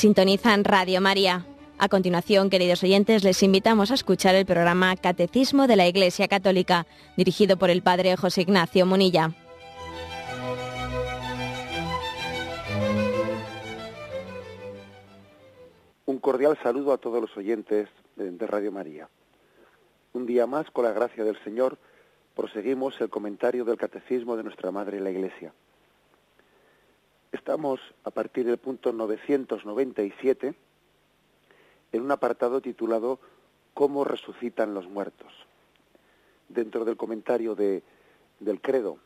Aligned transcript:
Sintonizan 0.00 0.64
Radio 0.64 1.02
María. 1.02 1.44
A 1.76 1.90
continuación, 1.90 2.48
queridos 2.48 2.82
oyentes, 2.82 3.22
les 3.22 3.42
invitamos 3.42 3.90
a 3.90 3.94
escuchar 3.94 4.34
el 4.34 4.46
programa 4.46 4.96
Catecismo 4.96 5.66
de 5.66 5.76
la 5.76 5.86
Iglesia 5.86 6.26
Católica, 6.26 6.86
dirigido 7.18 7.58
por 7.58 7.68
el 7.68 7.82
Padre 7.82 8.16
José 8.16 8.40
Ignacio 8.40 8.86
Munilla. 8.86 9.34
Un 16.06 16.18
cordial 16.18 16.58
saludo 16.62 16.94
a 16.94 16.96
todos 16.96 17.20
los 17.20 17.36
oyentes 17.36 17.86
de 18.16 18.46
Radio 18.46 18.72
María. 18.72 19.06
Un 20.14 20.24
día 20.24 20.46
más, 20.46 20.70
con 20.70 20.86
la 20.86 20.92
gracia 20.92 21.24
del 21.24 21.36
Señor, 21.44 21.76
proseguimos 22.34 22.98
el 23.02 23.10
comentario 23.10 23.66
del 23.66 23.76
Catecismo 23.76 24.38
de 24.38 24.44
nuestra 24.44 24.70
Madre 24.70 24.98
la 24.98 25.10
Iglesia. 25.10 25.52
Estamos 27.32 27.80
a 28.02 28.10
partir 28.10 28.44
del 28.44 28.58
punto 28.58 28.92
997 28.92 30.54
en 31.92 32.02
un 32.02 32.10
apartado 32.10 32.60
titulado 32.60 33.20
¿Cómo 33.72 34.04
resucitan 34.04 34.74
los 34.74 34.88
muertos? 34.88 35.32
Dentro 36.48 36.84
del 36.84 36.96
comentario 36.96 37.54
de, 37.54 37.84
del 38.40 38.60
credo, 38.60 38.98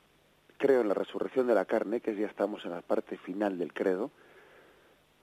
creo 0.57 0.81
en 0.81 0.89
la 0.89 0.95
resurrección 0.95 1.47
de 1.47 1.55
la 1.55 1.67
carne, 1.67 2.01
que 2.01 2.17
ya 2.17 2.27
estamos 2.27 2.65
en 2.65 2.71
la 2.71 2.81
parte 2.81 3.19
final 3.19 3.59
del 3.59 3.75
credo, 3.75 4.11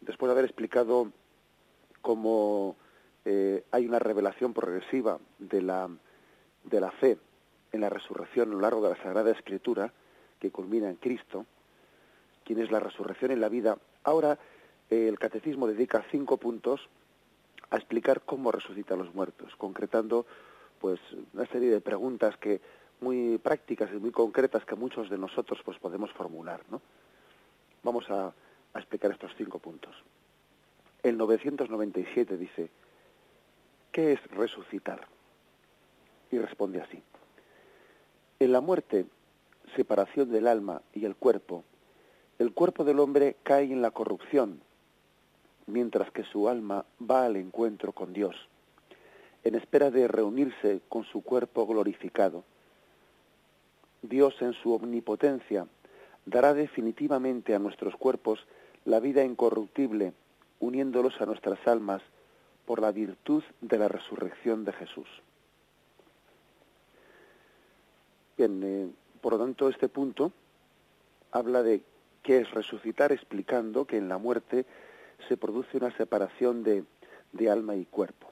después 0.01 0.27
de 0.27 0.33
haber 0.33 0.45
explicado 0.45 1.11
cómo 2.03 2.75
eh, 3.25 3.63
hay 3.71 3.87
una 3.87 3.97
revelación 3.97 4.53
progresiva 4.53 5.17
de 5.39 5.63
la, 5.63 5.89
de 6.65 6.79
la 6.79 6.91
fe 6.91 7.17
en 7.71 7.81
la 7.81 7.89
resurrección 7.89 8.49
a 8.49 8.53
lo 8.53 8.61
largo 8.61 8.83
de 8.83 8.89
la 8.89 9.01
Sagrada 9.01 9.31
Escritura, 9.31 9.91
que 10.39 10.51
culmina 10.51 10.87
en 10.87 10.97
Cristo, 10.97 11.47
quien 12.43 12.59
es 12.59 12.71
la 12.71 12.79
resurrección 12.79 13.31
en 13.31 13.41
la 13.41 13.49
vida, 13.49 13.77
ahora 14.03 14.37
eh, 14.89 15.07
el 15.07 15.19
catecismo 15.19 15.67
dedica 15.67 16.05
cinco 16.11 16.37
puntos 16.37 16.89
a 17.69 17.77
explicar 17.77 18.21
cómo 18.21 18.51
resucitan 18.51 18.99
los 18.99 19.13
muertos, 19.13 19.55
concretando 19.55 20.25
pues 20.79 20.99
una 21.33 21.45
serie 21.47 21.69
de 21.69 21.81
preguntas 21.81 22.35
que 22.37 22.59
muy 22.99 23.37
prácticas 23.37 23.89
y 23.93 23.97
muy 23.97 24.11
concretas 24.11 24.65
que 24.65 24.75
muchos 24.75 25.09
de 25.09 25.17
nosotros 25.17 25.59
pues 25.63 25.77
podemos 25.79 26.11
formular. 26.11 26.61
Vamos 27.83 28.09
a, 28.09 28.33
a 28.73 28.79
explicar 28.79 29.11
estos 29.11 29.31
cinco 29.37 29.59
puntos. 29.59 29.95
El 31.03 31.17
997 31.17 32.37
dice, 32.37 32.69
¿qué 33.91 34.13
es 34.13 34.31
resucitar? 34.31 35.07
Y 36.31 36.37
responde 36.37 36.81
así. 36.81 37.01
En 38.39 38.51
la 38.51 38.61
muerte, 38.61 39.05
separación 39.75 40.31
del 40.31 40.47
alma 40.47 40.81
y 40.93 41.05
el 41.05 41.15
cuerpo, 41.15 41.63
el 42.41 42.53
cuerpo 42.53 42.83
del 42.83 42.99
hombre 42.99 43.35
cae 43.43 43.65
en 43.65 43.83
la 43.83 43.91
corrupción, 43.91 44.61
mientras 45.67 46.09
que 46.09 46.23
su 46.23 46.49
alma 46.49 46.85
va 46.99 47.25
al 47.25 47.35
encuentro 47.35 47.91
con 47.91 48.13
Dios, 48.13 48.35
en 49.43 49.53
espera 49.53 49.91
de 49.91 50.07
reunirse 50.07 50.81
con 50.89 51.03
su 51.03 51.21
cuerpo 51.21 51.67
glorificado. 51.67 52.43
Dios 54.01 54.41
en 54.41 54.53
su 54.53 54.73
omnipotencia 54.73 55.67
dará 56.25 56.55
definitivamente 56.55 57.53
a 57.53 57.59
nuestros 57.59 57.95
cuerpos 57.95 58.39
la 58.85 58.99
vida 58.99 59.23
incorruptible, 59.23 60.13
uniéndolos 60.59 61.21
a 61.21 61.27
nuestras 61.27 61.59
almas 61.67 62.01
por 62.65 62.81
la 62.81 62.91
virtud 62.91 63.43
de 63.61 63.77
la 63.77 63.87
resurrección 63.87 64.65
de 64.65 64.73
Jesús. 64.73 65.07
Bien, 68.35 68.63
eh, 68.63 68.89
por 69.21 69.33
lo 69.33 69.39
tanto, 69.39 69.69
este 69.69 69.89
punto 69.89 70.31
habla 71.31 71.61
de 71.61 71.83
qué 72.23 72.39
es 72.39 72.51
resucitar, 72.51 73.11
explicando 73.11 73.85
que 73.85 73.97
en 73.97 74.09
la 74.09 74.17
muerte 74.17 74.65
se 75.27 75.37
produce 75.37 75.77
una 75.77 75.95
separación 75.97 76.63
de, 76.63 76.83
de 77.31 77.49
alma 77.49 77.75
y 77.75 77.85
cuerpo. 77.85 78.31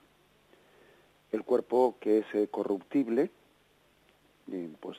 El 1.31 1.43
cuerpo 1.43 1.95
que 1.99 2.19
es 2.19 2.25
eh, 2.33 2.47
corruptible, 2.49 3.29
eh, 4.51 4.69
pues 4.79 4.97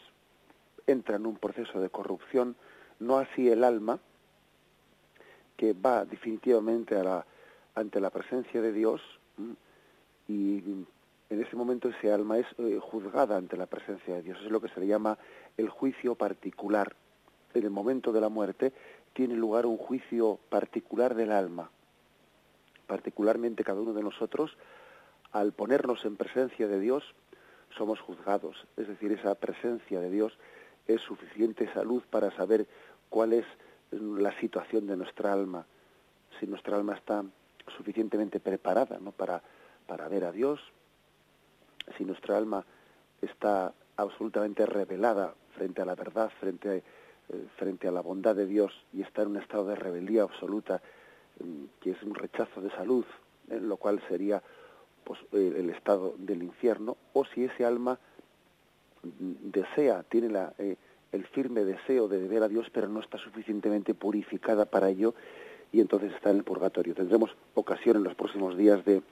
entra 0.86 1.16
en 1.16 1.26
un 1.26 1.36
proceso 1.36 1.80
de 1.80 1.90
corrupción, 1.90 2.56
no 2.98 3.18
así 3.18 3.48
el 3.48 3.64
alma, 3.64 3.98
que 5.56 5.72
va 5.72 6.04
definitivamente 6.04 6.96
a 6.96 7.02
la, 7.02 7.26
ante 7.74 8.00
la 8.00 8.10
presencia 8.10 8.60
de 8.62 8.72
Dios 8.72 9.02
y 10.28 10.58
en 11.30 11.42
ese 11.42 11.56
momento 11.56 11.88
ese 11.88 12.12
alma 12.12 12.38
es 12.38 12.46
eh, 12.58 12.78
juzgada 12.80 13.36
ante 13.36 13.56
la 13.56 13.66
presencia 13.66 14.14
de 14.14 14.22
Dios. 14.22 14.38
Es 14.44 14.50
lo 14.50 14.60
que 14.60 14.68
se 14.68 14.80
le 14.80 14.86
llama 14.86 15.18
el 15.56 15.68
juicio 15.68 16.14
particular. 16.14 16.94
En 17.54 17.64
el 17.64 17.70
momento 17.70 18.12
de 18.12 18.20
la 18.20 18.28
muerte 18.28 18.72
tiene 19.12 19.34
lugar 19.34 19.66
un 19.66 19.76
juicio 19.76 20.38
particular 20.48 21.14
del 21.14 21.32
alma. 21.32 21.70
Particularmente 22.86 23.64
cada 23.64 23.80
uno 23.80 23.92
de 23.92 24.02
nosotros, 24.02 24.56
al 25.32 25.52
ponernos 25.52 26.04
en 26.04 26.16
presencia 26.16 26.68
de 26.68 26.80
Dios, 26.80 27.14
somos 27.76 28.00
juzgados. 28.00 28.66
Es 28.76 28.88
decir, 28.88 29.12
esa 29.12 29.34
presencia 29.34 30.00
de 30.00 30.10
Dios 30.10 30.36
es 30.86 31.00
suficiente 31.00 31.72
salud 31.72 32.02
para 32.10 32.30
saber 32.32 32.66
cuál 33.08 33.32
es 33.32 33.44
la 33.90 34.38
situación 34.40 34.86
de 34.86 34.96
nuestra 34.96 35.32
alma. 35.32 35.66
Si 36.38 36.46
nuestra 36.46 36.76
alma 36.76 36.94
está 36.94 37.24
suficientemente 37.76 38.40
preparada 38.40 38.98
¿no? 39.00 39.12
para, 39.12 39.42
para 39.86 40.08
ver 40.08 40.24
a 40.24 40.32
Dios, 40.32 40.60
si 41.96 42.04
nuestra 42.04 42.36
alma 42.36 42.64
está 43.20 43.72
absolutamente 43.96 44.64
revelada 44.66 45.34
frente 45.56 45.82
a 45.82 45.84
la 45.84 45.94
verdad, 45.94 46.30
frente, 46.40 46.78
eh, 46.78 46.82
frente 47.56 47.88
a 47.88 47.92
la 47.92 48.00
bondad 48.00 48.34
de 48.34 48.46
Dios 48.46 48.72
y 48.92 49.02
está 49.02 49.22
en 49.22 49.28
un 49.28 49.36
estado 49.36 49.66
de 49.66 49.76
rebeldía 49.76 50.22
absoluta, 50.22 50.80
mm, 51.40 51.64
que 51.80 51.90
es 51.90 52.02
un 52.02 52.14
rechazo 52.14 52.60
de 52.60 52.70
salud, 52.70 53.04
en 53.48 53.68
lo 53.68 53.76
cual 53.76 54.00
sería 54.08 54.42
pues, 55.04 55.18
el 55.32 55.70
estado 55.70 56.14
del 56.18 56.42
infierno, 56.42 56.96
o 57.12 57.24
si 57.24 57.44
ese 57.44 57.64
alma 57.64 57.98
mm, 59.02 59.50
desea, 59.50 60.02
tiene 60.04 60.28
la, 60.28 60.54
eh, 60.58 60.76
el 61.12 61.26
firme 61.26 61.64
deseo 61.64 62.08
de 62.08 62.26
ver 62.28 62.42
a 62.42 62.48
Dios, 62.48 62.68
pero 62.72 62.88
no 62.88 63.00
está 63.00 63.18
suficientemente 63.18 63.94
purificada 63.94 64.64
para 64.64 64.88
ello, 64.88 65.14
y 65.72 65.80
entonces 65.80 66.12
está 66.12 66.30
en 66.30 66.38
el 66.38 66.44
purgatorio. 66.44 66.94
Tendremos 66.94 67.30
ocasión 67.54 67.96
en 67.96 68.04
los 68.04 68.14
próximos 68.14 68.56
días 68.56 68.84
de, 68.84 69.02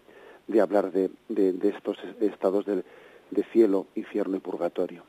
de 0.46 0.60
hablar 0.60 0.90
de, 0.90 1.10
de, 1.28 1.68
estos 1.68 1.96
estados 2.20 2.66
de, 2.66 2.84
de, 3.30 3.44
cielo, 3.52 3.86
infierno 3.94 4.36
y 4.36 4.40
purgatorio. 4.40 5.04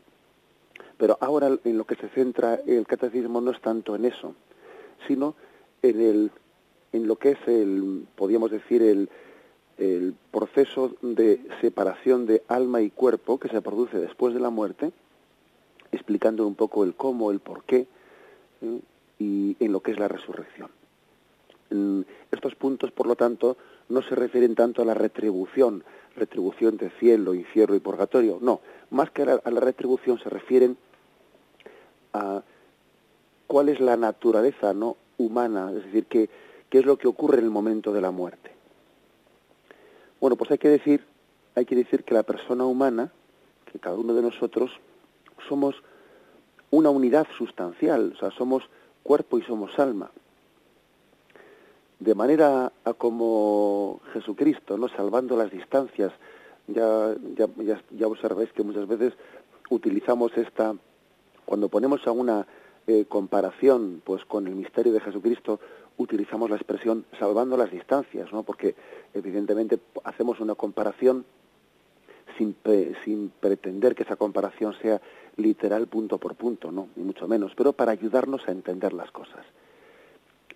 Pero 0.99 1.17
ahora 1.21 1.57
en 1.63 1.77
lo 1.77 1.85
que 1.85 1.95
se 1.95 2.09
centra 2.09 2.59
el 2.67 2.85
catecismo 2.85 3.41
no 3.41 3.51
es 3.51 3.61
tanto 3.61 3.95
en 3.95 4.05
eso, 4.05 4.35
sino 5.07 5.33
en, 5.81 6.01
el, 6.01 6.31
en 6.91 7.07
lo 7.07 7.15
que 7.15 7.31
es 7.31 7.39
el, 7.47 8.05
podríamos 8.15 8.51
decir, 8.51 8.83
el, 8.83 9.09
el 9.79 10.13
proceso 10.29 10.93
de 11.01 11.41
separación 11.61 12.25
de 12.25 12.43
alma 12.49 12.81
y 12.81 12.91
cuerpo 12.91 13.39
que 13.39 13.47
se 13.47 13.61
produce 13.61 13.97
después 13.97 14.33
de 14.33 14.41
la 14.41 14.49
muerte, 14.49 14.91
explicando 15.91 16.45
un 16.45 16.55
poco 16.55 16.83
el 16.83 16.93
cómo, 16.93 17.31
el 17.31 17.39
por 17.39 17.63
qué, 17.63 17.87
¿eh? 18.61 18.79
y 19.19 19.55
en 19.59 19.71
lo 19.71 19.79
que 19.79 19.91
es 19.91 19.99
la 19.99 20.09
resurrección. 20.09 20.69
Estos 22.31 22.55
puntos, 22.55 22.91
por 22.91 23.07
lo 23.07 23.15
tanto, 23.15 23.57
no 23.89 24.01
se 24.01 24.15
refieren 24.15 24.55
tanto 24.55 24.81
a 24.81 24.85
la 24.85 24.95
retribución, 24.95 25.83
retribución 26.15 26.77
de 26.77 26.89
cielo, 26.99 27.33
infierno 27.33 27.75
y 27.75 27.79
purgatorio, 27.79 28.39
no, 28.41 28.61
más 28.89 29.11
que 29.11 29.21
a 29.21 29.25
la, 29.25 29.59
retribución 29.59 30.19
se 30.19 30.29
refieren 30.29 30.77
a 32.13 32.41
cuál 33.47 33.69
es 33.69 33.79
la 33.79 33.97
naturaleza 33.97 34.73
no 34.73 34.97
humana, 35.17 35.71
es 35.71 35.85
decir, 35.85 36.05
qué, 36.05 36.29
qué 36.69 36.79
es 36.79 36.85
lo 36.85 36.97
que 36.97 37.07
ocurre 37.07 37.39
en 37.39 37.45
el 37.45 37.49
momento 37.49 37.91
de 37.93 38.01
la 38.01 38.11
muerte. 38.11 38.51
Bueno, 40.19 40.35
pues 40.35 40.51
hay 40.51 40.57
que 40.57 40.69
decir, 40.69 41.05
hay 41.55 41.65
que 41.65 41.75
decir 41.75 42.03
que 42.03 42.13
la 42.13 42.23
persona 42.23 42.65
humana, 42.65 43.11
que 43.71 43.79
cada 43.79 43.95
uno 43.95 44.13
de 44.13 44.21
nosotros 44.21 44.71
somos 45.47 45.75
una 46.71 46.89
unidad 46.89 47.27
sustancial, 47.37 48.13
o 48.15 48.19
sea, 48.19 48.31
somos 48.31 48.63
cuerpo 49.03 49.37
y 49.39 49.43
somos 49.43 49.77
alma 49.79 50.11
de 51.99 52.15
manera 52.15 52.71
a 52.85 52.93
como 52.93 53.99
Jesucristo, 54.13 54.77
¿no? 54.77 54.87
salvando 54.87 55.35
las 55.35 55.51
distancias, 55.51 56.13
ya, 56.67 57.13
ya, 57.35 57.47
ya, 57.91 58.07
observáis 58.07 58.51
que 58.53 58.63
muchas 58.63 58.87
veces 58.87 59.13
utilizamos 59.69 60.35
esta, 60.37 60.75
cuando 61.49 61.67
ponemos 61.67 62.05
a 62.05 62.11
una 62.11 62.45
eh, 62.85 63.05
comparación 63.09 64.03
pues 64.05 64.23
con 64.23 64.45
el 64.45 64.53
misterio 64.53 64.93
de 64.93 64.99
Jesucristo, 64.99 65.59
utilizamos 65.97 66.47
la 66.47 66.57
expresión 66.57 67.05
salvando 67.17 67.57
las 67.57 67.71
distancias, 67.71 68.31
¿no? 68.31 68.43
porque 68.43 68.75
evidentemente 69.15 69.79
hacemos 70.03 70.39
una 70.41 70.53
comparación 70.53 71.25
sin, 72.37 72.55
sin 73.03 73.31
pretender 73.39 73.95
que 73.95 74.03
esa 74.03 74.15
comparación 74.15 74.75
sea 74.79 75.01
literal 75.37 75.87
punto 75.87 76.19
por 76.19 76.35
punto, 76.35 76.71
no, 76.71 76.89
ni 76.95 77.03
mucho 77.03 77.27
menos, 77.27 77.53
pero 77.57 77.73
para 77.73 77.93
ayudarnos 77.93 78.47
a 78.47 78.51
entender 78.51 78.93
las 78.93 79.09
cosas. 79.09 79.43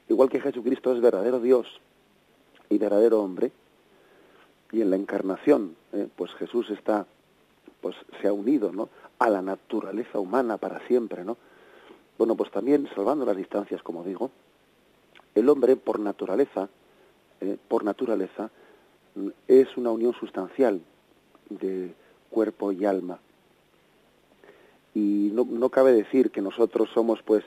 Igual 0.10 0.30
que 0.30 0.42
Jesucristo 0.42 0.94
es 0.94 1.02
verdadero 1.02 1.40
Dios 1.40 1.66
y 2.70 2.78
verdadero 2.78 3.24
hombre, 3.24 3.52
y 4.72 4.82
en 4.82 4.92
la 4.92 4.96
encarnación, 4.98 5.76
eh, 5.92 6.08
pues 6.16 6.32
Jesús 6.36 6.70
está, 6.70 7.08
pues 7.84 7.96
se 8.20 8.28
ha 8.28 8.34
unido, 8.34 8.72
¿no? 8.72 8.90
A 9.20 9.30
la 9.30 9.44
naturaleza 9.44 10.18
humana 10.18 10.58
para 10.58 10.80
siempre, 10.88 11.24
¿no? 11.24 11.38
Bueno, 12.18 12.36
pues 12.36 12.50
también 12.50 12.90
salvando 12.96 13.26
las 13.26 13.38
distancias, 13.38 13.84
como 13.84 14.04
digo, 14.04 14.32
el 15.36 15.48
hombre 15.50 15.76
por 15.76 16.00
naturaleza 16.00 16.70
eh, 17.44 17.58
por 17.68 17.84
naturaleza, 17.84 18.50
mm, 19.16 19.28
es 19.50 19.76
una 19.76 19.92
unión 19.92 20.14
sustancial 20.14 20.80
de 21.50 21.94
cuerpo 22.30 22.72
y 22.72 22.86
alma. 22.86 23.20
Y 24.96 25.30
no, 25.34 25.46
no 25.50 25.68
cabe 25.68 25.92
decir 25.92 26.32
que 26.32 26.42
nosotros 26.42 26.90
somos, 26.94 27.22
pues, 27.22 27.44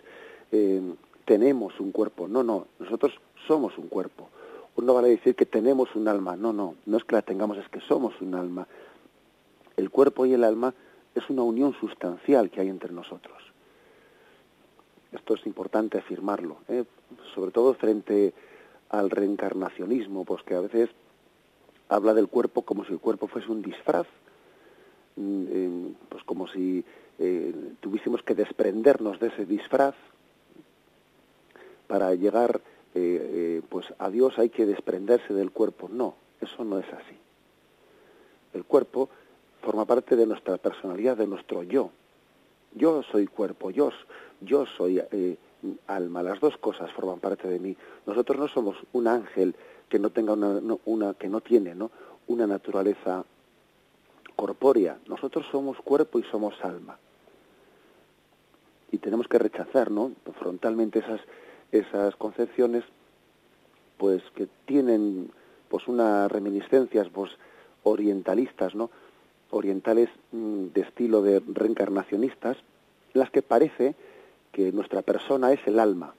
eh, 0.52 0.82
tenemos 1.24 1.80
un 1.80 1.92
cuerpo. 1.92 2.28
No, 2.28 2.42
no, 2.42 2.66
nosotros 2.78 3.14
somos 3.46 3.78
un 3.78 3.88
cuerpo. 3.88 4.28
Uno 4.76 4.92
vale 4.92 5.08
decir 5.08 5.34
que 5.34 5.46
tenemos 5.46 5.96
un 5.96 6.08
alma. 6.08 6.36
No, 6.36 6.52
no, 6.52 6.74
no 6.84 6.98
es 6.98 7.04
que 7.04 7.14
la 7.14 7.22
tengamos, 7.22 7.56
es 7.56 7.68
que 7.70 7.80
somos 7.80 8.20
un 8.20 8.34
alma. 8.34 8.68
El 9.76 9.90
cuerpo 9.90 10.26
y 10.26 10.32
el 10.32 10.44
alma 10.44 10.74
es 11.14 11.28
una 11.30 11.42
unión 11.42 11.74
sustancial 11.74 12.50
que 12.50 12.60
hay 12.60 12.68
entre 12.68 12.92
nosotros. 12.92 13.36
Esto 15.12 15.34
es 15.34 15.46
importante 15.46 15.98
afirmarlo, 15.98 16.58
¿eh? 16.68 16.84
sobre 17.34 17.50
todo 17.50 17.74
frente 17.74 18.34
al 18.90 19.10
reencarnacionismo, 19.10 20.24
pues 20.24 20.42
que 20.42 20.54
a 20.54 20.60
veces 20.60 20.90
habla 21.88 22.14
del 22.14 22.28
cuerpo 22.28 22.62
como 22.62 22.84
si 22.84 22.92
el 22.92 22.98
cuerpo 22.98 23.28
fuese 23.28 23.50
un 23.50 23.62
disfraz, 23.62 24.06
mm, 25.16 25.86
pues 26.08 26.24
como 26.24 26.48
si 26.48 26.84
eh, 27.18 27.54
tuviésemos 27.80 28.22
que 28.22 28.34
desprendernos 28.34 29.18
de 29.20 29.28
ese 29.28 29.46
disfraz 29.46 29.94
para 31.86 32.14
llegar 32.14 32.60
eh, 32.94 33.62
pues 33.68 33.86
a 33.98 34.10
Dios 34.10 34.38
hay 34.38 34.48
que 34.48 34.66
desprenderse 34.66 35.32
del 35.32 35.50
cuerpo. 35.50 35.88
No, 35.90 36.14
eso 36.40 36.64
no 36.64 36.78
es 36.78 36.92
así. 36.92 37.16
El 38.54 38.64
cuerpo 38.64 39.08
forma 39.66 39.84
parte 39.84 40.14
de 40.14 40.26
nuestra 40.26 40.58
personalidad, 40.58 41.16
de 41.16 41.26
nuestro 41.26 41.64
yo. 41.64 41.90
Yo 42.72 43.02
soy 43.02 43.26
cuerpo, 43.26 43.70
yo, 43.70 43.90
yo 44.40 44.64
soy 44.64 45.02
eh, 45.10 45.36
alma, 45.88 46.22
las 46.22 46.38
dos 46.38 46.56
cosas 46.58 46.92
forman 46.92 47.18
parte 47.18 47.48
de 47.48 47.58
mí. 47.58 47.76
Nosotros 48.06 48.38
no 48.38 48.46
somos 48.46 48.76
un 48.92 49.08
ángel 49.08 49.56
que 49.88 49.98
no 49.98 50.10
tenga 50.10 50.34
una, 50.34 50.60
una 50.84 51.14
que 51.14 51.28
no 51.28 51.40
tiene, 51.40 51.74
¿no? 51.74 51.90
una 52.28 52.46
naturaleza 52.46 53.24
corpórea. 54.36 54.98
Nosotros 55.08 55.44
somos 55.50 55.76
cuerpo 55.78 56.20
y 56.20 56.22
somos 56.24 56.54
alma. 56.62 56.96
Y 58.92 58.98
tenemos 58.98 59.26
que 59.26 59.38
rechazar, 59.38 59.90
¿no? 59.90 60.12
frontalmente 60.38 61.00
esas 61.00 61.20
esas 61.72 62.14
concepciones 62.14 62.84
pues 63.96 64.22
que 64.36 64.46
tienen 64.66 65.32
pues 65.68 65.88
unas 65.88 66.30
reminiscencias 66.30 67.08
pues 67.08 67.32
orientalistas, 67.82 68.74
¿no? 68.74 68.90
Orientales 69.50 70.08
mm, 70.32 70.66
de 70.74 70.80
estilo 70.80 71.22
de 71.22 71.42
reencarnacionistas, 71.46 72.56
las 73.12 73.30
que 73.30 73.42
parece 73.42 73.94
que 74.52 74.72
nuestra 74.72 75.02
persona 75.02 75.52
es 75.52 75.60
el 75.66 75.78
alma. 75.78 76.14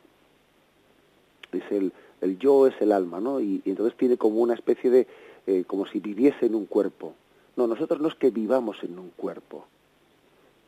Es 1.52 1.64
el, 1.72 1.92
el 2.22 2.38
yo 2.40 2.68
es 2.68 2.76
el 2.82 2.92
alma, 2.92 3.20
¿no? 3.20 3.40
Y, 3.40 3.62
entonces 3.66 3.98
tiene 3.98 4.18
como 4.18 4.40
una 4.40 4.54
especie 4.54 4.90
de, 4.90 5.08
eh, 5.46 5.64
como 5.66 5.86
si 5.86 6.00
viviese 6.00 6.46
en 6.46 6.56
un 6.56 6.66
cuerpo. 6.66 7.14
No, 7.56 7.68
nosotros 7.68 8.00
no 8.00 8.08
es 8.08 8.16
que 8.16 8.30
vivamos 8.30 8.84
en 8.84 9.00
un 9.00 9.10
cuerpo, 9.10 9.66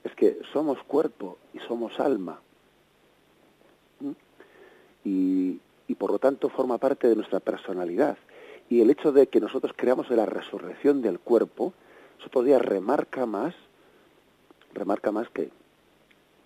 es 0.03 0.15
que 0.15 0.39
somos 0.51 0.81
cuerpo 0.83 1.37
y 1.53 1.59
somos 1.59 1.99
alma. 1.99 2.39
¿Mm? 3.99 4.11
Y, 5.05 5.59
y 5.87 5.95
por 5.95 6.11
lo 6.11 6.19
tanto 6.19 6.49
forma 6.49 6.77
parte 6.77 7.07
de 7.07 7.15
nuestra 7.15 7.39
personalidad. 7.39 8.17
Y 8.69 8.81
el 8.81 8.89
hecho 8.91 9.11
de 9.11 9.27
que 9.27 9.39
nosotros 9.39 9.73
creamos 9.75 10.09
en 10.11 10.17
la 10.17 10.25
resurrección 10.25 11.01
del 11.01 11.19
cuerpo, 11.19 11.73
eso 12.19 12.29
todavía 12.29 12.59
remarca 12.59 13.25
más, 13.25 13.55
remarca 14.73 15.11
más 15.11 15.29
que, 15.29 15.49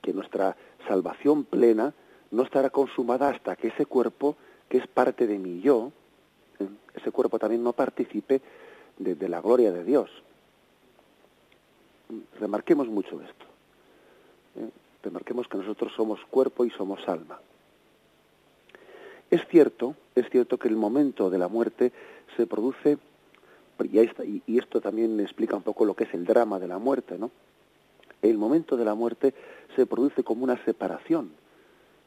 que 0.02 0.14
nuestra 0.14 0.56
salvación 0.88 1.44
plena 1.44 1.94
no 2.32 2.44
estará 2.44 2.70
consumada 2.70 3.30
hasta 3.30 3.56
que 3.56 3.70
ese 3.70 3.86
cuerpo, 3.86 4.36
que 4.70 4.78
es 4.78 4.88
parte 4.88 5.28
de 5.28 5.38
mi 5.38 5.62
yo, 5.62 5.92
¿eh? 6.60 6.68
ese 6.96 7.12
cuerpo 7.12 7.40
también 7.40 7.64
no 7.64 7.74
participe 7.74 8.42
de, 8.98 9.30
la 9.30 9.42
gloria 9.42 9.72
de 9.72 9.84
Dios. 9.84 10.10
Remarquemos 12.40 12.88
mucho 12.88 13.22
esto. 13.22 13.46
¿eh? 14.58 14.70
Remarquemos 15.04 15.48
que 15.48 15.58
nosotros 15.58 15.94
somos 15.96 16.20
cuerpo 16.30 16.66
y 16.66 16.70
somos 16.72 17.08
alma. 17.08 17.40
Es 19.30 19.48
cierto, 19.48 19.96
es 20.16 20.30
cierto 20.30 20.58
que 20.58 20.68
el 20.68 20.76
momento 20.76 21.30
de 21.30 21.38
la 21.40 21.48
muerte 21.48 21.92
se 22.38 22.46
produce 22.46 22.98
y, 23.82 24.58
esto 24.58 24.82
también 24.82 25.20
explica 25.20 25.56
un 25.56 25.64
poco 25.64 25.86
lo 25.86 25.96
que 25.96 26.06
es 26.06 26.14
el 26.14 26.26
drama 26.26 26.60
de 26.60 26.68
la 26.68 26.78
muerte, 26.78 27.18
¿no? 27.18 27.32
El 28.22 28.38
momento 28.38 28.78
de 28.78 28.86
la 28.86 28.96
muerte 28.96 29.34
se 29.76 29.86
produce 29.86 30.24
como 30.24 30.44
una 30.44 30.64
separación, 30.64 31.32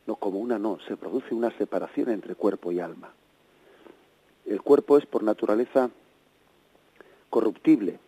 no 0.06 0.16
como 0.16 0.38
una 0.38 0.58
no, 0.58 0.78
se 0.86 0.96
produce 0.96 1.34
una 1.34 1.50
separación 1.58 2.10
entre 2.10 2.34
cuerpo 2.34 2.72
y 2.72 2.80
alma. 2.80 3.12
El 4.46 4.62
cuerpo 4.62 4.96
es 4.96 5.06
por 5.06 5.22
naturaleza 5.22 5.90
corruptible, 7.28 7.98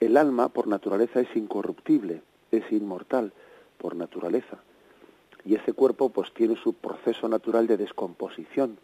el 0.00 0.16
alma 0.16 0.48
por 0.48 0.68
naturaleza 0.68 1.20
es 1.20 1.36
incorruptible, 1.36 2.22
es 2.50 2.70
inmortal 2.72 3.32
por 3.78 3.94
naturaleza. 3.94 4.58
Y 5.44 5.56
ese 5.56 5.72
cuerpo 5.72 6.10
pues 6.10 6.32
tiene 6.32 6.56
su 6.56 6.74
proceso 6.74 7.28
natural 7.28 7.66
de 7.66 7.76
descomposición. 7.76 8.78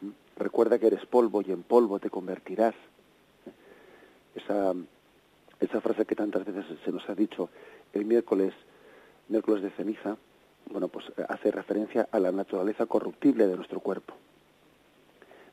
¿Mm? 0.00 0.10
Recuerda 0.36 0.78
que 0.78 0.88
eres 0.88 1.04
polvo 1.06 1.42
y 1.42 1.50
en 1.50 1.62
polvo 1.62 1.98
te 1.98 2.10
convertirás 2.10 2.74
esa, 4.38 4.74
esa 5.60 5.80
frase 5.80 6.04
que 6.04 6.14
tantas 6.14 6.44
veces 6.44 6.64
se 6.84 6.92
nos 6.92 7.08
ha 7.08 7.14
dicho 7.14 7.50
el 7.92 8.04
miércoles, 8.04 8.52
miércoles 9.28 9.62
de 9.62 9.70
ceniza, 9.70 10.16
bueno, 10.70 10.88
pues 10.88 11.06
hace 11.28 11.50
referencia 11.50 12.08
a 12.10 12.18
la 12.18 12.32
naturaleza 12.32 12.86
corruptible 12.86 13.46
de 13.46 13.56
nuestro 13.56 13.80
cuerpo. 13.80 14.14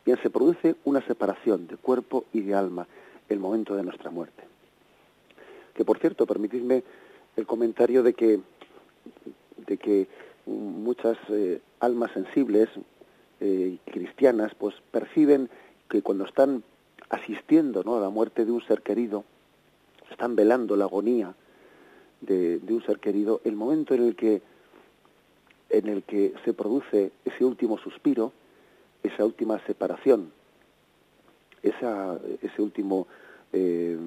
Bien, 0.06 0.20
se 0.22 0.30
produce 0.30 0.76
una 0.84 1.02
separación 1.02 1.68
de 1.68 1.78
cuerpo 1.78 2.26
y 2.34 2.42
de 2.42 2.54
alma 2.54 2.88
el 3.28 3.40
momento 3.40 3.76
de 3.76 3.84
nuestra 3.84 4.12
muerte. 4.12 4.44
Que 5.74 5.84
por 5.84 5.98
cierto, 6.00 6.26
permitidme 6.26 6.84
el 7.36 7.46
comentario 7.46 8.04
de 8.04 8.14
que, 8.14 8.40
de 9.66 9.78
que 9.78 10.08
muchas 10.46 11.18
eh, 11.30 11.60
almas 11.80 12.12
sensibles 12.12 12.70
eh, 13.40 13.78
cristianas 13.86 14.54
pues 14.56 14.76
perciben 14.92 15.50
que 15.90 16.02
cuando 16.02 16.26
están 16.26 16.64
asistiendo 17.16 17.84
¿no? 17.84 17.98
a 17.98 18.00
la 18.00 18.10
muerte 18.10 18.46
de 18.46 18.52
un 18.52 18.62
ser 18.62 18.82
querido, 18.82 19.24
están 20.12 20.36
velando 20.36 20.76
la 20.76 20.86
agonía 20.86 21.34
de, 22.22 22.60
un 22.70 22.84
ser 22.86 23.00
querido, 23.00 23.42
el 23.44 23.56
momento 23.56 23.94
en 23.94 24.04
el 24.04 24.16
que 24.16 24.42
en 25.70 25.88
el 25.88 26.04
que 26.04 26.34
se 26.46 26.54
produce 26.54 27.12
ese 27.26 27.44
último 27.44 27.78
suspiro, 27.78 28.32
esa 29.04 29.26
última 29.26 29.60
separación, 29.66 30.32
ese 31.62 32.62
último 32.62 33.08
eh, 33.52 33.98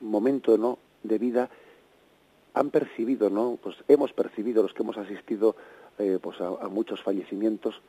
momento 0.00 0.56
¿no? 0.56 0.78
de 1.02 1.18
vida, 1.18 1.50
han 2.54 2.70
percibido, 2.70 3.30
¿no? 3.30 3.58
Pues 3.62 3.76
hemos 3.86 4.12
percibido 4.12 4.62
los 4.62 4.72
que 4.72 4.82
hemos 4.82 4.96
asistido 4.96 5.54
eh, 5.98 6.18
pues 6.20 6.40
a, 6.40 6.68
muchos 6.68 7.02
fallecimientos, 7.02 7.80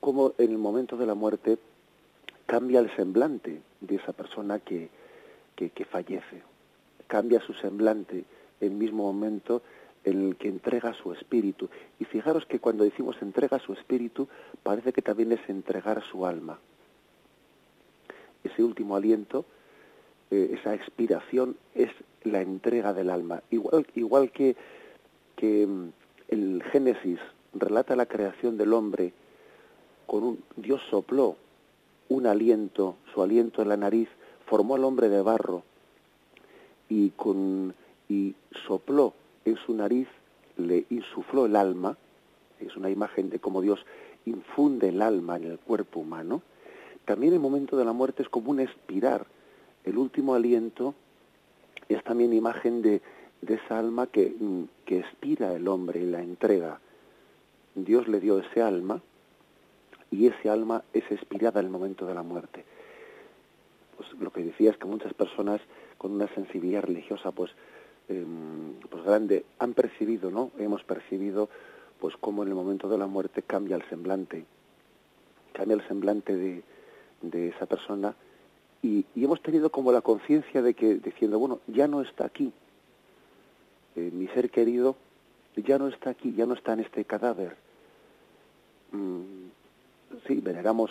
como 0.00 0.32
en 0.38 0.50
el 0.50 0.58
momento 0.58 0.96
de 0.96 1.06
la 1.06 1.14
muerte 1.14 1.58
cambia 2.48 2.80
el 2.80 2.90
semblante 2.96 3.60
de 3.82 3.96
esa 3.96 4.14
persona 4.14 4.58
que, 4.58 4.88
que, 5.54 5.84
fallece. 5.84 6.42
Cambia 7.06 7.40
su 7.40 7.52
semblante 7.52 8.24
en 8.62 8.72
el 8.72 8.78
mismo 8.78 9.02
momento 9.02 9.60
en 10.02 10.28
el 10.28 10.36
que 10.36 10.48
entrega 10.48 10.94
su 10.94 11.12
espíritu. 11.12 11.68
Y 12.00 12.06
fijaros 12.06 12.46
que 12.46 12.58
cuando 12.58 12.84
decimos 12.84 13.16
entrega 13.20 13.58
su 13.58 13.74
espíritu, 13.74 14.28
parece 14.62 14.94
que 14.94 15.02
también 15.02 15.32
es 15.32 15.46
entregar 15.46 16.02
su 16.10 16.24
alma. 16.24 16.58
Ese 18.42 18.64
último 18.64 18.96
aliento, 18.96 19.44
eh, 20.30 20.56
esa 20.58 20.74
expiración, 20.74 21.54
es 21.74 21.90
la 22.24 22.40
entrega 22.40 22.94
del 22.94 23.10
alma. 23.10 23.42
Igual, 23.50 23.86
igual 23.94 24.32
que, 24.32 24.56
que 25.36 25.66
mm, 25.66 25.88
el 26.28 26.62
Génesis 26.72 27.20
relata 27.52 27.94
la 27.94 28.06
creación 28.06 28.56
del 28.56 28.72
hombre 28.72 29.12
con 30.06 30.22
un 30.22 30.42
Dios 30.56 30.80
sopló 30.88 31.36
un 32.08 32.26
aliento, 32.26 32.96
su 33.12 33.22
aliento 33.22 33.62
en 33.62 33.68
la 33.68 33.76
nariz, 33.76 34.08
formó 34.46 34.76
al 34.76 34.84
hombre 34.84 35.08
de 35.08 35.22
barro 35.22 35.62
y, 36.88 37.10
con, 37.10 37.74
y 38.08 38.34
sopló 38.66 39.14
en 39.44 39.56
su 39.56 39.74
nariz, 39.74 40.08
le 40.56 40.86
insufló 40.90 41.46
el 41.46 41.56
alma, 41.56 41.96
es 42.60 42.76
una 42.76 42.90
imagen 42.90 43.30
de 43.30 43.38
cómo 43.38 43.60
Dios 43.60 43.84
infunde 44.24 44.88
el 44.88 45.02
alma 45.02 45.36
en 45.36 45.44
el 45.44 45.58
cuerpo 45.58 46.00
humano, 46.00 46.42
también 47.04 47.32
el 47.32 47.40
momento 47.40 47.76
de 47.76 47.84
la 47.84 47.92
muerte 47.92 48.22
es 48.22 48.28
como 48.28 48.50
un 48.50 48.60
expirar, 48.60 49.26
el 49.84 49.96
último 49.96 50.34
aliento 50.34 50.94
es 51.88 52.02
también 52.04 52.32
imagen 52.32 52.82
de, 52.82 53.00
esa 53.46 53.78
alma 53.78 54.06
que, 54.06 54.34
que 54.84 54.98
expira 54.98 55.54
el 55.54 55.68
hombre 55.68 56.00
y 56.00 56.06
la 56.06 56.20
entrega. 56.20 56.80
Dios 57.74 58.08
le 58.08 58.18
dio 58.20 58.40
ese 58.40 58.60
alma 58.60 59.00
y 60.10 60.26
ese 60.26 60.48
alma 60.48 60.82
es 60.92 61.04
expirada 61.10 61.60
en 61.60 61.66
el 61.66 61.72
momento 61.72 62.06
de 62.06 62.14
la 62.14 62.22
muerte. 62.22 62.64
Pues 63.96 64.08
lo 64.20 64.32
que 64.32 64.42
decía 64.42 64.70
es 64.70 64.76
que 64.76 64.86
muchas 64.86 65.12
personas 65.14 65.60
con 65.98 66.12
una 66.12 66.28
sensibilidad 66.34 66.82
religiosa 66.82 67.32
pues, 67.32 67.50
em, 68.08 68.74
pues 68.88 69.04
grande 69.04 69.44
han 69.58 69.74
percibido, 69.74 70.30
¿no? 70.30 70.50
Hemos 70.58 70.84
percibido 70.84 71.48
pues 72.00 72.16
cómo 72.20 72.42
en 72.42 72.48
el 72.48 72.54
momento 72.54 72.88
de 72.88 72.96
la 72.96 73.06
muerte 73.06 73.42
cambia 73.42 73.76
el 73.76 73.82
semblante, 73.88 74.44
cambia 75.52 75.74
el 75.74 75.86
semblante 75.88 76.36
de, 76.36 76.62
de 77.22 77.48
esa 77.48 77.66
persona 77.66 78.14
y, 78.82 79.04
hemos 79.16 79.42
tenido 79.42 79.70
como 79.70 79.90
la 79.90 80.00
conciencia 80.00 80.62
de 80.62 80.74
que 80.74 80.94
diciendo, 80.94 81.38
bueno, 81.38 81.58
ya 81.66 81.88
no 81.88 82.00
está 82.00 82.26
aquí, 82.26 82.52
eh, 83.96 84.10
mi 84.12 84.28
ser 84.28 84.50
querido 84.50 84.96
ya 85.56 85.78
no 85.78 85.88
está 85.88 86.10
aquí, 86.10 86.32
ya 86.34 86.46
no 86.46 86.54
está 86.54 86.72
en 86.74 86.80
este 86.80 87.04
cadáver. 87.04 87.56
Mm, 88.92 89.48
veneramos, 90.36 90.90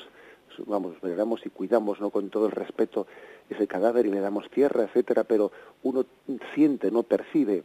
vamos, 0.66 1.00
veneramos 1.02 1.46
y 1.46 1.50
cuidamos, 1.50 2.00
¿no? 2.00 2.10
Con 2.10 2.30
todo 2.30 2.48
el 2.48 2.52
respeto 2.52 3.08
ese 3.50 3.68
cadáver 3.68 4.06
y 4.06 4.12
le 4.12 4.20
damos 4.20 4.50
tierra, 4.50 4.84
etcétera, 4.84 5.24
pero 5.24 5.52
uno 5.84 6.06
siente, 6.54 6.92
no 6.92 7.04
percibe 7.04 7.64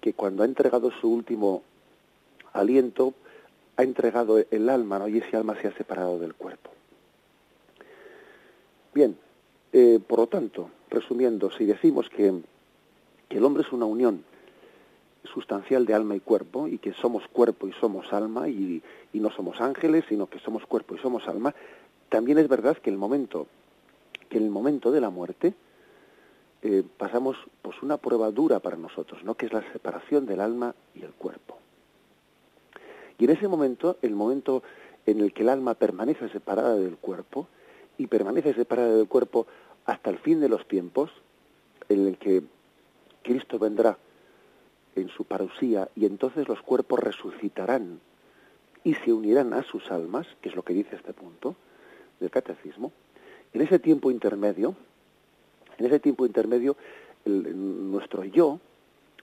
que 0.00 0.12
cuando 0.12 0.42
ha 0.42 0.46
entregado 0.46 0.90
su 0.90 1.10
último 1.10 1.62
aliento, 2.52 3.14
ha 3.76 3.82
entregado 3.82 4.38
el 4.38 4.68
alma, 4.68 4.98
¿no? 4.98 5.08
Y 5.08 5.18
ese 5.18 5.36
alma 5.36 5.60
se 5.60 5.68
ha 5.68 5.76
separado 5.76 6.18
del 6.18 6.34
cuerpo. 6.34 6.70
Bien, 8.94 9.16
eh, 9.72 9.98
por 10.06 10.20
lo 10.20 10.26
tanto, 10.28 10.70
resumiendo, 10.90 11.50
si 11.50 11.64
decimos 11.64 12.08
que, 12.08 12.32
que 13.28 13.38
el 13.38 13.44
hombre 13.44 13.64
es 13.64 13.72
una 13.72 13.86
unión 13.86 14.24
sustancial 15.34 15.84
de 15.84 15.94
alma 15.94 16.14
y 16.14 16.20
cuerpo 16.20 16.68
y 16.68 16.78
que 16.78 16.92
somos 16.94 17.26
cuerpo 17.28 17.66
y 17.66 17.72
somos 17.74 18.12
alma 18.12 18.48
y, 18.48 18.82
no 19.12 19.30
somos 19.30 19.60
ángeles 19.60 20.04
sino 20.08 20.26
que 20.26 20.38
somos 20.38 20.64
cuerpo 20.66 20.94
y 20.94 20.98
somos 20.98 21.26
alma 21.28 21.54
también 22.08 22.38
es 22.38 22.48
verdad 22.48 22.76
que 22.78 22.90
el 22.90 22.96
momento 22.96 23.46
que 24.28 24.38
en 24.38 24.44
el 24.44 24.50
momento 24.50 24.90
de 24.90 25.00
la 25.00 25.10
muerte 25.10 25.54
eh, 26.62 26.82
pasamos 26.96 27.36
pues 27.62 27.82
una 27.82 27.96
prueba 27.96 28.30
dura 28.30 28.60
para 28.60 28.76
nosotros 28.76 29.24
no 29.24 29.34
que 29.34 29.46
es 29.46 29.52
la 29.52 29.62
separación 29.72 30.26
del 30.26 30.40
alma 30.40 30.74
y 30.94 31.02
el 31.02 31.12
cuerpo. 31.12 31.58
Y 33.18 33.24
en 33.24 33.30
ese 33.30 33.48
momento 33.48 33.96
el 34.02 34.14
momento 34.14 34.62
en 35.06 35.20
el 35.20 35.32
que 35.32 35.42
el 35.42 35.48
alma 35.48 35.74
permanece 35.74 36.28
separada 36.28 36.76
del 36.76 36.96
cuerpo 36.96 37.48
y 37.98 38.06
permanece 38.06 38.54
separada 38.54 38.96
del 38.96 39.08
cuerpo 39.08 39.46
hasta 39.86 40.10
el 40.10 40.18
fin 40.18 40.40
de 40.40 40.48
los 40.48 40.66
tiempos, 40.66 41.10
en 41.88 42.06
el 42.06 42.18
que 42.18 42.42
Cristo 43.22 43.58
vendrá 43.58 43.98
en 44.96 45.08
su 45.08 45.24
parusía 45.24 45.88
y 45.94 46.06
entonces 46.06 46.48
los 46.48 46.60
cuerpos 46.62 47.00
resucitarán 47.00 48.00
y 48.82 48.94
se 48.94 49.12
unirán 49.12 49.54
a 49.54 49.62
sus 49.62 49.90
almas, 49.90 50.26
que 50.40 50.50
es 50.50 50.54
lo 50.54 50.62
que 50.62 50.74
dice 50.74 50.96
este 50.96 51.12
punto 51.12 51.56
del 52.20 52.30
catecismo. 52.30 52.92
En 53.52 53.62
ese 53.62 53.78
tiempo 53.78 54.10
intermedio, 54.10 54.74
en 55.78 55.86
ese 55.86 56.00
tiempo 56.00 56.26
intermedio, 56.26 56.76
nuestro 57.24 58.24
yo, 58.24 58.60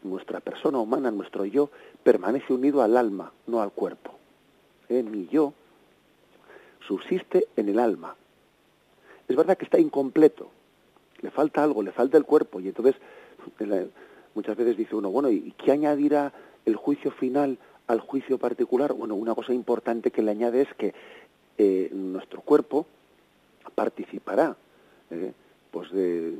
nuestra 0.03 0.39
persona 0.39 0.79
humana, 0.79 1.11
nuestro 1.11 1.45
yo, 1.45 1.69
permanece 2.03 2.53
unido 2.53 2.81
al 2.81 2.97
alma, 2.97 3.31
no 3.45 3.61
al 3.61 3.71
cuerpo. 3.71 4.15
¿Eh? 4.89 5.03
Mi 5.03 5.27
yo 5.27 5.53
subsiste 6.87 7.47
en 7.55 7.69
el 7.69 7.79
alma, 7.79 8.15
es 9.27 9.35
verdad 9.35 9.57
que 9.57 9.65
está 9.65 9.79
incompleto, 9.79 10.49
le 11.21 11.29
falta 11.29 11.63
algo, 11.63 11.83
le 11.83 11.91
falta 11.91 12.17
el 12.17 12.25
cuerpo, 12.25 12.59
y 12.59 12.67
entonces 12.67 12.95
muchas 14.35 14.55
veces 14.55 14.77
dice 14.77 14.95
uno, 14.95 15.09
bueno, 15.09 15.29
¿y 15.29 15.53
qué 15.57 15.71
añadirá 15.71 16.33
el 16.65 16.75
juicio 16.75 17.11
final 17.11 17.57
al 17.87 17.99
juicio 17.99 18.37
particular? 18.37 18.93
Bueno, 18.93 19.15
una 19.15 19.35
cosa 19.35 19.53
importante 19.53 20.11
que 20.11 20.21
le 20.21 20.31
añade 20.31 20.61
es 20.61 20.73
que 20.75 20.93
eh, 21.57 21.89
nuestro 21.93 22.41
cuerpo 22.41 22.85
participará 23.75 24.55
eh, 25.09 25.33
pues 25.69 25.91
de, 25.91 26.33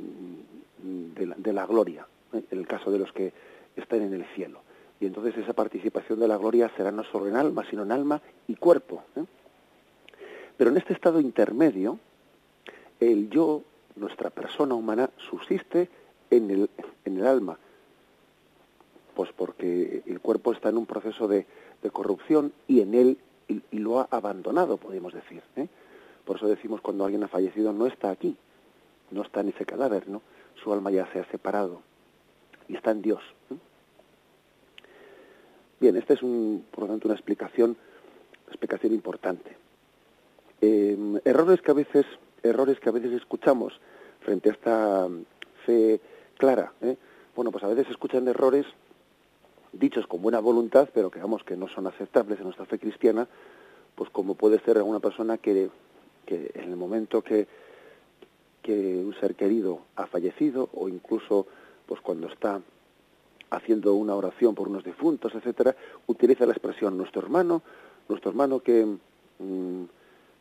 la, 1.52 1.66
gloria, 1.66 2.06
eh, 2.32 2.42
en 2.50 2.58
el 2.58 2.66
caso 2.66 2.90
de 2.90 2.98
los 2.98 3.12
que 3.12 3.32
están 3.76 4.02
en 4.02 4.14
el 4.14 4.24
cielo. 4.34 4.60
Y 5.00 5.06
entonces 5.06 5.36
esa 5.36 5.52
participación 5.52 6.20
de 6.20 6.28
la 6.28 6.36
gloria 6.36 6.70
será 6.76 6.92
no 6.92 7.04
solo 7.04 7.26
en 7.28 7.36
alma, 7.36 7.64
sino 7.68 7.82
en 7.82 7.92
alma 7.92 8.20
y 8.46 8.54
cuerpo. 8.54 9.02
Pero 10.56 10.70
en 10.70 10.76
este 10.76 10.92
estado 10.92 11.20
intermedio, 11.20 11.98
el 13.00 13.28
yo, 13.30 13.62
nuestra 13.96 14.30
persona 14.30 14.74
humana, 14.74 15.10
subsiste 15.30 15.88
en 16.30 16.50
el, 16.50 16.70
en 17.04 17.18
el 17.18 17.26
alma, 17.26 17.58
pues 19.14 19.30
porque 19.36 20.02
el 20.06 20.20
cuerpo 20.20 20.52
está 20.52 20.68
en 20.68 20.78
un 20.78 20.86
proceso 20.86 21.28
de, 21.28 21.46
corrupción 21.92 22.52
y 22.68 22.80
en 22.80 22.94
él 22.94 23.18
y, 23.48 23.60
lo 23.78 24.00
ha 24.00 24.08
abandonado, 24.10 24.76
podemos 24.76 25.12
decir. 25.12 25.42
¿eh? 25.56 25.68
Por 26.24 26.36
eso 26.36 26.48
decimos 26.48 26.80
cuando 26.80 27.04
alguien 27.04 27.24
ha 27.24 27.28
fallecido 27.28 27.72
no 27.72 27.86
está 27.86 28.10
aquí, 28.10 28.36
no 29.10 29.22
está 29.22 29.40
en 29.40 29.48
ese 29.48 29.66
cadáver, 29.66 30.08
¿no? 30.08 30.22
Su 30.62 30.72
alma 30.72 30.90
ya 30.90 31.10
se 31.12 31.18
ha 31.18 31.24
separado 31.30 31.82
y 32.68 32.76
está 32.76 32.92
en 32.92 33.02
Dios. 33.02 33.22
¿eh? 33.50 33.56
Bien, 35.80 35.96
esta 35.96 36.14
es 36.14 36.22
un, 36.22 36.64
por 36.70 36.84
lo 36.84 36.90
tanto 36.90 37.08
una 37.08 37.16
explicación, 37.16 37.76
explicación 38.46 38.92
importante. 38.92 39.56
Eh, 40.60 41.20
errores 41.24 41.60
que 41.60 41.72
a 41.72 41.74
veces 41.74 42.06
errores 42.42 42.78
que 42.80 42.88
a 42.88 42.92
veces 42.92 43.12
escuchamos 43.12 43.80
frente 44.20 44.50
a 44.50 44.52
esta 44.52 45.08
fe 45.64 46.00
clara. 46.38 46.72
¿eh? 46.80 46.96
Bueno, 47.34 47.50
pues 47.50 47.64
a 47.64 47.68
veces 47.68 47.88
escuchan 47.90 48.28
errores 48.28 48.66
dichos 49.72 50.06
con 50.06 50.22
buena 50.22 50.40
voluntad, 50.40 50.88
pero 50.92 51.10
que 51.10 51.20
vamos 51.20 51.44
que 51.44 51.56
no 51.56 51.68
son 51.68 51.86
aceptables 51.86 52.38
en 52.38 52.44
nuestra 52.44 52.66
fe 52.66 52.78
cristiana, 52.78 53.26
pues 53.94 54.10
como 54.10 54.34
puede 54.34 54.60
ser 54.60 54.76
alguna 54.76 55.00
persona 55.00 55.38
que, 55.38 55.70
que 56.26 56.50
en 56.54 56.70
el 56.70 56.76
momento 56.76 57.22
que, 57.22 57.46
un 58.64 59.14
ser 59.20 59.34
querido 59.34 59.80
ha 59.96 60.06
fallecido 60.06 60.70
o 60.74 60.88
incluso 60.88 61.46
pues 61.86 62.00
cuando 62.00 62.28
está 62.28 62.60
haciendo 63.50 63.94
una 63.94 64.14
oración 64.14 64.54
por 64.54 64.68
unos 64.68 64.84
difuntos, 64.84 65.34
etcétera, 65.34 65.74
utiliza 66.06 66.46
la 66.46 66.52
expresión 66.52 66.96
nuestro 66.96 67.22
hermano, 67.22 67.62
nuestro 68.08 68.30
hermano 68.30 68.60
que 68.60 68.86
mm, 68.86 69.82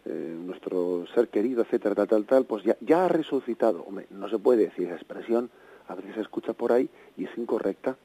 eh, 0.06 0.38
nuestro 0.46 1.06
ser 1.14 1.30
querido, 1.30 1.64
etcétera, 1.64 1.96
tal, 1.96 2.08
tal, 2.08 2.26
tal, 2.26 2.46
pues 2.46 2.64
ya, 2.64 2.78
ya 2.80 3.06
ha 3.06 3.08
resucitado. 3.08 3.84
Hombre, 3.84 4.08
no 4.12 4.30
se 4.30 4.40
puede 4.40 4.66
decir 4.66 4.86
esa 4.86 4.96
expresión, 4.96 5.50
a 5.88 5.96
veces 5.96 6.16
se 6.16 6.22
escucha 6.22 6.54
por 6.54 6.72
ahí 6.72 6.90
y 7.18 7.26
es 7.26 7.38
incorrecta. 7.38 7.98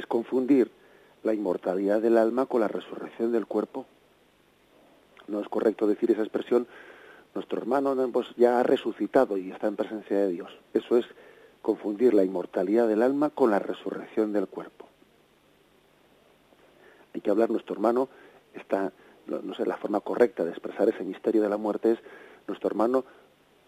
Es 0.00 0.06
confundir 0.06 0.70
la 1.22 1.34
inmortalidad 1.34 2.00
del 2.00 2.16
alma 2.16 2.46
con 2.46 2.62
la 2.62 2.68
resurrección 2.68 3.32
del 3.32 3.44
cuerpo. 3.44 3.84
No 5.28 5.40
es 5.40 5.48
correcto 5.50 5.86
decir 5.86 6.10
esa 6.10 6.22
expresión, 6.22 6.66
nuestro 7.34 7.58
hermano 7.58 7.94
pues, 8.10 8.28
ya 8.38 8.58
ha 8.58 8.62
resucitado 8.62 9.36
y 9.36 9.50
está 9.50 9.66
en 9.66 9.76
presencia 9.76 10.16
de 10.16 10.28
Dios. 10.28 10.50
Eso 10.72 10.96
es 10.96 11.04
confundir 11.60 12.14
la 12.14 12.24
inmortalidad 12.24 12.88
del 12.88 13.02
alma 13.02 13.28
con 13.28 13.50
la 13.50 13.58
resurrección 13.58 14.32
del 14.32 14.48
cuerpo. 14.48 14.86
Hay 17.12 17.20
que 17.20 17.30
hablar, 17.30 17.50
nuestro 17.50 17.74
hermano 17.74 18.08
está 18.54 18.92
no, 19.26 19.54
sé, 19.54 19.66
la 19.66 19.76
forma 19.76 20.00
correcta 20.00 20.44
de 20.44 20.50
expresar 20.50 20.88
ese 20.88 21.04
misterio 21.04 21.42
de 21.42 21.50
la 21.50 21.58
muerte 21.58 21.92
es 21.92 21.98
nuestro 22.48 22.68
hermano 22.68 23.04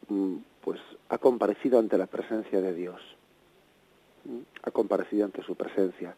mm, 0.09 0.37
pues 0.63 0.81
ha 1.11 1.19
comparecido 1.19 1.79
ante 1.79 1.99
la 1.99 2.07
presencia 2.07 2.63
de 2.63 2.73
Dios, 2.73 3.03
ha 4.63 4.71
comparecido 4.71 5.25
ante 5.25 5.43
su 5.43 5.55
presencia 5.55 6.15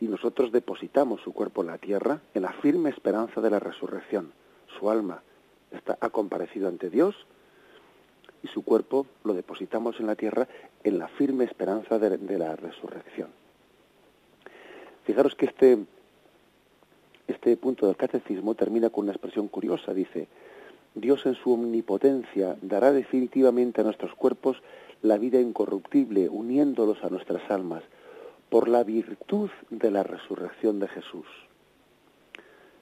y 0.00 0.06
nosotros 0.06 0.52
depositamos 0.52 1.20
su 1.22 1.32
cuerpo 1.32 1.62
en 1.62 1.68
la 1.68 1.78
tierra 1.78 2.20
en 2.34 2.42
la 2.42 2.52
firme 2.54 2.90
esperanza 2.90 3.40
de 3.40 3.50
la 3.50 3.60
resurrección. 3.60 4.32
Su 4.78 4.90
alma 4.90 5.22
está, 5.70 5.96
ha 6.00 6.10
comparecido 6.10 6.68
ante 6.68 6.90
Dios 6.90 7.14
y 8.42 8.48
su 8.48 8.62
cuerpo 8.62 9.06
lo 9.24 9.34
depositamos 9.34 9.98
en 10.00 10.06
la 10.06 10.16
tierra 10.16 10.48
en 10.82 10.98
la 10.98 11.08
firme 11.08 11.44
esperanza 11.44 11.98
de 11.98 12.38
la 12.38 12.56
resurrección. 12.56 13.28
Fijaros 15.04 15.34
que 15.34 15.46
este, 15.46 15.78
este 17.28 17.56
punto 17.56 17.86
del 17.86 17.96
catecismo 17.96 18.54
termina 18.54 18.90
con 18.90 19.04
una 19.04 19.12
expresión 19.12 19.48
curiosa. 19.48 19.92
Dice, 19.92 20.28
Dios 20.94 21.26
en 21.26 21.34
su 21.34 21.52
omnipotencia 21.52 22.56
dará 22.62 22.92
definitivamente 22.92 23.80
a 23.80 23.84
nuestros 23.84 24.14
cuerpos 24.14 24.62
la 25.02 25.18
vida 25.18 25.40
incorruptible, 25.40 26.28
uniéndolos 26.28 27.02
a 27.02 27.10
nuestras 27.10 27.50
almas, 27.50 27.82
por 28.48 28.68
la 28.68 28.84
virtud 28.84 29.50
de 29.70 29.90
la 29.90 30.02
resurrección 30.02 30.78
de 30.78 30.88
Jesús. 30.88 31.26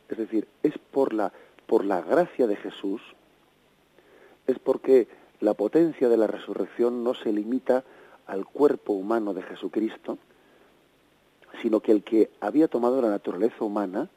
Es 0.09 0.19
decir, 0.19 0.47
es 0.62 0.76
por 0.78 1.14
la, 1.14 1.33
por 1.66 1.85
la 1.85 2.02
gracia 2.02 2.47
de 2.47 2.57
Jesús, 2.57 3.00
es 4.47 4.59
porque 4.59 5.09
la 5.40 5.54
potencia 5.54 6.09
de 6.09 6.16
la 6.16 6.26
resurrección 6.26 7.02
no 7.02 7.14
se 7.14 7.33
limita 7.33 7.85
al 8.26 8.45
cuerpo 8.45 8.92
humano 8.92 9.35
de 9.35 9.42
Jesucristo, 9.42 10.19
sino 11.61 11.81
que 11.81 11.92
el 11.92 12.02
que 12.02 12.31
había 12.40 12.69
tomado 12.69 13.00
la 13.00 13.09
naturaleza 13.09 13.64
humana, 13.64 14.09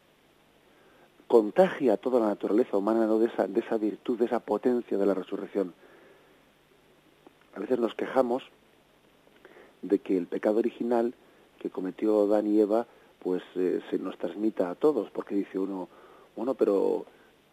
contagia 1.28 1.94
a 1.94 1.98
toda 1.98 2.20
la 2.20 2.28
naturaleza 2.28 2.78
humana 2.78 3.08
de, 3.08 3.26
esa, 3.26 3.48
de 3.48 3.60
esa 3.60 3.78
virtud, 3.78 4.20
de 4.20 4.26
esa 4.26 4.40
potencia 4.40 4.98
de 4.98 5.06
la 5.06 5.14
resurrección. 5.14 5.74
A 7.56 7.60
veces 7.60 7.80
nos 7.80 7.96
quejamos 7.96 8.44
de 9.82 10.00
que 10.00 10.18
el 10.18 10.28
pecado 10.28 10.60
original 10.60 11.14
que 11.60 11.70
cometió 11.70 12.24
Adán 12.24 12.48
y 12.48 12.60
Eva 12.60 12.86
pues 13.20 13.42
eh, 13.56 13.82
se 13.90 13.98
nos 13.98 14.18
transmita 14.20 14.70
a 14.70 14.76
todos, 14.76 15.10
porque 15.10 15.34
dice 15.34 15.58
uno, 15.58 15.90
bueno, 16.36 16.54
pero, 16.54 17.06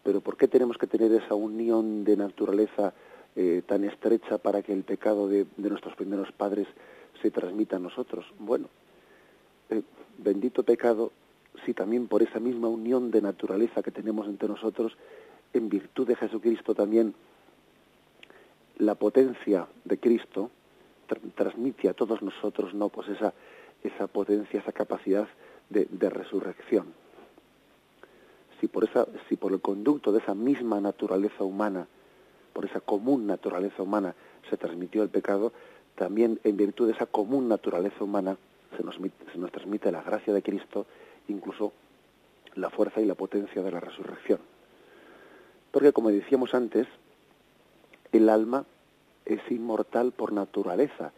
pero 0.03 0.21
¿por 0.21 0.37
qué 0.37 0.47
tenemos 0.47 0.77
que 0.77 0.85
tener 0.85 1.11
esa 1.13 1.33
unión 1.33 2.03
de 2.03 2.15
naturaleza 2.15 2.93
eh, 3.35 3.63
tan 3.65 3.83
estrecha 3.83 4.37
para 4.37 4.61
que 4.61 4.71
el 4.71 4.83
pecado 4.83 5.27
de, 5.27 5.47
nuestros 5.57 5.95
primeros 5.95 6.31
padres 6.31 6.67
se 7.23 7.31
transmita 7.31 7.77
a 7.77 7.79
nosotros? 7.79 8.25
Bueno, 8.37 8.67
eh, 9.71 9.81
bendito 10.19 10.61
pecado 10.61 11.11
si 11.65 11.73
también 11.73 12.07
por 12.07 12.23
esa 12.23 12.39
misma 12.39 12.67
unión 12.67 13.11
de 13.11 13.21
naturaleza 13.21 13.81
que 13.83 13.91
tenemos 13.91 14.27
entre 14.27 14.49
nosotros, 14.49 14.93
en 15.53 15.69
virtud 15.69 16.07
de 16.07 16.15
Jesucristo 16.15 16.73
también 16.73 17.13
la 18.77 18.95
potencia 18.95 19.67
de 19.85 19.99
Cristo 19.99 20.49
transmite 21.35 21.89
a 21.89 21.93
todos 21.93 22.21
nosotros 22.21 22.73
no 22.73 22.89
pues 22.89 23.07
esa 23.09 23.33
esa 23.83 24.07
potencia 24.07 24.59
esa 24.59 24.71
capacidad 24.71 25.27
de, 25.69 25.85
de, 25.91 26.09
resurrección. 26.09 26.93
Si 28.59 28.67
por 28.67 28.85
esa 28.85 29.05
si 29.29 29.35
por 29.35 29.51
el 29.53 29.61
conducto 29.61 30.11
de 30.11 30.19
esa 30.19 30.33
misma 30.33 30.81
naturaleza 30.81 31.43
humana 31.43 31.87
por 32.53 32.65
esa 32.65 32.79
común 32.79 33.27
naturaleza 33.27 33.83
humana 33.83 34.15
se 34.49 34.57
transmitió 34.57 35.03
el 35.03 35.09
pecado 35.09 35.53
también 35.95 36.39
en 36.43 36.57
virtud 36.57 36.87
de 36.87 36.93
esa 36.93 37.05
común 37.05 37.47
naturaleza 37.47 38.03
humana 38.03 38.37
se 38.75 38.83
nos, 38.83 38.95
se 38.95 39.37
nos 39.37 39.51
transmite 39.51 39.91
la 39.91 40.01
gracia 40.01 40.33
de 40.33 40.41
Cristo 40.41 40.87
incluso 41.27 41.73
la 42.55 42.69
fuerza 42.69 43.01
y 43.01 43.05
la 43.05 43.15
potencia 43.15 43.61
de 43.61 43.71
la 43.71 43.79
resurrección 43.79 44.39
porque 45.73 45.91
como 45.91 46.11
decíamos 46.11 46.53
antes 46.53 46.87
el 48.11 48.29
alma 48.29 48.65
es 49.25 49.39
inmortal 49.49 50.11
por 50.11 50.31
naturaleza, 50.31 51.11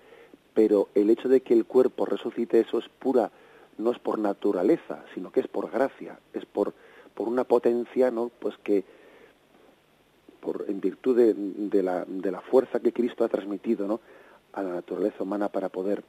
pero 0.54 0.88
el 0.96 1.10
hecho 1.10 1.28
de 1.28 1.42
que 1.42 1.54
el 1.54 1.66
cuerpo 1.66 2.06
resucite 2.06 2.62
eso 2.62 2.80
es 2.80 2.88
pura, 2.88 3.32
no 3.78 3.92
es 3.92 4.00
por 4.00 4.18
naturaleza, 4.18 5.04
sino 5.14 5.30
que 5.30 5.42
es 5.42 5.50
por 5.50 5.70
gracia, 5.70 6.20
es 6.32 6.46
por, 6.46 6.74
por 7.14 7.28
una 7.28 7.44
potencia, 7.44 8.12
¿no? 8.12 8.32
Pues 8.40 8.56
que 8.60 8.86
por, 10.40 10.64
en 10.70 10.80
virtud 10.80 11.18
de, 11.18 11.84
la, 11.84 12.06
de 12.06 12.32
la 12.32 12.40
fuerza 12.40 12.80
que 12.80 12.94
Cristo 12.94 13.26
ha 13.26 13.30
transmitido, 13.30 13.88
¿no? 13.88 14.00
a 14.54 14.64
la 14.64 14.76
naturaleza 14.76 15.22
humana 15.22 15.50
para 15.50 15.68
poder 15.68 16.02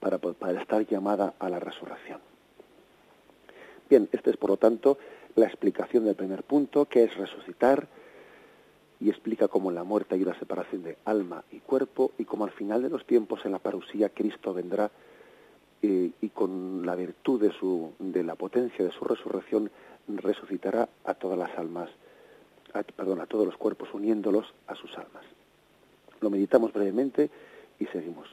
para, 0.00 0.18
para 0.18 0.60
estar 0.60 0.84
llamada 0.88 1.34
a 1.38 1.48
la 1.48 1.60
resurrección. 1.60 2.27
Bien, 3.88 4.08
esta 4.12 4.30
es 4.30 4.36
por 4.36 4.50
lo 4.50 4.56
tanto 4.56 4.98
la 5.34 5.46
explicación 5.46 6.04
del 6.04 6.14
primer 6.14 6.42
punto, 6.42 6.86
que 6.86 7.04
es 7.04 7.16
resucitar, 7.16 7.88
y 9.00 9.10
explica 9.10 9.48
cómo 9.48 9.70
en 9.70 9.76
la 9.76 9.84
muerte 9.84 10.14
hay 10.14 10.22
una 10.22 10.38
separación 10.38 10.82
de 10.82 10.98
alma 11.04 11.44
y 11.52 11.60
cuerpo 11.60 12.12
y 12.18 12.24
cómo 12.24 12.44
al 12.44 12.50
final 12.50 12.82
de 12.82 12.90
los 12.90 13.06
tiempos 13.06 13.44
en 13.44 13.52
la 13.52 13.58
parusía 13.58 14.08
Cristo 14.08 14.52
vendrá 14.52 14.90
eh, 15.82 16.10
y 16.20 16.28
con 16.30 16.84
la 16.84 16.96
virtud 16.96 17.40
de, 17.40 17.52
su, 17.52 17.92
de 18.00 18.24
la 18.24 18.34
potencia 18.34 18.84
de 18.84 18.90
su 18.90 19.04
resurrección 19.04 19.70
resucitará 20.08 20.88
a 21.04 21.14
todas 21.14 21.38
las 21.38 21.56
almas, 21.56 21.90
perdón, 22.96 23.20
a 23.20 23.26
todos 23.26 23.46
los 23.46 23.56
cuerpos 23.56 23.88
uniéndolos 23.92 24.52
a 24.66 24.74
sus 24.74 24.90
almas. 24.98 25.24
Lo 26.20 26.30
meditamos 26.30 26.72
brevemente 26.72 27.30
y 27.78 27.86
seguimos. 27.86 28.28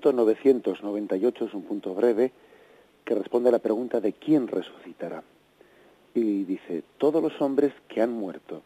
Punto 0.00 0.14
998 0.14 1.44
es 1.44 1.52
un 1.52 1.64
punto 1.64 1.94
breve 1.94 2.32
que 3.04 3.14
responde 3.14 3.50
a 3.50 3.52
la 3.52 3.58
pregunta 3.58 4.00
de 4.00 4.14
quién 4.14 4.48
resucitará. 4.48 5.22
Y 6.14 6.44
dice, 6.44 6.82
todos 6.96 7.22
los 7.22 7.38
hombres 7.42 7.74
que 7.86 8.00
han 8.00 8.10
muerto, 8.10 8.62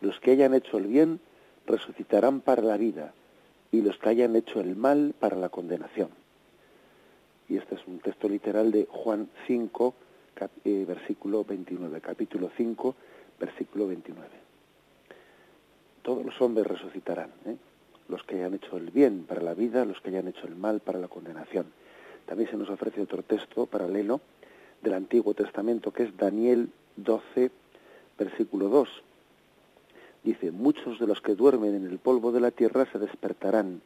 los 0.00 0.18
que 0.18 0.32
hayan 0.32 0.54
hecho 0.54 0.78
el 0.78 0.88
bien, 0.88 1.20
resucitarán 1.66 2.40
para 2.40 2.62
la 2.62 2.76
vida, 2.76 3.14
y 3.70 3.80
los 3.80 3.96
que 3.98 4.08
hayan 4.08 4.34
hecho 4.34 4.58
el 4.58 4.74
mal 4.74 5.14
para 5.20 5.36
la 5.36 5.50
condenación. 5.50 6.08
Y 7.48 7.58
este 7.58 7.76
es 7.76 7.86
un 7.86 8.00
texto 8.00 8.28
literal 8.28 8.72
de 8.72 8.88
Juan 8.90 9.28
5, 9.46 9.94
eh, 10.64 10.84
versículo 10.84 11.44
29, 11.44 12.00
capítulo 12.00 12.50
5, 12.56 12.94
versículo 13.38 13.86
29. 13.86 14.28
Todos 16.02 16.26
los 16.26 16.40
hombres 16.42 16.66
resucitarán. 16.66 17.30
¿eh? 17.46 17.56
Los 18.08 18.22
que 18.24 18.36
hayan 18.36 18.54
hecho 18.54 18.76
el 18.76 18.90
bien 18.90 19.24
para 19.24 19.42
la 19.42 19.54
vida, 19.54 19.84
los 19.84 20.00
que 20.00 20.10
hayan 20.10 20.28
hecho 20.28 20.46
el 20.46 20.56
mal 20.56 20.80
para 20.80 20.98
la 20.98 21.08
condenación. 21.08 21.66
También 22.26 22.50
se 22.50 22.56
nos 22.56 22.70
ofrece 22.70 23.00
otro 23.00 23.22
texto 23.22 23.66
paralelo 23.66 24.20
del 24.82 24.94
Antiguo 24.94 25.34
Testamento 25.34 25.92
que 25.92 26.04
es 26.04 26.16
Daniel 26.16 26.70
12, 26.96 27.50
versículo 28.18 28.68
2. 28.68 28.88
Dice, 30.24 30.50
muchos 30.50 30.98
de 30.98 31.06
los 31.06 31.20
que 31.20 31.34
duermen 31.34 31.74
en 31.74 31.86
el 31.86 31.98
polvo 31.98 32.32
de 32.32 32.40
la 32.40 32.50
tierra 32.50 32.86
se 32.90 32.98
despertarán, 32.98 33.80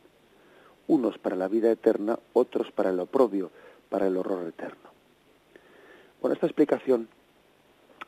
unos 0.86 1.18
para 1.18 1.36
la 1.36 1.48
vida 1.48 1.70
eterna, 1.70 2.18
otros 2.32 2.72
para 2.72 2.90
el 2.90 2.98
oprobio, 2.98 3.50
para 3.90 4.06
el 4.06 4.16
horror 4.16 4.46
eterno. 4.46 4.90
Bueno, 6.20 6.34
esta 6.34 6.46
explicación 6.46 7.08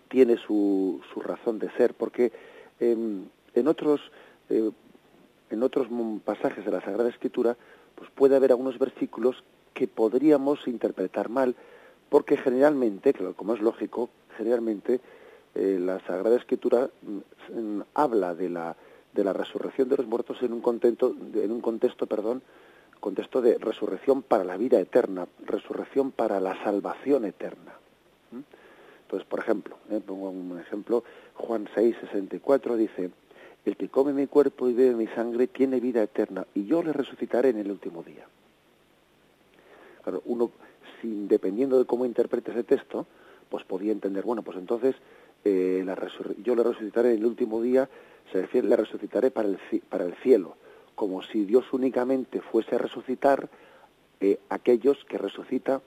tiene 0.08 0.36
su, 0.36 1.00
su 1.12 1.20
razón 1.20 1.58
de 1.58 1.70
ser, 1.72 1.94
porque 1.94 2.32
em, 2.80 3.24
en 3.54 3.68
otros 3.68 4.00
eh, 4.50 4.70
en 5.52 5.62
otros 5.62 5.88
pasajes 6.24 6.64
de 6.64 6.70
la 6.70 6.80
Sagrada 6.80 7.08
Escritura, 7.08 7.56
pues 7.94 8.10
puede 8.10 8.36
haber 8.36 8.50
algunos 8.50 8.78
versículos 8.78 9.42
que 9.74 9.86
podríamos 9.86 10.66
interpretar 10.66 11.28
mal, 11.28 11.54
porque 12.08 12.36
generalmente, 12.36 13.14
como 13.36 13.54
es 13.54 13.60
lógico, 13.60 14.10
generalmente 14.36 15.00
eh, 15.54 15.78
la 15.80 16.00
Sagrada 16.06 16.36
Escritura 16.36 16.90
mm, 17.02 17.80
habla 17.94 18.34
de 18.34 18.48
la, 18.48 18.76
de 19.12 19.24
la 19.24 19.32
resurrección 19.32 19.88
de 19.88 19.98
los 19.98 20.06
muertos 20.06 20.42
en 20.42 20.52
un 20.52 20.60
contexto, 20.60 21.14
en 21.34 21.52
un 21.52 21.60
contexto, 21.60 22.06
perdón, 22.06 22.42
contexto 23.00 23.42
de 23.42 23.58
resurrección 23.58 24.22
para 24.22 24.44
la 24.44 24.56
vida 24.56 24.78
eterna, 24.80 25.26
resurrección 25.44 26.12
para 26.12 26.40
la 26.40 26.62
salvación 26.62 27.24
eterna. 27.24 27.72
Entonces, 29.02 29.28
por 29.28 29.40
ejemplo, 29.40 29.76
eh, 29.90 30.00
pongo 30.04 30.30
un 30.30 30.58
ejemplo, 30.58 31.04
Juan 31.34 31.68
6, 31.74 31.96
64 32.00 32.76
dice, 32.76 33.10
el 33.64 33.76
que 33.76 33.88
come 33.88 34.12
mi 34.12 34.26
cuerpo 34.26 34.68
y 34.68 34.72
bebe 34.72 34.94
mi 34.94 35.06
sangre 35.08 35.46
tiene 35.46 35.80
vida 35.80 36.02
eterna 36.02 36.46
y 36.54 36.64
yo 36.64 36.82
le 36.82 36.92
resucitaré 36.92 37.50
en 37.50 37.58
el 37.58 37.70
último 37.70 38.02
día. 38.02 38.26
Claro, 40.02 40.22
uno, 40.26 40.50
sin, 41.00 41.28
dependiendo 41.28 41.78
de 41.78 41.84
cómo 41.84 42.04
interprete 42.04 42.50
ese 42.50 42.64
texto, 42.64 43.06
pues 43.48 43.64
podía 43.64 43.92
entender, 43.92 44.24
bueno, 44.24 44.42
pues 44.42 44.58
entonces 44.58 44.96
eh, 45.44 45.84
yo 46.42 46.54
le 46.56 46.62
resucitaré 46.62 47.12
en 47.12 47.18
el 47.18 47.26
último 47.26 47.62
día, 47.62 47.88
se 48.32 48.40
refiere, 48.42 48.68
le 48.68 48.76
resucitaré 48.76 49.30
para 49.30 49.48
el, 49.48 49.58
para 49.88 50.04
el 50.04 50.14
cielo, 50.16 50.56
como 50.94 51.22
si 51.22 51.44
Dios 51.44 51.72
únicamente 51.72 52.40
fuese 52.40 52.74
a 52.74 52.78
resucitar 52.78 53.48
eh, 54.20 54.40
aquellos 54.48 55.04
que 55.04 55.18
resucita 55.18 55.80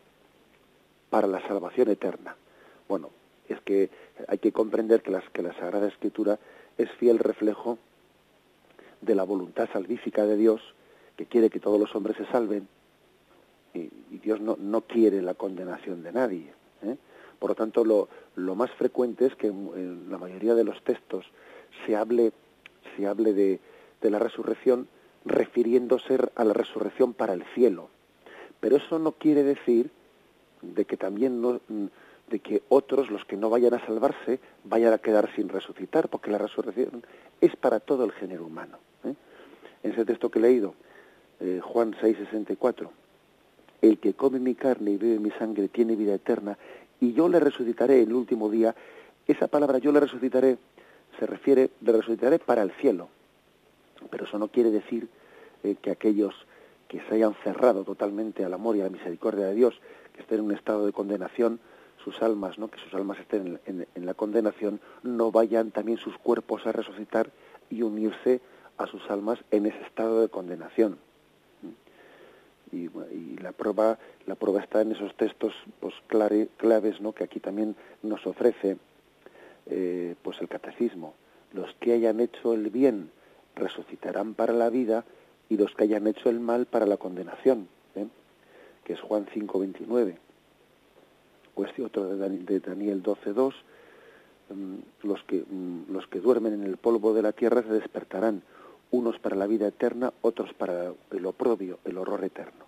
para 1.10 1.28
la 1.28 1.46
salvación 1.48 1.90
eterna. 1.90 2.36
Bueno, 2.88 3.10
es 3.49 3.60
que 3.62 3.89
hay 4.27 4.38
que 4.38 4.51
comprender 4.51 5.01
que, 5.01 5.12
las, 5.12 5.27
que 5.29 5.41
la 5.41 5.53
Sagrada 5.53 5.88
Escritura 5.88 6.39
es 6.77 6.89
fiel 6.91 7.19
reflejo 7.19 7.77
de 9.01 9.15
la 9.15 9.23
voluntad 9.23 9.69
salvífica 9.71 10.25
de 10.25 10.38
Dios, 10.38 10.62
que 11.15 11.25
quiere 11.25 11.49
que 11.49 11.60
todos 11.60 11.79
los 11.79 11.95
hombres 11.95 12.17
se 12.17 12.25
salven, 12.25 12.67
y, 13.73 13.89
Dios 14.23 14.39
no, 14.39 14.58
no, 14.60 14.81
quiere 14.81 15.21
la 15.21 15.34
condenación 15.34 16.01
de 16.01 16.12
nadie. 16.13 16.53
¿eh? 16.81 16.95
Por 17.39 17.51
lo 17.51 17.55
tanto, 17.55 17.84
lo, 17.84 18.08
lo 18.36 18.55
más 18.55 18.71
frecuente 18.71 19.25
es 19.25 19.36
que 19.36 19.47
en 19.47 20.10
la 20.10 20.17
mayoría 20.17 20.55
de 20.55 20.63
los 20.63 20.81
textos 20.84 21.25
se 21.86 21.95
hable, 21.95 22.31
se 22.95 23.05
hable 23.05 23.34
de, 23.34 23.60
de 24.01 24.10
la 24.10 24.19
resurrección 24.19 24.88
refiriéndose 25.25 26.17
a 26.36 26.43
la 26.43 26.53
resurrección 26.53 27.13
para 27.13 27.34
el 27.34 27.43
cielo. 27.53 27.89
Pero 28.60 28.77
eso 28.77 28.99
no 28.99 29.12
quiere 29.12 29.43
decir 29.43 29.91
de 30.62 30.86
que 30.86 30.97
también 30.97 31.41
no, 31.41 31.60
de 32.30 32.40
que 32.40 32.64
otros, 32.70 33.10
los 33.10 33.24
que 33.26 33.38
no 33.38 33.50
vayan 33.50 33.74
a 33.74 33.86
salvarse, 33.86 34.40
vayan 34.64 34.94
a 34.94 34.98
quedar 34.98 35.34
sin 35.36 35.50
resucitar, 35.50 36.10
porque 36.10 36.32
la 36.32 36.38
resurrección 36.38 37.04
es 37.42 37.56
para 37.56 37.80
todo 37.80 38.04
el 38.04 38.12
género 38.14 38.46
humano. 38.46 38.78
¿eh? 39.04 39.14
En 39.84 39.92
ese 39.92 40.06
texto 40.06 40.30
que 40.30 40.40
he 40.40 40.42
leído, 40.42 40.74
eh, 41.40 41.60
Juan 41.64 41.96
6:64, 42.02 42.90
el 43.82 44.00
que 44.00 44.14
come 44.14 44.40
mi 44.40 44.56
carne 44.56 44.92
y 44.92 44.98
bebe 44.98 45.20
mi 45.20 45.32
sangre 45.32 45.68
tiene 45.68 45.96
vida 45.96 46.16
eterna, 46.16 46.58
y 47.00 47.14
yo 47.14 47.30
le 47.30 47.40
resucitaré 47.40 48.02
el 48.02 48.14
último 48.14 48.50
día. 48.50 48.74
Esa 49.28 49.48
palabra 49.48 49.80
yo 49.80 49.92
le 49.92 50.00
resucitaré 50.00 50.58
se 51.20 51.26
refiere, 51.26 51.72
le 51.82 51.92
resucitaré 51.92 52.40
para 52.40 52.62
el 52.62 52.72
cielo. 52.72 53.10
Pero 54.10 54.26
eso 54.26 54.38
no 54.38 54.50
quiere 54.50 54.72
decir 54.72 55.08
eh, 55.64 55.76
que 55.82 55.92
aquellos 55.92 56.34
que 56.88 57.02
se 57.02 57.16
hayan 57.16 57.36
cerrado 57.44 57.84
totalmente 57.84 58.46
al 58.46 58.54
amor 58.54 58.76
y 58.76 58.82
a 58.82 58.86
la 58.86 58.90
misericordia 58.90 59.48
de 59.48 59.56
Dios, 59.56 59.80
que 60.14 60.22
estén 60.22 60.40
en 60.40 60.46
un 60.46 60.52
estado 60.52 60.86
de 60.86 60.94
condenación, 60.94 61.60
sus 62.06 62.22
almas, 62.22 62.60
¿no? 62.60 62.70
que 62.70 62.80
sus 62.80 62.94
almas 62.94 63.20
estén 63.20 63.60
en, 63.65 64.06
la 64.06 64.13
condenación, 64.13 64.80
no 65.02 65.32
vayan 65.32 65.72
también 65.72 65.98
sus 65.98 66.15
cuerpos 66.20 66.65
a 66.68 66.72
resucitar 66.72 67.32
y 67.72 67.82
unirse 67.82 68.41
a 68.78 68.86
sus 68.86 69.10
almas 69.10 69.39
en 69.50 69.65
ese 69.65 69.82
estado 69.82 70.22
de 70.22 70.30
condenación. 70.30 71.00
Y, 72.72 72.89
la 73.41 73.52
prueba 73.52 74.00
la 74.26 74.36
prueba 74.36 74.60
está 74.60 74.82
en 74.82 74.91
esos 74.91 75.15
textos 75.15 75.54
pues 75.80 75.94
claves 76.08 77.00
¿no? 77.00 77.13
que 77.13 77.24
aquí 77.24 77.39
también 77.39 77.76
nos 78.02 78.26
ofrece 78.26 78.78
eh, 79.68 80.15
pues 80.24 80.41
el 80.41 80.48
catecismo 80.48 81.13
los 81.54 81.74
que 81.76 81.94
hayan 81.94 82.20
hecho 82.20 82.54
el 82.54 82.70
bien 82.72 83.12
resucitarán 83.56 84.34
para 84.34 84.52
la 84.52 84.70
vida 84.70 85.06
y 85.48 85.58
los 85.58 85.74
que 85.76 85.84
hayan 85.84 86.08
hecho 86.08 86.30
el 86.30 86.39
mal 86.39 86.65
para 86.65 86.88
la 86.88 86.98
condenación 86.98 87.68
¿eh? 87.96 88.08
que 88.84 88.94
es 88.94 89.00
Juan 89.00 89.28
5:29 89.28 90.15
o 91.56 91.63
este 91.63 91.84
otro 91.84 92.06
de 92.06 92.60
Daniel 92.60 93.02
12.2, 93.02 93.54
mm, 94.50 95.08
los 95.08 95.24
que, 95.24 95.44
mm, 95.48 95.91
los 95.91 96.08
que 96.08 96.20
duermen 96.20 96.54
en 96.54 96.63
el 96.63 96.78
polvo 96.78 97.13
de 97.13 97.22
la 97.22 97.32
tierra 97.32 97.63
se 97.63 97.74
despertarán, 97.74 98.44
unos 98.91 99.18
para 99.20 99.36
la 99.36 99.48
vida 99.48 99.68
eterna, 99.68 100.13
otros 100.22 100.54
para 100.54 100.94
el 101.12 101.26
oprobio, 101.26 101.80
el 101.86 101.98
horror 101.98 102.24
eterno. 102.24 102.65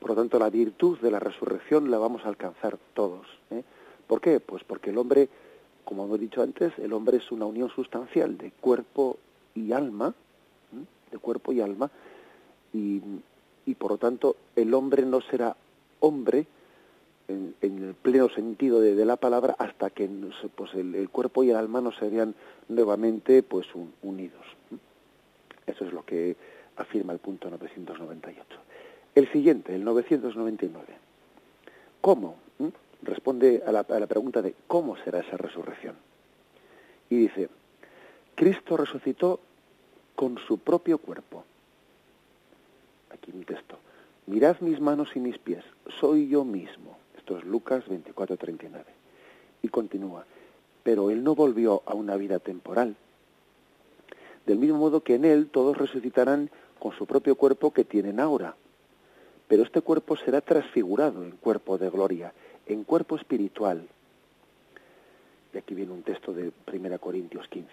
Por 0.00 0.10
lo 0.10 0.16
tanto, 0.16 0.38
la 0.38 0.50
virtud 0.50 0.98
de 1.00 1.10
la 1.10 1.20
resurrección 1.20 1.90
la 1.90 1.98
vamos 1.98 2.24
a 2.24 2.28
alcanzar 2.28 2.78
todos. 2.94 3.26
¿eh? 3.50 3.62
¿Por 4.06 4.20
qué? 4.20 4.40
Pues 4.40 4.64
porque 4.64 4.90
el 4.90 4.98
hombre, 4.98 5.28
como 5.84 6.04
hemos 6.04 6.20
dicho 6.20 6.42
antes, 6.42 6.72
el 6.78 6.92
hombre 6.92 7.18
es 7.18 7.30
una 7.30 7.46
unión 7.46 7.68
sustancial 7.70 8.38
de 8.38 8.52
cuerpo 8.52 9.18
y 9.54 9.72
alma, 9.72 10.14
de 11.10 11.18
cuerpo 11.18 11.52
y 11.52 11.60
alma, 11.60 11.90
y, 12.72 13.02
y 13.66 13.74
por 13.74 13.92
lo 13.92 13.98
tanto 13.98 14.36
el 14.54 14.72
hombre 14.74 15.04
no 15.04 15.20
será 15.20 15.56
hombre 16.00 16.46
en, 17.28 17.54
el 17.60 17.94
pleno 17.94 18.28
sentido 18.30 18.80
de, 18.80 19.04
la 19.04 19.16
palabra 19.16 19.54
hasta 19.58 19.90
que 19.90 20.08
pues 20.54 20.74
el, 20.74 21.08
cuerpo 21.10 21.44
y 21.44 21.50
el 21.50 21.56
alma 21.56 21.80
no 21.80 21.92
se 21.92 22.08
vean 22.08 22.34
nuevamente 22.68 23.42
pues 23.42 23.66
unidos. 24.02 24.44
Eso 25.66 25.84
es 25.84 25.92
lo 25.92 26.04
que 26.04 26.36
afirma 26.76 27.12
el 27.12 27.18
punto 27.18 27.50
998. 27.50 28.44
El 29.14 29.30
siguiente, 29.30 29.74
el 29.74 29.84
999. 29.84 30.86
¿Cómo? 32.00 32.36
¿Mm? 32.58 32.68
Responde 33.02 33.62
a 33.66 33.72
la, 33.72 33.80
a 33.80 34.00
la 34.00 34.06
pregunta 34.06 34.42
de 34.42 34.54
cómo 34.66 34.96
será 34.96 35.20
esa 35.20 35.36
resurrección. 35.36 35.96
Y 37.10 37.16
dice, 37.16 37.48
Cristo 38.34 38.76
resucitó 38.76 39.40
con 40.14 40.38
su 40.38 40.58
propio 40.58 40.98
cuerpo. 40.98 41.44
Aquí 43.10 43.30
un 43.32 43.44
texto. 43.44 43.78
Mirad 44.26 44.60
mis 44.60 44.80
manos 44.80 45.08
y 45.14 45.20
mis 45.20 45.38
pies, 45.38 45.64
soy 46.00 46.28
yo 46.28 46.44
mismo. 46.44 46.97
Lucas 47.44 47.84
24:39. 47.88 48.84
Y 49.62 49.68
continúa, 49.68 50.24
pero 50.82 51.10
él 51.10 51.22
no 51.22 51.34
volvió 51.34 51.82
a 51.86 51.94
una 51.94 52.16
vida 52.16 52.38
temporal. 52.38 52.96
Del 54.46 54.58
mismo 54.58 54.78
modo 54.78 55.02
que 55.02 55.16
en 55.16 55.24
él 55.24 55.48
todos 55.50 55.76
resucitarán 55.76 56.50
con 56.78 56.92
su 56.92 57.06
propio 57.06 57.34
cuerpo 57.36 57.72
que 57.72 57.84
tienen 57.84 58.20
ahora. 58.20 58.54
Pero 59.48 59.62
este 59.62 59.80
cuerpo 59.80 60.16
será 60.16 60.40
transfigurado 60.40 61.22
en 61.24 61.32
cuerpo 61.32 61.78
de 61.78 61.90
gloria, 61.90 62.32
en 62.66 62.84
cuerpo 62.84 63.16
espiritual. 63.16 63.86
Y 65.52 65.58
aquí 65.58 65.74
viene 65.74 65.92
un 65.92 66.02
texto 66.02 66.32
de 66.32 66.52
1 66.72 66.98
Corintios 66.98 67.48
15. 67.48 67.68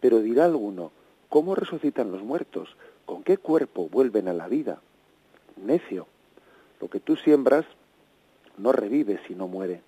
Pero 0.00 0.20
dirá 0.20 0.44
alguno, 0.44 0.92
¿cómo 1.28 1.54
resucitan 1.54 2.12
los 2.12 2.22
muertos? 2.22 2.76
¿Con 3.06 3.22
qué 3.22 3.38
cuerpo 3.38 3.88
vuelven 3.88 4.28
a 4.28 4.34
la 4.34 4.48
vida? 4.48 4.80
Necio, 5.56 6.06
lo 6.80 6.88
que 6.88 7.00
tú 7.00 7.16
siembras, 7.16 7.64
no 8.58 8.72
revive 8.72 9.20
si 9.26 9.34
no 9.34 9.48
muere. 9.48 9.80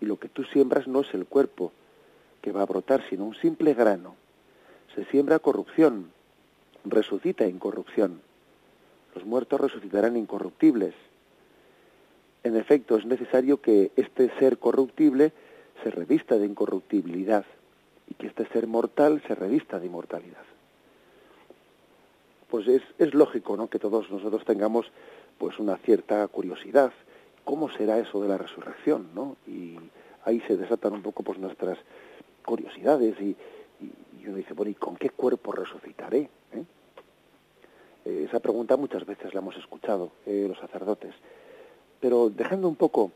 Y 0.00 0.06
lo 0.06 0.18
que 0.18 0.28
tú 0.28 0.44
siembras 0.44 0.88
no 0.88 1.00
es 1.00 1.12
el 1.14 1.26
cuerpo 1.26 1.72
que 2.40 2.52
va 2.52 2.62
a 2.62 2.66
brotar, 2.66 3.02
sino 3.08 3.24
un 3.24 3.34
simple 3.34 3.74
grano. 3.74 4.16
Se 4.94 5.04
siembra 5.06 5.38
corrupción, 5.38 6.10
resucita 6.84 7.46
incorrupción. 7.46 8.20
Los 9.14 9.24
muertos 9.24 9.60
resucitarán 9.60 10.16
incorruptibles. 10.16 10.94
En 12.42 12.56
efecto, 12.56 12.96
es 12.96 13.04
necesario 13.04 13.60
que 13.60 13.92
este 13.96 14.30
ser 14.38 14.58
corruptible 14.58 15.32
se 15.82 15.90
revista 15.90 16.38
de 16.38 16.46
incorruptibilidad 16.46 17.44
y 18.08 18.14
que 18.14 18.28
este 18.28 18.46
ser 18.48 18.66
mortal 18.66 19.22
se 19.26 19.34
revista 19.34 19.78
de 19.78 19.86
inmortalidad. 19.86 20.42
Pues 22.48 22.66
es, 22.66 22.82
es 22.98 23.14
lógico 23.14 23.56
¿no? 23.56 23.68
que 23.68 23.78
todos 23.78 24.10
nosotros 24.10 24.44
tengamos 24.44 24.90
pues 25.38 25.58
una 25.58 25.76
cierta 25.76 26.26
curiosidad 26.28 26.92
cómo 27.50 27.68
será 27.68 27.98
eso 27.98 28.22
de 28.22 28.28
la 28.28 28.38
resurrección, 28.38 29.08
¿no? 29.12 29.36
Y 29.44 29.76
ahí 30.24 30.40
se 30.46 30.56
desatan 30.56 30.92
un 30.92 31.02
poco 31.02 31.24
pues 31.24 31.36
nuestras 31.36 31.76
curiosidades 32.44 33.20
y, 33.20 33.36
uno 34.24 34.36
dice, 34.36 34.54
bueno, 34.54 34.70
¿y 34.70 34.74
con 34.74 34.94
qué 34.94 35.10
cuerpo 35.10 35.50
resucitaré? 35.50 36.30
¿Eh? 36.52 36.64
Eh, 38.04 38.26
esa 38.28 38.38
pregunta 38.38 38.76
muchas 38.76 39.04
veces 39.04 39.34
la 39.34 39.40
hemos 39.40 39.56
escuchado 39.56 40.12
eh, 40.26 40.46
los 40.48 40.58
sacerdotes, 40.58 41.12
pero 41.98 42.30
dejando 42.30 42.68
un 42.68 42.76
poco 42.76 43.10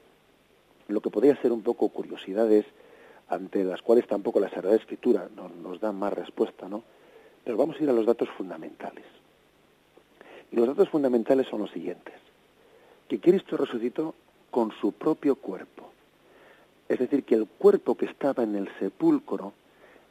lo 0.88 1.00
que 1.00 1.10
podría 1.10 1.40
ser 1.40 1.52
un 1.52 1.62
poco 1.62 1.88
curiosidades 1.90 2.66
ante 3.28 3.62
las 3.62 3.82
cuales 3.82 4.08
tampoco 4.08 4.40
la 4.40 4.50
Sagrada 4.50 4.74
Escritura 4.74 5.28
nos 5.62 5.78
da 5.78 5.92
más 5.92 6.12
respuesta, 6.12 6.68
¿no? 6.68 6.82
Pero 7.44 7.56
vamos 7.56 7.76
a 7.78 7.84
ir 7.84 7.88
a 7.88 7.92
los 7.92 8.04
datos 8.04 8.28
fundamentales. 8.30 9.04
Y 10.50 10.56
los 10.56 10.66
datos 10.66 10.88
fundamentales 10.88 11.46
son 11.46 11.60
los 11.60 11.70
siguientes. 11.70 12.14
Que 13.06 13.20
Cristo 13.20 13.56
resucitó 13.56 14.16
con 14.54 14.70
su 14.80 14.92
propio 14.92 15.34
cuerpo. 15.34 15.90
Es 16.88 17.00
decir, 17.00 17.24
que 17.24 17.34
el 17.34 17.48
cuerpo 17.48 17.96
que 17.96 18.06
estaba 18.06 18.44
en 18.44 18.54
el 18.54 18.68
sepulcro, 18.78 19.52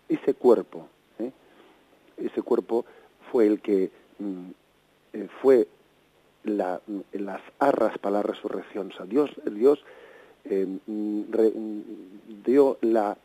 ese 0.10 0.34
cuerpo, 0.34 0.90
¿eh? 1.18 1.32
ese 2.18 2.42
cuerpo 2.42 2.84
fue 3.32 3.48
el 3.48 3.62
que 3.62 3.90
mm, 4.20 4.50
eh, 5.14 5.30
fue 5.42 5.70
las 6.44 7.42
arras 7.58 7.98
para 8.00 8.18
la 8.18 8.24
resurrección. 8.24 8.92
O 8.92 8.98
sea, 8.98 9.06
Dios, 9.06 9.32
Dios 9.50 9.82
eh, 10.44 10.68
mm, 10.88 11.22
mm, 11.22 11.82
dio 12.44 12.80
la, 12.82 13.16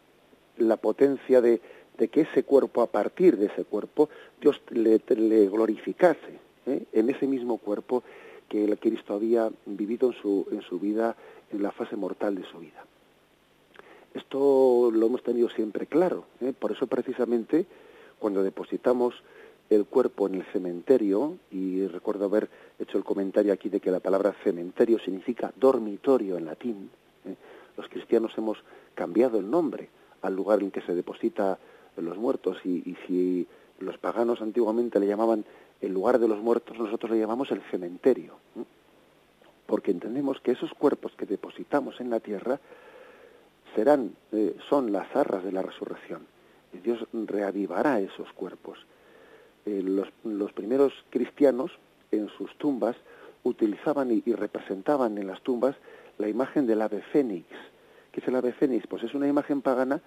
la 0.58 0.76
potencia 0.76 1.40
de, 1.40 1.60
de, 1.98 2.06
que 2.06 2.20
ese 2.20 2.44
cuerpo, 2.44 2.80
a 2.80 2.86
partir 2.86 3.38
de 3.38 3.46
ese 3.46 3.64
cuerpo, 3.64 4.08
Dios 4.40 4.62
le, 4.70 5.00
le 5.16 5.48
glorificase 5.48 6.38
en 6.64 7.10
ese 7.10 7.26
mismo 7.26 7.58
cuerpo 7.58 8.04
que 8.48 8.64
el 8.64 8.78
Cristo 8.78 9.14
había 9.14 9.50
vivido 9.66 10.08
en 10.08 10.20
su, 10.20 10.46
en 10.50 10.62
su 10.62 10.78
vida, 10.78 11.16
en 11.50 11.62
la 11.62 11.72
fase 11.72 11.96
mortal 11.96 12.34
de 12.34 12.44
su 12.44 12.58
vida. 12.58 12.84
Esto 14.14 14.90
lo 14.92 15.06
hemos 15.06 15.22
tenido 15.22 15.48
siempre 15.50 15.86
claro, 15.86 16.24
¿eh? 16.40 16.52
por 16.58 16.72
eso 16.72 16.86
precisamente 16.86 17.66
cuando 18.18 18.42
depositamos 18.42 19.14
el 19.70 19.84
cuerpo 19.84 20.26
en 20.26 20.36
el 20.36 20.44
cementerio, 20.46 21.36
y 21.50 21.86
recuerdo 21.86 22.24
haber 22.24 22.48
hecho 22.78 22.96
el 22.96 23.04
comentario 23.04 23.52
aquí 23.52 23.68
de 23.68 23.80
que 23.80 23.90
la 23.90 24.00
palabra 24.00 24.34
cementerio 24.42 24.98
significa 24.98 25.52
dormitorio 25.56 26.38
en 26.38 26.46
latín, 26.46 26.90
¿eh? 27.26 27.34
los 27.76 27.88
cristianos 27.88 28.32
hemos 28.38 28.58
cambiado 28.94 29.38
el 29.38 29.50
nombre 29.50 29.88
al 30.22 30.34
lugar 30.34 30.62
en 30.62 30.70
que 30.70 30.80
se 30.80 30.94
deposita 30.94 31.58
los 31.96 32.16
muertos 32.16 32.58
y, 32.64 32.82
y 32.90 32.96
si 33.06 33.46
los 33.78 33.98
paganos 33.98 34.40
antiguamente 34.40 34.98
le 34.98 35.06
llamaban 35.06 35.44
el 35.80 35.92
lugar 35.92 36.18
de 36.18 36.28
los 36.28 36.38
muertos 36.38 36.78
nosotros 36.78 37.12
le 37.12 37.18
llamamos 37.18 37.50
el 37.50 37.62
cementerio, 37.70 38.34
porque 39.66 39.90
entendemos 39.90 40.40
que 40.40 40.52
esos 40.52 40.72
cuerpos 40.74 41.12
que 41.16 41.26
depositamos 41.26 42.00
en 42.00 42.10
la 42.10 42.20
tierra 42.20 42.58
serán, 43.74 44.14
eh, 44.32 44.56
son 44.68 44.92
las 44.92 45.14
arras 45.14 45.44
de 45.44 45.52
la 45.52 45.62
resurrección. 45.62 46.26
Y 46.72 46.78
Dios 46.78 47.06
reavivará 47.12 48.00
esos 48.00 48.32
cuerpos. 48.32 48.78
Eh, 49.66 49.82
los, 49.84 50.08
los, 50.24 50.52
primeros 50.52 50.92
cristianos 51.10 51.70
en 52.10 52.28
sus 52.30 52.56
tumbas 52.56 52.96
utilizaban 53.44 54.10
y, 54.10 54.32
representaban 54.32 55.18
en 55.18 55.26
las 55.26 55.40
tumbas 55.42 55.76
la 56.18 56.28
imagen 56.28 56.66
del 56.66 56.82
ave 56.82 57.02
fénix. 57.12 57.46
¿Qué 58.12 58.20
es 58.20 58.28
el 58.28 58.36
ave 58.36 58.52
fénix? 58.52 58.86
Pues 58.86 59.02
es 59.02 59.14
una 59.14 59.28
imagen 59.28 59.62
pagana, 59.62 60.00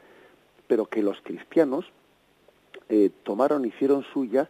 pero 0.68 0.86
que 0.86 1.02
los 1.02 1.22
cristianos 1.22 1.86
eh, 2.90 3.10
tomaron, 3.24 3.66
hicieron 3.66 4.04
suya, 4.14 4.50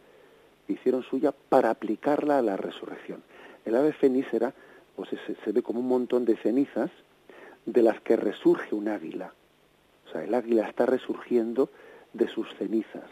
hicieron 0.71 1.03
suya 1.03 1.31
para 1.31 1.69
aplicarla 1.69 2.39
a 2.39 2.41
la 2.41 2.57
resurrección. 2.57 3.23
El 3.65 3.75
ave 3.75 3.93
fénix 3.93 4.33
era, 4.33 4.53
pues 4.95 5.09
se, 5.09 5.51
ve 5.51 5.61
como 5.61 5.79
un 5.79 5.87
montón 5.87 6.25
de 6.25 6.37
cenizas 6.37 6.89
de 7.65 7.81
las 7.81 8.01
que 8.01 8.15
resurge 8.15 8.73
un 8.73 8.87
águila. 8.87 9.33
O 10.07 10.11
sea, 10.11 10.23
el 10.23 10.33
águila 10.33 10.67
está 10.67 10.85
resurgiendo 10.85 11.69
de 12.13 12.27
sus 12.27 12.47
cenizas. 12.55 13.09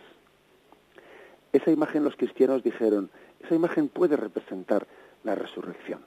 Esa 1.53 1.71
imagen 1.71 2.03
los 2.03 2.15
cristianos 2.15 2.63
dijeron, 2.63 3.09
esa 3.39 3.55
imagen 3.55 3.89
puede 3.89 4.17
representar 4.17 4.87
la 5.23 5.35
resurrección. 5.35 6.01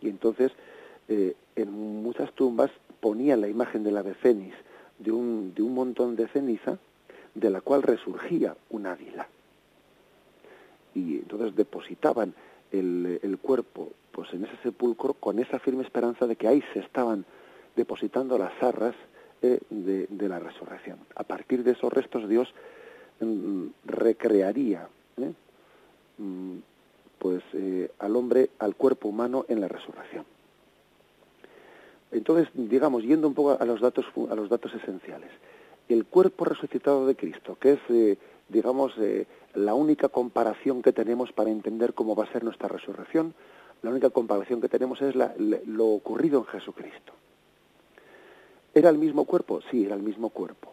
Y 0.00 0.08
entonces 0.08 0.52
eh, 1.08 1.34
en 1.56 1.70
muchas 2.02 2.32
tumbas 2.32 2.70
ponían 3.00 3.40
la 3.40 3.48
imagen 3.48 3.82
del 3.82 3.96
ave 3.96 4.14
fénix 4.14 4.54
de 4.98 5.10
un, 5.10 5.52
de 5.54 5.62
un 5.62 5.74
montón 5.74 6.16
de 6.16 6.28
ceniza 6.28 6.78
de 7.34 7.50
la 7.50 7.60
cual 7.60 7.82
resurgía 7.82 8.56
un 8.70 8.86
águila. 8.86 9.28
Y 10.94 11.16
entonces 11.18 11.54
depositaban 11.56 12.34
el, 12.70 13.20
el, 13.22 13.38
cuerpo 13.38 13.92
pues 14.12 14.32
en 14.32 14.44
ese 14.44 14.56
sepulcro 14.62 15.14
con 15.14 15.38
esa 15.38 15.58
firme 15.58 15.82
esperanza 15.82 16.26
de 16.26 16.36
que 16.36 16.48
ahí 16.48 16.62
se 16.72 16.80
estaban 16.80 17.24
depositando 17.76 18.38
las 18.38 18.52
arras 18.62 18.94
eh, 19.44 19.58
de, 19.70 20.28
la 20.28 20.38
resurrección. 20.38 20.98
A 21.16 21.24
partir 21.24 21.64
de 21.64 21.72
esos 21.72 21.92
restos 21.92 22.28
Dios 22.28 22.48
mm, 23.20 23.66
recrearía 23.86 24.88
¿eh? 25.16 25.32
mm, 26.18 26.58
pues 27.18 27.42
eh, 27.54 27.90
al 27.98 28.14
hombre, 28.14 28.50
al 28.60 28.76
cuerpo 28.76 29.08
humano 29.08 29.44
en 29.48 29.60
la 29.60 29.66
resurrección. 29.66 30.24
Entonces, 32.12 32.48
digamos, 32.54 33.02
yendo 33.02 33.26
un 33.26 33.34
poco 33.34 33.56
a 33.58 33.64
los 33.64 33.80
datos, 33.80 34.04
a 34.30 34.34
los 34.34 34.48
datos 34.48 34.72
esenciales, 34.74 35.30
el 35.92 36.06
cuerpo 36.06 36.44
resucitado 36.44 37.06
de 37.06 37.16
Cristo, 37.16 37.56
que 37.60 37.72
es, 37.72 37.80
eh, 37.90 38.18
digamos, 38.48 38.92
eh, 38.98 39.26
la 39.54 39.74
única 39.74 40.08
comparación 40.08 40.82
que 40.82 40.92
tenemos 40.92 41.32
para 41.32 41.50
entender 41.50 41.94
cómo 41.94 42.14
va 42.14 42.24
a 42.24 42.32
ser 42.32 42.44
nuestra 42.44 42.68
resurrección, 42.68 43.34
la 43.82 43.90
única 43.90 44.10
comparación 44.10 44.60
que 44.60 44.68
tenemos 44.68 45.02
es 45.02 45.14
lo 45.66 45.86
ocurrido 45.86 46.40
en 46.40 46.46
Jesucristo. 46.46 47.12
¿Era 48.74 48.88
el 48.88 48.98
mismo 48.98 49.24
cuerpo? 49.24 49.60
Sí, 49.70 49.84
era 49.84 49.96
el 49.96 50.02
mismo 50.02 50.30
cuerpo. 50.30 50.72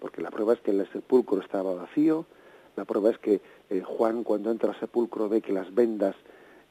Porque 0.00 0.20
la 0.20 0.30
prueba 0.30 0.54
es 0.54 0.60
que 0.60 0.72
el 0.72 0.90
sepulcro 0.90 1.40
estaba 1.40 1.74
vacío, 1.74 2.26
la 2.76 2.84
prueba 2.84 3.10
es 3.10 3.18
que 3.18 3.40
eh, 3.70 3.82
Juan 3.82 4.24
cuando 4.24 4.50
entra 4.50 4.70
al 4.70 4.80
sepulcro 4.80 5.28
ve 5.28 5.42
que 5.42 5.52
las 5.52 5.72
vendas 5.74 6.16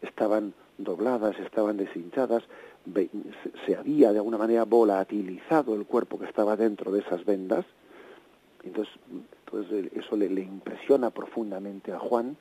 estaban 0.01 0.53
dobladas, 0.77 1.37
estaban 1.39 1.77
deshinchadas, 1.77 2.43
se 3.65 3.75
había 3.75 4.11
de 4.11 4.17
alguna 4.17 4.37
manera 4.37 4.65
volatilizado 4.65 5.75
el 5.75 5.85
cuerpo 5.85 6.19
que 6.19 6.25
estaba 6.25 6.55
dentro 6.55 6.91
de 6.91 7.01
esas 7.01 7.23
vendas. 7.25 7.65
Entonces, 8.63 8.93
eso 9.93 10.15
le, 10.15 10.27
impresiona 10.41 11.09
profundamente 11.09 11.91
a 11.91 11.99
Juan 11.99 12.37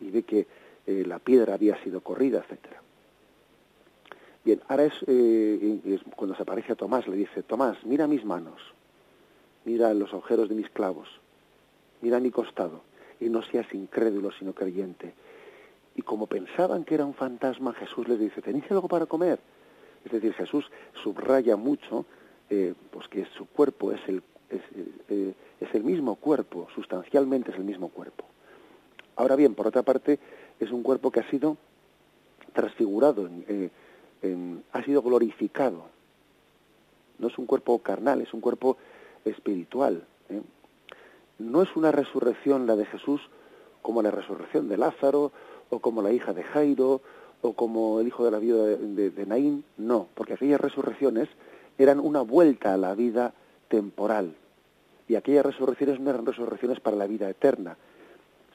y 0.00 0.10
ve 0.10 0.22
que 0.22 0.46
eh, 0.86 1.04
la 1.06 1.18
piedra 1.18 1.54
había 1.54 1.82
sido 1.82 2.00
corrida, 2.00 2.38
etcétera. 2.38 2.80
Bien, 4.44 4.60
ahora 4.68 4.84
es, 4.84 4.94
eh, 5.06 6.00
cuando 6.16 6.34
se 6.34 6.42
aparece 6.42 6.72
a 6.72 6.76
Tomás, 6.76 7.06
le 7.06 7.16
dice, 7.16 7.42
Tomás, 7.42 7.76
mira 7.84 8.06
mis 8.06 8.24
manos, 8.24 8.62
mira 9.64 9.92
los 9.92 10.12
agujeros 10.12 10.48
de 10.48 10.54
mis 10.54 10.70
clavos, 10.70 11.08
mira 12.00 12.20
mi 12.20 12.30
costado, 12.30 12.82
y 13.20 13.28
no 13.28 13.42
seas 13.42 13.66
incrédulo 13.74 14.30
sino 14.32 14.54
creyente. 14.54 15.12
Y 15.96 16.02
como 16.02 16.28
pensaban 16.28 16.84
que 16.84 16.94
era 16.94 17.04
un 17.04 17.14
fantasma, 17.14 17.74
Jesús 17.74 18.08
les 18.08 18.20
dice, 18.20 18.40
¿tenéis 18.40 18.70
algo 18.70 18.88
para 18.88 19.06
comer? 19.06 19.40
Es 20.08 20.12
decir, 20.12 20.32
Jesús 20.32 20.64
subraya 21.02 21.56
mucho 21.56 22.06
eh, 22.48 22.72
pues 22.90 23.06
que 23.08 23.26
su 23.36 23.44
cuerpo 23.46 23.92
es 23.92 24.00
el, 24.08 24.22
eh, 24.48 25.34
es, 25.60 25.74
el 25.74 25.84
mismo 25.84 26.14
cuerpo, 26.14 26.66
sustancialmente 26.74 27.50
es 27.50 27.58
el 27.58 27.64
mismo 27.64 27.90
cuerpo. 27.90 28.24
Ahora 29.16 29.36
bien, 29.36 29.54
por 29.54 29.66
otra 29.66 29.82
parte, 29.82 30.18
es 30.58 30.70
un 30.70 30.82
cuerpo 30.82 31.10
que 31.10 31.20
ha 31.20 31.28
sido 31.28 31.58
transfigurado, 32.54 33.28
eh, 33.48 33.68
ha 34.72 34.82
sido 34.82 35.02
glorificado. 35.02 35.84
No 37.18 37.28
es 37.28 37.36
un 37.36 37.44
cuerpo 37.44 37.78
carnal, 37.80 38.22
es 38.22 38.32
un 38.32 38.40
cuerpo 38.40 38.78
espiritual. 39.26 40.06
No 41.38 41.62
es 41.62 41.76
una 41.76 41.92
resurrección 41.92 42.66
la 42.66 42.76
de 42.76 42.86
Jesús 42.86 43.20
como 43.82 44.00
la 44.00 44.10
resurrección 44.10 44.68
de 44.68 44.78
Lázaro 44.78 45.32
o 45.68 45.80
como 45.80 46.00
la 46.00 46.12
hija 46.12 46.32
de 46.32 46.44
Jairo, 46.44 47.02
o 47.42 47.52
como 47.52 48.00
el 48.00 48.08
hijo 48.08 48.24
de 48.24 48.30
la 48.30 48.38
viuda 48.38 48.64
de, 48.64 49.10
de, 49.10 49.26
Naín, 49.26 49.64
no, 49.76 50.08
porque 50.14 50.34
aquellas 50.34 50.60
resurrecciones 50.60 51.28
eran 51.78 52.00
una 52.00 52.22
vuelta 52.22 52.74
a 52.74 52.76
la 52.76 52.94
vida 52.94 53.32
temporal. 53.68 54.34
Y 55.08 55.14
aquellas 55.14 55.46
resurrecciones 55.46 56.00
no 56.00 56.10
eran 56.10 56.26
resurrecciones 56.26 56.80
para 56.80 56.96
la 56.96 57.06
vida 57.06 57.30
eterna, 57.30 57.76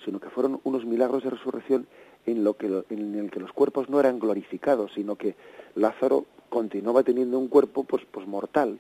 sino 0.03 0.19
que 0.19 0.29
fueron 0.29 0.59
unos 0.63 0.85
milagros 0.85 1.23
de 1.23 1.29
resurrección 1.29 1.87
en, 2.25 2.43
lo 2.43 2.55
que, 2.55 2.83
en 2.89 3.15
el 3.15 3.31
que 3.31 3.39
los 3.39 3.53
cuerpos 3.53 3.89
no 3.89 3.99
eran 3.99 4.19
glorificados, 4.19 4.91
sino 4.93 5.15
que 5.15 5.35
Lázaro 5.75 6.25
continuaba 6.49 7.03
teniendo 7.03 7.39
un 7.39 7.47
cuerpo 7.47 7.83
pues, 7.83 8.03
pues 8.11 8.27
mortal. 8.27 8.79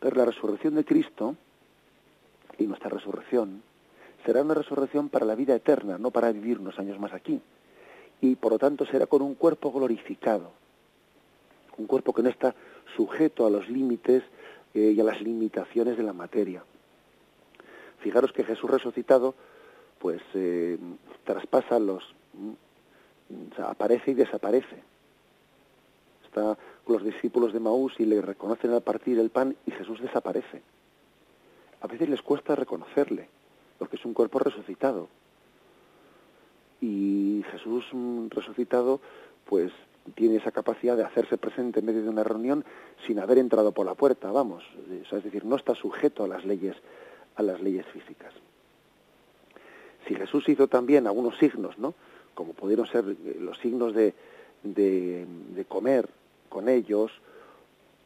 Pero 0.00 0.16
la 0.16 0.24
resurrección 0.24 0.74
de 0.74 0.84
Cristo 0.84 1.36
y 2.58 2.66
nuestra 2.66 2.90
resurrección 2.90 3.62
será 4.24 4.42
una 4.42 4.54
resurrección 4.54 5.08
para 5.08 5.26
la 5.26 5.34
vida 5.34 5.54
eterna, 5.54 5.98
no 5.98 6.10
para 6.10 6.32
vivir 6.32 6.58
unos 6.58 6.78
años 6.78 6.98
más 6.98 7.12
aquí. 7.12 7.40
Y 8.20 8.36
por 8.36 8.52
lo 8.52 8.58
tanto 8.58 8.84
será 8.86 9.06
con 9.06 9.22
un 9.22 9.34
cuerpo 9.34 9.72
glorificado, 9.72 10.52
un 11.78 11.86
cuerpo 11.86 12.12
que 12.12 12.22
no 12.22 12.28
está 12.28 12.54
sujeto 12.96 13.46
a 13.46 13.50
los 13.50 13.68
límites 13.68 14.22
eh, 14.74 14.92
y 14.94 15.00
a 15.00 15.04
las 15.04 15.20
limitaciones 15.20 15.96
de 15.96 16.02
la 16.02 16.12
materia. 16.12 16.62
Fijaros 18.00 18.32
que 18.32 18.44
Jesús 18.44 18.70
resucitado, 18.70 19.34
pues 19.98 20.20
eh, 20.34 20.78
traspasa 21.24 21.78
los, 21.78 22.14
mm, 22.34 23.60
aparece 23.62 24.12
y 24.12 24.14
desaparece. 24.14 24.82
Está 26.24 26.56
con 26.84 26.94
los 26.94 27.04
discípulos 27.04 27.52
de 27.52 27.60
Maús 27.60 27.94
y 27.98 28.04
le 28.04 28.22
reconocen 28.22 28.72
al 28.72 28.82
partir 28.82 29.18
el 29.18 29.30
pan 29.30 29.56
y 29.66 29.70
Jesús 29.72 30.00
desaparece. 30.00 30.62
A 31.80 31.86
veces 31.86 32.08
les 32.08 32.22
cuesta 32.22 32.54
reconocerle 32.54 33.28
porque 33.78 33.96
es 33.96 34.04
un 34.04 34.14
cuerpo 34.14 34.38
resucitado. 34.38 35.08
Y 36.80 37.44
Jesús 37.50 37.84
mm, 37.92 38.28
resucitado, 38.30 39.00
pues 39.46 39.72
tiene 40.14 40.36
esa 40.36 40.50
capacidad 40.50 40.96
de 40.96 41.04
hacerse 41.04 41.36
presente 41.36 41.80
en 41.80 41.86
medio 41.86 42.02
de 42.02 42.08
una 42.08 42.24
reunión 42.24 42.64
sin 43.06 43.18
haber 43.18 43.38
entrado 43.38 43.72
por 43.72 43.86
la 43.86 43.94
puerta, 43.94 44.30
vamos, 44.30 44.64
es 44.90 45.24
decir, 45.24 45.44
no 45.44 45.56
está 45.56 45.74
sujeto 45.74 46.24
a 46.24 46.28
las 46.28 46.44
leyes 46.44 46.76
a 47.36 47.42
las 47.42 47.60
leyes 47.60 47.86
físicas. 47.86 48.32
Si 50.06 50.14
Jesús 50.14 50.48
hizo 50.48 50.68
también 50.68 51.06
algunos 51.06 51.38
signos, 51.38 51.78
¿no? 51.78 51.94
Como 52.34 52.52
pudieron 52.52 52.86
ser 52.86 53.04
eh, 53.08 53.36
los 53.40 53.58
signos 53.58 53.94
de, 53.94 54.14
de, 54.62 55.64
comer 55.68 56.08
con 56.48 56.68
ellos, 56.68 57.12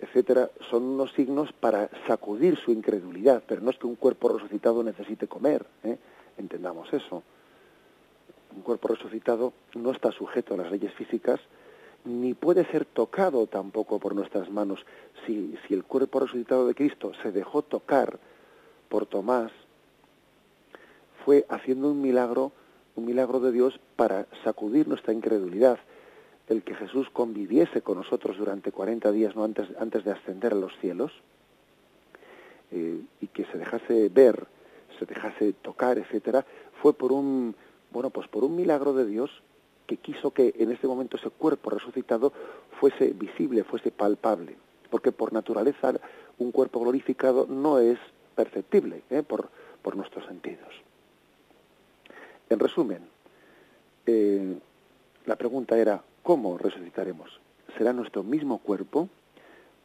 etcétera, 0.00 0.50
son 0.70 0.82
unos 0.82 1.12
signos 1.12 1.52
para 1.52 1.88
sacudir 2.06 2.56
su 2.56 2.72
incredulidad, 2.72 3.42
pero 3.46 3.60
no 3.60 3.70
es 3.70 3.78
que 3.78 3.86
un 3.86 3.96
cuerpo 3.96 4.28
resucitado 4.28 4.82
necesite 4.82 5.26
comer, 5.26 5.64
¿eh? 5.82 5.96
entendamos 6.36 6.92
eso. 6.92 7.22
Un 8.54 8.62
cuerpo 8.62 8.88
resucitado 8.88 9.52
no 9.74 9.90
está 9.90 10.12
sujeto 10.12 10.54
a 10.54 10.58
las 10.58 10.70
leyes 10.70 10.92
físicas, 10.94 11.40
ni 12.04 12.34
puede 12.34 12.64
ser 12.66 12.84
tocado 12.84 13.46
tampoco 13.46 13.98
por 13.98 14.14
nuestras 14.14 14.50
manos. 14.50 14.84
Si, 15.26 15.56
si 15.66 15.74
el 15.74 15.84
cuerpo 15.84 16.20
resucitado 16.20 16.66
de 16.66 16.74
Cristo 16.74 17.12
se 17.22 17.32
dejó 17.32 17.62
tocar 17.62 18.18
por 18.88 19.06
Tomás, 19.06 19.50
fue 21.24 21.46
haciendo 21.48 21.90
un 21.90 22.00
milagro, 22.00 22.52
un 22.96 23.06
milagro 23.06 23.40
de 23.40 23.52
Dios 23.52 23.80
para 23.96 24.26
sacudir 24.44 24.86
nuestra 24.86 25.12
incredulidad 25.12 25.78
el 26.48 26.62
que 26.62 26.74
Jesús 26.74 27.08
conviviese 27.10 27.82
con 27.82 27.96
nosotros 27.98 28.36
durante 28.36 28.72
40 28.72 29.10
días 29.12 29.34
no 29.34 29.44
antes, 29.44 29.68
antes 29.78 30.04
de 30.04 30.12
ascender 30.12 30.52
a 30.52 30.56
los 30.56 30.76
cielos 30.78 31.12
eh, 32.70 33.00
y 33.20 33.26
que 33.28 33.44
se 33.46 33.58
dejase 33.58 34.08
ver, 34.10 34.46
se 34.98 35.06
dejase 35.06 35.54
tocar, 35.54 35.98
etcétera, 35.98 36.44
fue 36.82 36.92
por 36.92 37.12
un 37.12 37.54
bueno 37.94 38.10
pues 38.10 38.28
por 38.28 38.44
un 38.44 38.54
milagro 38.54 38.92
de 38.92 39.06
Dios 39.06 39.30
que 39.86 39.96
quiso 39.96 40.32
que 40.32 40.54
en 40.58 40.70
este 40.70 40.86
momento 40.86 41.16
ese 41.16 41.30
cuerpo 41.30 41.70
resucitado 41.70 42.32
fuese 42.80 43.14
visible, 43.14 43.64
fuese 43.64 43.90
palpable, 43.90 44.56
porque 44.90 45.12
por 45.12 45.32
naturaleza 45.32 45.94
un 46.38 46.52
cuerpo 46.52 46.80
glorificado 46.80 47.46
no 47.46 47.78
es 47.78 47.98
perceptible 48.34 49.02
¿eh? 49.08 49.22
por, 49.22 49.48
por 49.80 49.96
nuestros 49.96 50.26
sentidos. 50.26 50.68
En 52.50 52.58
resumen, 52.58 53.00
eh, 54.06 54.58
la 55.26 55.36
pregunta 55.36 55.78
era, 55.78 56.02
¿Cómo 56.24 56.56
resucitaremos? 56.56 57.38
Será 57.76 57.92
nuestro 57.92 58.22
mismo 58.22 58.56
cuerpo, 58.56 59.10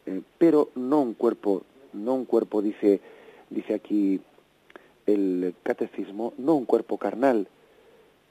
eh, 0.05 0.21
pero 0.37 0.69
no 0.73 1.01
un 1.01 1.13
cuerpo, 1.13 1.63
no 1.91 2.13
un 2.13 2.23
cuerpo, 2.23 2.61
dice, 2.61 3.01
dice 3.49 3.73
aquí 3.73 4.21
el 5.05 5.53
catecismo, 5.61 6.33
no 6.37 6.55
un 6.55 6.63
cuerpo 6.63 6.97
carnal, 6.97 7.49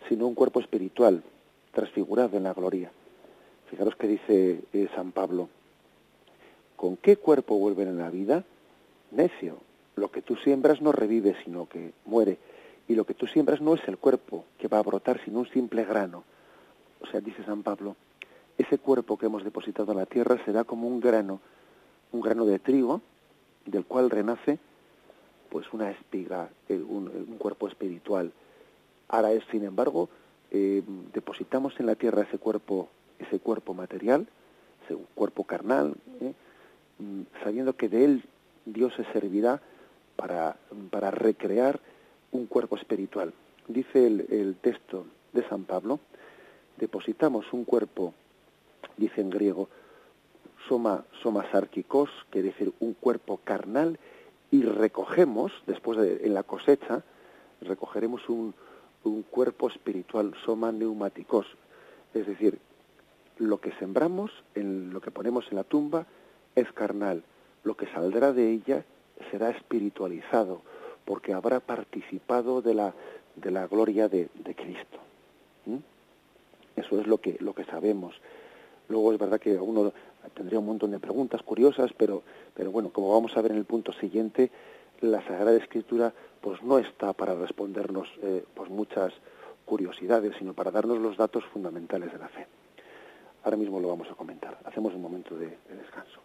sino 0.09 0.27
un 0.27 0.35
cuerpo 0.35 0.61
espiritual, 0.61 1.23
transfigurado 1.73 2.37
en 2.37 2.45
la 2.45 2.55
gloria. 2.55 2.91
Fijaros 3.71 3.97
que 3.97 4.07
dice 4.07 4.61
eh, 4.73 4.89
San 4.95 5.13
Pablo, 5.13 5.49
¿con 6.77 6.97
qué 6.97 7.17
cuerpo 7.17 7.59
vuelven 7.59 7.89
a 7.89 7.93
la 7.93 8.11
vida? 8.11 8.45
Necio, 9.11 9.59
lo 9.97 10.11
que 10.11 10.23
tú 10.23 10.37
siembras 10.37 10.81
no 10.81 10.93
revive, 10.93 11.37
sino 11.45 11.69
que 11.69 11.93
muere. 12.05 12.39
Y 12.87 12.95
lo 12.95 13.05
que 13.05 13.15
tú 13.15 13.27
siembras 13.27 13.61
no 13.61 13.75
es 13.75 13.87
el 13.87 13.99
cuerpo 13.99 14.45
que 14.59 14.69
va 14.69 14.79
a 14.79 14.83
brotar, 14.83 15.21
sino 15.25 15.41
un 15.41 15.49
simple 15.49 15.85
grano. 15.85 16.25
O 17.01 17.07
sea, 17.07 17.21
dice 17.21 17.45
San 17.45 17.63
Pablo, 17.63 17.97
ese 18.57 18.79
cuerpo 18.79 19.19
que 19.19 19.27
hemos 19.27 19.45
depositado 19.45 19.93
en 19.93 19.99
la 19.99 20.07
tierra 20.07 20.43
será 20.45 20.65
como 20.65 20.89
un 20.89 21.01
grano, 21.01 21.41
un 22.13 22.21
grano 22.21 22.45
de 22.45 22.59
trigo, 22.59 23.03
del 23.67 23.85
cual 23.85 24.11
renace 24.11 24.59
pues 25.49 25.67
una 25.73 25.91
espiga, 25.91 26.51
eh, 26.69 26.75
un, 26.77 27.09
cuerpo 27.39 27.69
espiritual. 27.69 28.33
Ahora 29.09 29.33
es, 29.33 29.43
sin 29.51 29.65
embargo, 29.65 30.09
eh, 30.51 30.83
depositamos 31.13 31.79
en 31.81 31.87
la 31.87 31.95
tierra 31.95 32.23
ese 32.23 32.39
cuerpo, 32.39 32.89
ese 33.19 33.39
cuerpo 33.41 33.75
material, 33.75 34.27
ese 34.85 34.97
cuerpo 35.15 35.45
carnal, 35.45 35.95
eh, 36.21 36.35
mm, 36.99 37.23
sabiendo 37.43 37.75
que 37.75 37.89
de 37.89 38.05
él 38.05 38.25
Dios 38.67 38.93
se 38.97 39.05
servirá 39.13 39.61
para, 40.17 40.57
para 40.91 41.11
recrear 41.11 41.81
un 42.33 42.47
cuerpo 42.47 42.77
espiritual. 42.77 43.33
Dice 43.67 44.07
el, 44.07 44.57
texto 44.61 45.07
de 45.33 45.47
San 45.49 45.65
Pablo, 45.65 46.01
depositamos 46.77 47.53
un 47.53 47.65
cuerpo, 47.65 48.15
dice 48.97 49.21
en 49.21 49.31
griego, 49.31 49.69
soma, 50.69 51.05
soma 51.23 51.51
sarkikos, 51.51 52.11
quiere 52.31 52.49
decir 52.49 52.73
un 52.81 52.95
cuerpo 52.95 53.41
carnal, 53.45 53.99
y 54.51 54.63
recogemos, 54.63 55.53
después 55.67 55.99
de, 55.99 56.27
en 56.27 56.35
la 56.35 56.43
cosecha, 56.43 57.03
recogeremos 57.61 58.27
un, 58.29 58.55
un 59.05 59.23
cuerpo 59.23 59.69
espiritual, 59.69 60.35
soma 60.45 60.73
neumáticos, 60.73 61.47
es 62.15 62.27
decir, 62.27 62.59
lo 63.39 63.61
que 63.61 63.73
sembramos, 63.73 64.31
en 64.55 64.93
lo 64.93 65.01
que 65.01 65.11
ponemos 65.11 65.47
en 65.51 65.57
la 65.57 65.65
tumba, 65.65 66.07
es 66.55 66.71
carnal, 66.73 67.23
lo 67.65 67.77
que 67.77 67.87
saldrá 67.87 68.33
de 68.33 68.51
ella 68.51 68.85
será 69.31 69.51
espiritualizado, 69.51 70.63
porque 71.05 71.33
habrá 71.33 71.61
participado 71.61 72.63
de 72.63 72.75
la, 72.75 72.95
de 73.37 73.51
la 73.51 73.67
gloria 73.67 74.09
de, 74.09 74.29
de 74.35 74.55
Cristo. 74.55 74.99
Eso 76.77 77.01
es 77.01 77.07
lo 77.07 77.19
que, 77.19 77.37
lo 77.41 77.55
que 77.55 77.65
sabemos. 77.65 78.15
Luego 78.89 79.13
es 79.13 79.19
verdad 79.19 79.41
que 79.41 79.57
uno 79.57 79.93
tendría 80.35 80.59
un 80.59 80.67
montón 80.67 80.91
de 80.91 80.99
preguntas 80.99 81.43
curiosas, 81.43 81.93
pero, 81.97 82.23
pero 82.55 82.71
bueno, 82.71 82.91
como 82.91 83.13
vamos 83.13 83.37
a 83.37 83.43
ver 83.43 83.53
en 83.53 83.59
el 83.59 83.65
punto 83.65 83.93
siguiente, 83.93 84.51
la 85.01 85.23
Sagrada 85.23 85.57
Escritura 85.57 86.13
pues 86.41 86.63
no 86.63 86.79
está 86.79 87.13
para 87.13 87.35
respondernos 87.35 88.09
eh, 88.23 88.45
pues 88.55 88.71
muchas 88.71 89.13
curiosidades, 89.65 90.35
sino 90.39 90.55
para 90.55 90.71
darnos 90.71 90.99
los 90.99 91.17
datos 91.17 91.45
fundamentales 91.53 92.13
de 92.13 92.19
la 92.19 92.29
fe. 92.29 92.47
Ahora 93.45 93.57
mismo 93.57 93.81
lo 93.81 93.89
vamos 93.89 94.09
a 94.11 94.15
comentar. 94.15 94.59
Hacemos 94.65 94.95
un 94.95 95.03
momento 95.03 95.37
de 95.37 95.59
descanso. 95.69 96.21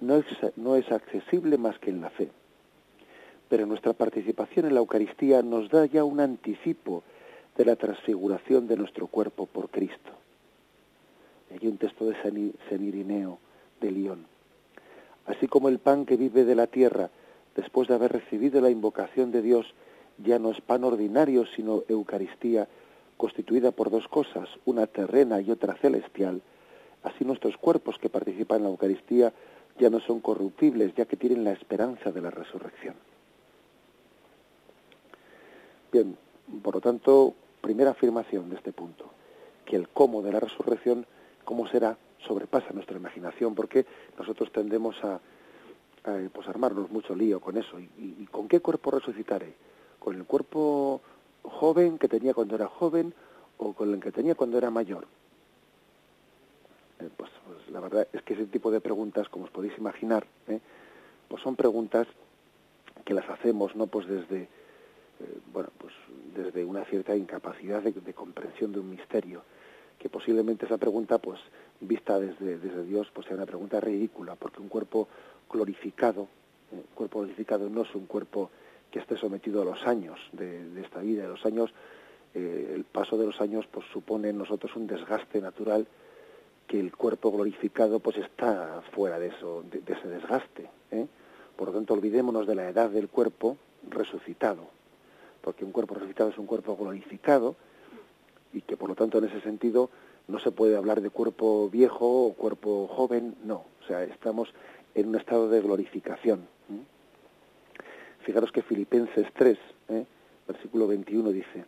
No 0.00 0.16
es, 0.16 0.24
no 0.56 0.76
es 0.76 0.90
accesible 0.90 1.58
más 1.58 1.78
que 1.78 1.90
en 1.90 2.00
la 2.00 2.10
fe. 2.10 2.30
Pero 3.48 3.66
nuestra 3.66 3.92
participación 3.92 4.66
en 4.66 4.74
la 4.74 4.80
Eucaristía 4.80 5.42
nos 5.42 5.68
da 5.68 5.86
ya 5.86 6.04
un 6.04 6.20
anticipo 6.20 7.02
de 7.56 7.64
la 7.64 7.76
transfiguración 7.76 8.66
de 8.68 8.76
nuestro 8.76 9.06
cuerpo 9.06 9.46
por 9.46 9.70
Cristo. 9.70 10.10
Hay 11.50 11.66
un 11.66 11.78
texto 11.78 12.06
de 12.06 12.16
San 12.22 12.82
Irineo 12.82 13.38
de 13.80 13.90
León. 13.90 14.26
Así 15.26 15.48
como 15.48 15.68
el 15.68 15.78
pan 15.78 16.06
que 16.06 16.16
vive 16.16 16.44
de 16.44 16.54
la 16.54 16.66
tierra, 16.66 17.10
después 17.56 17.88
de 17.88 17.94
haber 17.94 18.12
recibido 18.12 18.60
la 18.60 18.70
invocación 18.70 19.30
de 19.32 19.42
Dios, 19.42 19.66
ya 20.18 20.38
no 20.38 20.50
es 20.50 20.60
pan 20.60 20.84
ordinario, 20.84 21.44
sino 21.56 21.82
Eucaristía, 21.88 22.68
constituida 23.16 23.70
por 23.70 23.90
dos 23.90 24.08
cosas, 24.08 24.48
una 24.64 24.86
terrena 24.86 25.40
y 25.40 25.50
otra 25.50 25.74
celestial, 25.74 26.40
así 27.02 27.24
nuestros 27.24 27.56
cuerpos 27.56 27.98
que 27.98 28.08
participan 28.08 28.58
en 28.58 28.64
la 28.64 28.70
Eucaristía 28.70 29.32
ya 29.80 29.88
no 29.88 29.98
son 30.00 30.20
corruptibles, 30.20 30.94
ya 30.94 31.06
que 31.06 31.16
tienen 31.16 31.42
la 31.42 31.52
esperanza 31.52 32.12
de 32.12 32.20
la 32.20 32.30
resurrección. 32.30 32.94
Bien, 35.90 36.16
por 36.62 36.74
lo 36.74 36.80
tanto, 36.80 37.34
primera 37.62 37.92
afirmación 37.92 38.50
de 38.50 38.56
este 38.56 38.72
punto, 38.72 39.06
que 39.64 39.76
el 39.76 39.88
cómo 39.88 40.22
de 40.22 40.32
la 40.32 40.40
resurrección, 40.40 41.06
cómo 41.44 41.66
será, 41.66 41.96
sobrepasa 42.26 42.72
nuestra 42.74 42.98
imaginación, 42.98 43.54
porque 43.54 43.86
nosotros 44.18 44.52
tendemos 44.52 45.02
a, 45.02 45.18
pues, 46.32 46.46
armarnos 46.46 46.90
mucho 46.90 47.14
lío 47.14 47.40
con 47.40 47.56
eso. 47.56 47.80
¿Y 47.80 48.26
con 48.30 48.46
qué 48.46 48.60
cuerpo 48.60 48.90
resucitaré? 48.90 49.54
¿Con 49.98 50.14
el 50.14 50.24
cuerpo 50.24 51.00
joven 51.42 51.98
que 51.98 52.08
tenía 52.08 52.34
cuando 52.34 52.54
era 52.54 52.66
joven 52.66 53.14
o 53.56 53.72
con 53.72 53.94
el 53.94 54.00
que 54.00 54.12
tenía 54.12 54.34
cuando 54.34 54.58
era 54.58 54.70
mayor? 54.70 55.06
Eh, 57.00 57.08
pues, 57.16 57.30
pues, 57.46 57.70
la 57.70 57.80
verdad 57.80 58.06
es 58.12 58.22
que 58.22 58.34
ese 58.34 58.46
tipo 58.46 58.70
de 58.70 58.80
preguntas, 58.80 59.28
como 59.28 59.44
os 59.44 59.50
podéis 59.50 59.76
imaginar, 59.78 60.26
¿eh? 60.48 60.60
pues 61.28 61.42
son 61.42 61.56
preguntas 61.56 62.06
que 63.04 63.14
las 63.14 63.28
hacemos 63.30 63.74
no 63.76 63.86
pues 63.86 64.06
desde 64.06 64.42
eh, 64.42 64.48
bueno 65.52 65.70
pues 65.78 65.94
desde 66.34 66.64
una 66.64 66.84
cierta 66.84 67.16
incapacidad 67.16 67.82
de, 67.82 68.12
comprensión 68.12 68.72
de 68.72 68.80
un 68.80 68.90
misterio 68.90 69.42
que 69.98 70.10
posiblemente 70.10 70.66
esa 70.66 70.76
pregunta 70.76 71.18
pues 71.18 71.40
vista 71.80 72.20
desde, 72.20 72.58
desde 72.58 72.84
Dios 72.84 73.08
pues 73.14 73.26
sea 73.26 73.36
una 73.36 73.46
pregunta 73.46 73.80
ridícula 73.80 74.34
porque 74.34 74.60
un 74.60 74.68
cuerpo 74.68 75.08
glorificado 75.50 76.28
un 76.72 76.82
cuerpo 76.94 77.20
glorificado 77.20 77.70
no 77.70 77.82
es 77.82 77.94
un 77.94 78.06
cuerpo 78.06 78.50
que 78.90 78.98
esté 78.98 79.16
sometido 79.16 79.62
a 79.62 79.64
los 79.64 79.86
años 79.86 80.18
de, 80.32 80.80
esta 80.82 81.00
vida, 81.00 81.26
los 81.26 81.46
años, 81.46 81.72
el 82.34 82.84
paso 82.84 83.16
de 83.16 83.26
los 83.26 83.40
años 83.40 83.66
pues 83.70 83.86
supone 83.92 84.30
en 84.30 84.38
nosotros 84.38 84.74
un 84.76 84.86
desgaste 84.86 85.40
natural 85.40 85.86
que 86.70 86.78
el 86.78 86.96
cuerpo 86.96 87.32
glorificado 87.32 87.98
pues 87.98 88.16
está 88.18 88.80
fuera 88.92 89.18
de 89.18 89.26
eso, 89.26 89.64
de, 89.68 89.82
ese 89.92 90.06
desgaste. 90.06 90.70
¿eh? 90.92 91.04
Por 91.56 91.66
lo 91.66 91.74
tanto, 91.74 91.94
olvidémonos 91.94 92.46
de 92.46 92.54
la 92.54 92.68
edad 92.68 92.90
del 92.90 93.08
cuerpo 93.08 93.56
resucitado, 93.88 94.68
porque 95.40 95.64
un 95.64 95.72
cuerpo 95.72 95.94
resucitado 95.94 96.30
es 96.30 96.38
un 96.38 96.46
cuerpo 96.46 96.76
glorificado 96.76 97.56
y 98.52 98.60
que 98.60 98.76
por 98.76 98.88
lo 98.88 98.94
tanto 98.94 99.18
en 99.18 99.24
ese 99.24 99.40
sentido 99.40 99.90
no 100.28 100.38
se 100.38 100.52
puede 100.52 100.76
hablar 100.76 101.00
de 101.00 101.10
cuerpo 101.10 101.68
viejo 101.68 102.26
o 102.26 102.34
cuerpo 102.34 102.86
joven, 102.86 103.34
no, 103.42 103.64
o 103.82 103.86
sea, 103.88 104.04
estamos 104.04 104.54
en 104.94 105.08
un 105.08 105.16
estado 105.16 105.48
de 105.48 105.60
glorificación. 105.62 106.46
Fijaros 108.20 108.52
que 108.52 108.62
Filipenses 108.62 109.26
3, 109.34 109.58
¿eh? 109.88 110.06
versículo 110.46 110.86
21 110.86 111.30
dice, 111.30 111.64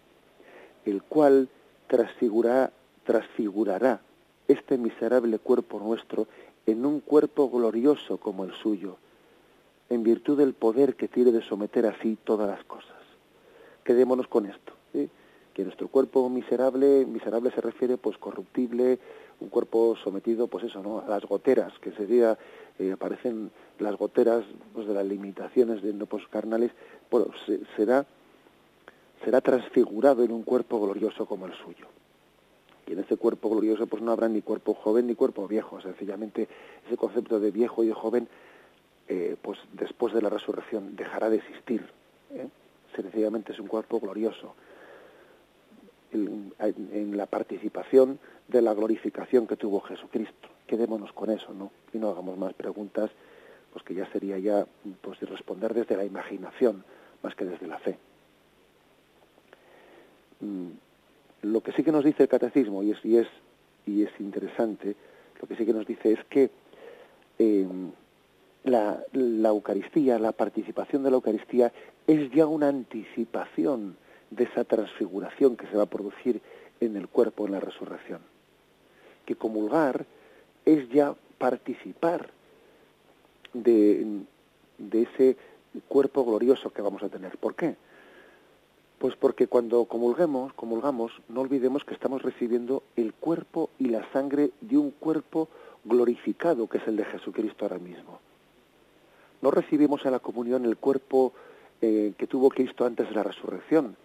el 0.84 1.02
cual 1.02 1.48
transfigurará, 1.88 2.70
transfigurará 3.02 4.00
este 4.52 4.78
miserable 4.78 5.38
cuerpo 5.38 5.78
nuestro 5.78 6.26
en 6.66 6.86
un 6.86 7.00
cuerpo 7.00 7.50
glorioso 7.50 8.18
como 8.18 8.44
el 8.44 8.52
suyo, 8.54 8.96
en 9.90 10.02
virtud 10.02 10.38
del 10.38 10.54
poder 10.54 10.94
que 10.94 11.08
tiene 11.08 11.32
de 11.32 11.42
someter 11.42 11.86
así 11.86 12.16
todas 12.24 12.48
las 12.48 12.64
cosas. 12.64 12.96
Quedémonos 13.84 14.28
con 14.28 14.46
esto, 14.46 14.72
que 14.92 15.64
nuestro 15.64 15.88
cuerpo 15.88 16.28
miserable, 16.28 17.04
miserable 17.04 17.50
se 17.50 17.60
refiere 17.60 17.96
pues 17.96 18.16
corruptible, 18.16 18.98
un 19.40 19.48
cuerpo 19.48 19.96
sometido 20.02 20.46
pues 20.46 20.64
eso, 20.64 20.82
¿no? 20.82 21.00
a 21.00 21.08
las 21.08 21.24
goteras, 21.24 21.72
que 21.80 21.90
sería 21.92 22.38
eh, 22.78 22.92
aparecen 22.92 23.50
las 23.78 23.96
goteras 23.96 24.44
pues, 24.72 24.86
de 24.86 24.94
las 24.94 25.04
limitaciones 25.04 25.82
de 25.82 25.92
pues, 26.06 26.26
carnales, 26.28 26.70
bueno, 27.10 27.26
será, 27.76 28.06
será 29.24 29.40
transfigurado 29.40 30.22
en 30.22 30.32
un 30.32 30.42
cuerpo 30.42 30.80
glorioso 30.80 31.26
como 31.26 31.46
el 31.46 31.54
suyo. 31.54 31.86
Y 32.86 32.92
en 32.92 33.00
ese 33.00 33.16
cuerpo 33.16 33.50
glorioso 33.50 33.86
pues 33.86 34.02
no 34.02 34.12
habrá 34.12 34.28
ni 34.28 34.42
cuerpo 34.42 34.74
joven 34.74 35.06
ni 35.06 35.14
cuerpo 35.14 35.46
viejo. 35.46 35.80
Sencillamente 35.80 36.48
ese 36.86 36.96
concepto 36.96 37.38
de 37.40 37.50
viejo 37.50 37.84
y 37.84 37.88
de 37.88 37.94
joven, 37.94 38.28
eh, 39.08 39.36
pues 39.40 39.58
después 39.72 40.12
de 40.14 40.22
la 40.22 40.28
resurrección 40.28 40.96
dejará 40.96 41.30
de 41.30 41.36
existir. 41.36 41.88
¿eh? 42.34 42.48
Sencillamente 42.94 43.52
es 43.52 43.60
un 43.60 43.68
cuerpo 43.68 44.00
glorioso. 44.00 44.54
En, 46.12 46.52
la 47.16 47.24
participación 47.26 48.18
de 48.48 48.60
la 48.60 48.74
glorificación 48.74 49.46
que 49.46 49.56
tuvo 49.56 49.80
Jesucristo. 49.80 50.48
Quedémonos 50.66 51.12
con 51.12 51.30
eso, 51.30 51.54
¿no? 51.54 51.70
Y 51.94 51.98
no 51.98 52.10
hagamos 52.10 52.36
más 52.36 52.52
preguntas, 52.52 53.10
pues 53.72 53.82
que 53.84 53.94
ya 53.94 54.06
sería 54.12 54.38
ya 54.38 54.66
pues 55.00 55.20
de 55.20 55.26
responder 55.26 55.72
desde 55.72 55.96
la 55.96 56.04
imaginación 56.04 56.84
más 57.22 57.34
que 57.34 57.46
desde 57.46 57.66
la 57.66 57.78
fe. 57.78 57.96
Mm, 60.40 60.70
lo 61.42 61.60
que 61.60 61.72
sí 61.72 61.82
que 61.82 61.92
nos 61.92 62.04
dice 62.04 62.24
el 62.24 62.28
catecismo, 62.28 62.82
y 62.82 62.92
es, 62.92 63.04
y 63.04 63.16
es, 63.16 63.28
y 63.86 64.02
es 64.02 64.10
interesante, 64.20 64.96
lo 65.40 65.48
que 65.48 65.56
sí 65.56 65.66
que 65.66 65.72
nos 65.72 65.86
dice 65.86 66.12
es 66.12 66.24
que 66.26 66.50
eh, 67.38 67.66
la, 68.64 69.02
la 69.12 69.48
Eucaristía, 69.48 70.18
la 70.18 70.32
participación 70.32 71.02
de 71.02 71.10
la 71.10 71.16
Eucaristía 71.16 71.72
es 72.06 72.30
ya 72.30 72.46
una 72.46 72.68
anticipación 72.68 73.96
de 74.30 74.44
esa 74.44 74.64
transfiguración 74.64 75.56
que 75.56 75.66
se 75.66 75.76
va 75.76 75.82
a 75.84 75.86
producir 75.86 76.40
en 76.80 76.96
el 76.96 77.08
cuerpo 77.08 77.46
en 77.46 77.52
la 77.52 77.60
resurrección. 77.60 78.20
Que 79.26 79.36
comulgar 79.36 80.06
es 80.64 80.88
ya 80.90 81.14
participar 81.38 82.30
de, 83.52 84.22
de 84.78 85.02
ese 85.02 85.36
cuerpo 85.88 86.24
glorioso 86.24 86.70
que 86.70 86.82
vamos 86.82 87.02
a 87.02 87.08
tener. 87.08 87.36
¿Por 87.38 87.54
qué? 87.54 87.76
Pues 89.02 89.16
porque 89.16 89.48
cuando 89.48 89.86
comulguemos, 89.86 90.52
comulgamos, 90.52 91.10
no 91.28 91.40
olvidemos 91.40 91.84
que 91.84 91.92
estamos 91.92 92.22
recibiendo 92.22 92.84
el 92.94 93.12
cuerpo 93.12 93.68
y 93.80 93.88
la 93.88 94.08
sangre 94.12 94.52
de 94.60 94.78
un 94.78 94.92
cuerpo 94.92 95.48
glorificado, 95.84 96.68
que 96.68 96.78
es 96.78 96.86
el 96.86 96.94
de 96.94 97.04
Jesucristo 97.06 97.64
ahora 97.64 97.80
mismo. 97.80 98.20
No 99.40 99.50
recibimos 99.50 100.04
en 100.04 100.12
la 100.12 100.20
comunión 100.20 100.64
el 100.66 100.76
cuerpo 100.76 101.32
eh, 101.80 102.12
que 102.16 102.28
tuvo 102.28 102.48
Cristo 102.48 102.86
antes 102.86 103.08
de 103.08 103.14
la 103.16 103.24
resurrección. 103.24 103.96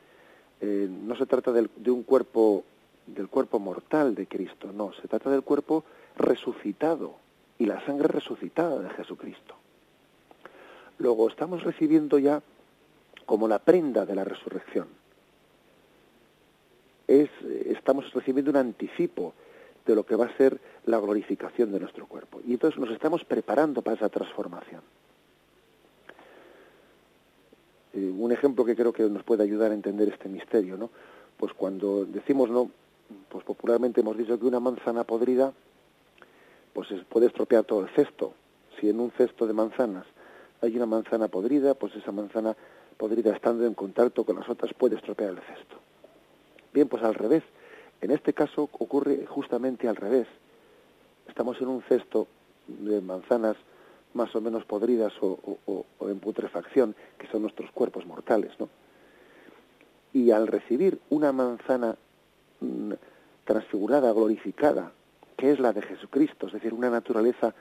Eh, 0.62 0.90
no 0.90 1.16
se 1.16 1.28
trata 1.28 1.52
del, 1.52 1.70
de 1.76 1.92
un 1.92 2.02
cuerpo, 2.02 2.64
del 3.06 3.28
cuerpo 3.28 3.60
mortal 3.60 4.16
de 4.16 4.26
Cristo, 4.26 4.72
no, 4.74 4.94
se 4.94 5.08
trata 5.08 5.30
del 5.30 5.44
cuerpo 5.44 5.84
resucitado 6.16 7.14
y 7.60 7.68
la 7.68 7.86
sangre 7.86 8.08
resucitada 8.08 8.80
de 8.80 8.90
Jesucristo. 8.90 9.54
Luego 10.98 11.30
estamos 11.30 11.64
recibiendo 11.64 12.18
ya 12.18 12.42
como 13.28 13.48
la 13.48 13.60
prenda 13.60 14.06
de 14.06 14.16
la 14.16 14.24
resurrección. 14.24 14.88
Es, 17.08 17.30
estamos 17.66 18.12
recibiendo 18.14 18.50
un 18.50 18.58
anticipo 18.58 19.34
de 19.86 19.96
lo 19.96 20.06
que 20.06 20.16
va 20.16 20.26
a 20.26 20.38
ser 20.38 20.60
la 20.86 20.98
glorificación 20.98 21.72
de 21.72 21.80
nuestro 21.80 22.08
cuerpo. 22.08 22.40
Y 22.48 22.54
entonces 22.54 22.80
nos 22.80 22.90
estamos 22.90 23.26
preparando 23.26 23.82
para 23.82 23.98
esa 23.98 24.10
transformación. 24.10 24.82
Eh, 27.94 28.14
un 28.18 28.32
ejemplo 28.32 28.64
que 28.64 28.76
creo 28.78 28.94
que 28.94 29.04
nos 29.04 29.24
puede 29.24 29.44
ayudar 29.44 29.72
a 29.72 29.74
entender 29.74 30.08
este 30.08 30.30
misterio, 30.30 30.78
¿no? 30.78 30.90
Pues 31.38 31.54
cuando 31.54 32.06
decimos, 32.06 32.50
¿no? 32.50 32.72
Pues 33.30 33.44
popularmente 33.44 34.00
hemos 34.02 34.18
dicho 34.18 34.40
que 34.40 34.46
una 34.46 34.62
manzana 34.62 35.04
podrida, 35.04 35.52
pues 36.72 36.88
puede 37.10 37.28
estropear 37.28 37.66
todo 37.66 37.82
el 37.82 37.90
cesto. 37.90 38.34
Si 38.80 38.90
en 38.90 39.02
un 39.02 39.12
cesto 39.12 39.46
de 39.46 39.54
manzanas 39.54 40.06
hay 40.62 40.78
una 40.78 40.86
manzana 40.86 41.28
podrida, 41.28 41.74
pues 41.74 41.94
esa 41.96 42.14
manzana 42.14 42.56
podrida 42.98 43.34
estando 43.34 43.66
en 43.66 43.74
contacto 43.74 44.24
con 44.24 44.38
las 44.38 44.50
otras 44.50 44.74
puede 44.74 44.96
estropear 44.96 45.32
el 45.32 45.40
cesto. 45.42 45.78
Bien, 46.74 46.88
pues 46.88 47.04
al 47.04 47.16
revés. 47.16 47.44
En 48.02 48.12
este 48.12 48.34
caso 48.34 48.70
ocurre 48.74 49.26
justamente 49.26 49.88
al 49.88 49.96
revés. 49.96 50.28
Estamos 51.28 51.60
en 51.62 51.68
un 51.68 51.82
cesto 51.84 52.28
de 52.68 53.02
manzanas 53.02 53.58
más 54.14 54.36
o 54.36 54.42
menos 54.42 54.66
podridas 54.66 55.14
o, 55.22 55.86
en 56.02 56.20
putrefacción, 56.20 56.96
que 57.18 57.28
son 57.28 57.42
nuestros 57.44 57.72
cuerpos 57.72 58.06
mortales, 58.06 58.52
¿no? 58.60 58.70
Y 60.14 60.32
al 60.32 60.48
recibir 60.48 61.00
una 61.10 61.32
manzana 61.32 61.96
mm, 62.62 62.94
transfigurada, 63.46 64.12
glorificada, 64.14 64.92
que 65.36 65.52
es 65.52 65.60
la 65.60 65.74
de 65.74 65.82
Jesucristo, 65.82 66.48
es 66.48 66.54
decir, 66.54 66.74
una 66.74 66.90
naturaleza 66.90 67.54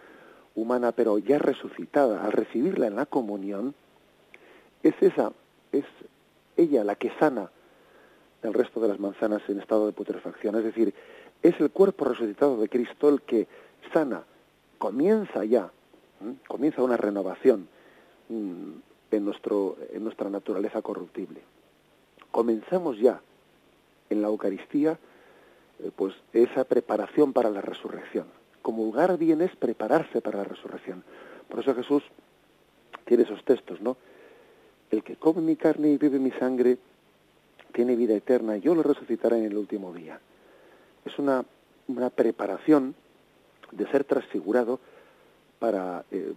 humana 0.54 0.92
pero 0.92 1.18
ya 1.18 1.38
resucitada, 1.38 2.24
al 2.24 2.32
recibirla 2.32 2.86
en 2.86 2.96
la 2.96 3.06
comunión, 3.06 3.74
es 4.88 4.94
esa, 5.02 5.32
es 5.72 5.84
ella 6.56 6.84
la 6.84 6.94
que 6.94 7.10
sana 7.18 7.50
el 8.42 8.54
resto 8.54 8.80
de 8.80 8.88
las 8.88 9.00
manzanas 9.00 9.42
en 9.48 9.60
estado 9.60 9.86
de 9.86 9.92
putrefacción. 9.92 10.54
Es 10.56 10.64
decir, 10.64 10.94
es 11.42 11.58
el 11.60 11.70
cuerpo 11.70 12.04
resucitado 12.04 12.60
de 12.60 12.68
Cristo 12.68 13.08
el 13.08 13.22
que 13.22 13.48
sana, 13.92 14.24
comienza 14.78 15.44
ya, 15.44 15.70
comienza 16.46 16.82
una 16.82 16.96
renovación 16.96 17.68
en, 18.28 19.24
nuestro, 19.24 19.76
en 19.92 20.04
nuestra 20.04 20.30
naturaleza 20.30 20.82
corruptible. 20.82 21.40
Comenzamos 22.30 22.98
ya 22.98 23.20
en 24.10 24.22
la 24.22 24.28
Eucaristía 24.28 24.98
eh, 25.78 25.90
pues 25.94 26.14
esa 26.32 26.64
preparación 26.64 27.32
para 27.32 27.50
la 27.50 27.60
resurrección. 27.60 28.26
Comulgar 28.62 29.16
bien 29.18 29.40
es 29.40 29.54
prepararse 29.56 30.20
para 30.20 30.38
la 30.38 30.44
resurrección. 30.44 31.04
Por 31.48 31.60
eso 31.60 31.74
Jesús 31.74 32.02
tiene 33.04 33.22
esos 33.24 33.44
textos, 33.44 33.80
¿no? 33.80 33.96
El 34.90 35.02
que 35.02 35.16
come 35.16 35.40
mi 35.40 35.56
carne 35.56 35.88
y 35.88 35.98
bebe 35.98 36.18
mi 36.18 36.30
sangre 36.32 36.78
tiene 37.72 37.96
vida 37.96 38.14
eterna, 38.14 38.56
yo 38.56 38.74
lo 38.74 38.82
resucitaré 38.82 39.38
en 39.38 39.44
el 39.44 39.56
último 39.56 39.92
día. 39.92 40.18
Es 41.04 41.18
una, 41.18 41.44
una 41.88 42.10
preparación 42.10 42.94
de 43.72 43.86
ser 43.90 44.04
transfigurado 44.04 44.80
para, 45.58 46.04
eh, 46.10 46.32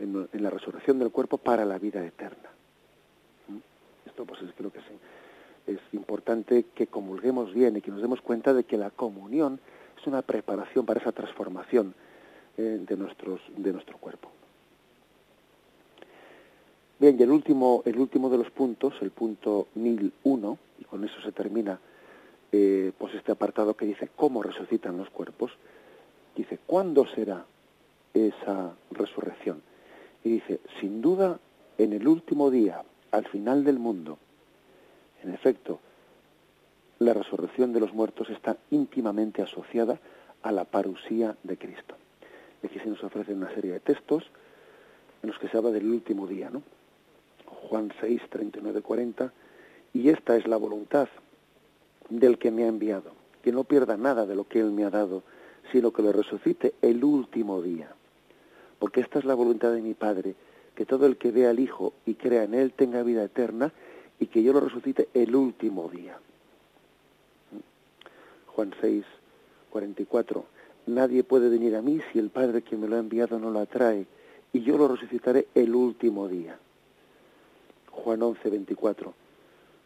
en, 0.00 0.28
la 0.32 0.50
resurrección 0.50 0.98
del 0.98 1.10
cuerpo 1.10 1.38
para 1.38 1.64
la 1.64 1.78
vida 1.78 2.04
eterna. 2.04 2.50
¿Mm? 3.48 4.08
Esto 4.08 4.24
pues 4.24 4.42
es, 4.42 4.50
creo 4.56 4.70
que 4.72 4.78
es, 4.78 4.84
es 5.66 5.80
importante 5.92 6.66
que 6.74 6.86
comulguemos 6.86 7.52
bien 7.52 7.76
y 7.76 7.80
que 7.80 7.90
nos 7.90 8.02
demos 8.02 8.20
cuenta 8.20 8.54
de 8.54 8.64
que 8.64 8.76
la 8.76 8.90
comunión 8.90 9.60
es 10.00 10.06
una 10.06 10.22
preparación 10.22 10.86
para 10.86 11.00
esa 11.00 11.12
transformación 11.12 11.94
eh, 12.56 12.78
de, 12.86 12.96
nuestros, 12.96 13.40
de 13.56 13.72
nuestro 13.72 13.98
cuerpo. 13.98 14.30
Bien, 17.00 17.16
y 17.18 17.22
el 17.22 17.30
último, 17.30 17.82
el 17.86 17.98
último 17.98 18.28
de 18.28 18.36
los 18.36 18.50
puntos, 18.50 18.92
el 19.00 19.10
punto 19.10 19.68
1001, 19.74 20.58
y 20.80 20.84
con 20.84 21.02
eso 21.02 21.18
se 21.22 21.32
termina 21.32 21.80
eh, 22.52 22.92
pues 22.98 23.14
este 23.14 23.32
apartado 23.32 23.72
que 23.72 23.86
dice 23.86 24.10
cómo 24.14 24.42
resucitan 24.42 24.98
los 24.98 25.08
cuerpos, 25.08 25.50
dice, 26.36 26.58
¿cuándo 26.66 27.06
será 27.06 27.46
esa 28.12 28.74
resurrección? 28.90 29.62
Y 30.24 30.28
dice, 30.28 30.60
sin 30.78 31.00
duda, 31.00 31.40
en 31.78 31.94
el 31.94 32.06
último 32.06 32.50
día, 32.50 32.82
al 33.12 33.26
final 33.28 33.64
del 33.64 33.78
mundo. 33.78 34.18
En 35.24 35.32
efecto, 35.32 35.80
la 36.98 37.14
resurrección 37.14 37.72
de 37.72 37.80
los 37.80 37.94
muertos 37.94 38.28
está 38.28 38.58
íntimamente 38.70 39.40
asociada 39.40 39.98
a 40.42 40.52
la 40.52 40.66
parusía 40.66 41.34
de 41.44 41.56
Cristo. 41.56 41.94
Aquí 42.62 42.78
se 42.78 42.90
nos 42.90 43.02
ofrecen 43.02 43.38
una 43.38 43.54
serie 43.54 43.72
de 43.72 43.80
textos 43.80 44.24
en 45.22 45.30
los 45.30 45.38
que 45.38 45.48
se 45.48 45.56
habla 45.56 45.70
del 45.70 45.90
último 45.90 46.26
día, 46.26 46.50
¿no? 46.50 46.62
Juan 47.68 47.92
6, 48.00 48.22
39, 48.30 48.82
40, 48.82 49.32
y 49.92 50.08
esta 50.08 50.36
es 50.36 50.46
la 50.46 50.56
voluntad 50.56 51.08
del 52.08 52.38
que 52.38 52.50
me 52.50 52.64
ha 52.64 52.68
enviado, 52.68 53.12
que 53.42 53.52
no 53.52 53.64
pierda 53.64 53.96
nada 53.96 54.26
de 54.26 54.34
lo 54.34 54.46
que 54.48 54.60
Él 54.60 54.72
me 54.72 54.84
ha 54.84 54.90
dado, 54.90 55.22
sino 55.72 55.92
que 55.92 56.02
lo 56.02 56.12
resucite 56.12 56.74
el 56.82 57.04
último 57.04 57.62
día. 57.62 57.92
Porque 58.78 59.00
esta 59.00 59.18
es 59.18 59.24
la 59.24 59.34
voluntad 59.34 59.72
de 59.72 59.82
mi 59.82 59.94
Padre, 59.94 60.34
que 60.74 60.86
todo 60.86 61.06
el 61.06 61.16
que 61.16 61.30
vea 61.30 61.50
al 61.50 61.60
Hijo 61.60 61.92
y 62.06 62.14
crea 62.14 62.44
en 62.44 62.54
Él 62.54 62.72
tenga 62.72 63.02
vida 63.02 63.24
eterna 63.24 63.72
y 64.18 64.26
que 64.26 64.42
yo 64.42 64.52
lo 64.52 64.60
resucite 64.60 65.08
el 65.14 65.34
último 65.34 65.88
día. 65.88 66.18
Juan 68.46 68.74
6, 68.80 69.04
44. 69.70 70.44
Nadie 70.86 71.24
puede 71.24 71.48
venir 71.48 71.76
a 71.76 71.82
mí 71.82 72.00
si 72.12 72.18
el 72.18 72.30
Padre 72.30 72.62
que 72.62 72.76
me 72.76 72.88
lo 72.88 72.96
ha 72.96 73.00
enviado 73.00 73.38
no 73.38 73.50
lo 73.50 73.60
atrae, 73.60 74.06
y 74.52 74.62
yo 74.62 74.76
lo 74.76 74.88
resucitaré 74.88 75.46
el 75.54 75.74
último 75.74 76.26
día. 76.26 76.58
Juan 77.90 78.22
11, 78.22 78.50
24. 78.50 79.14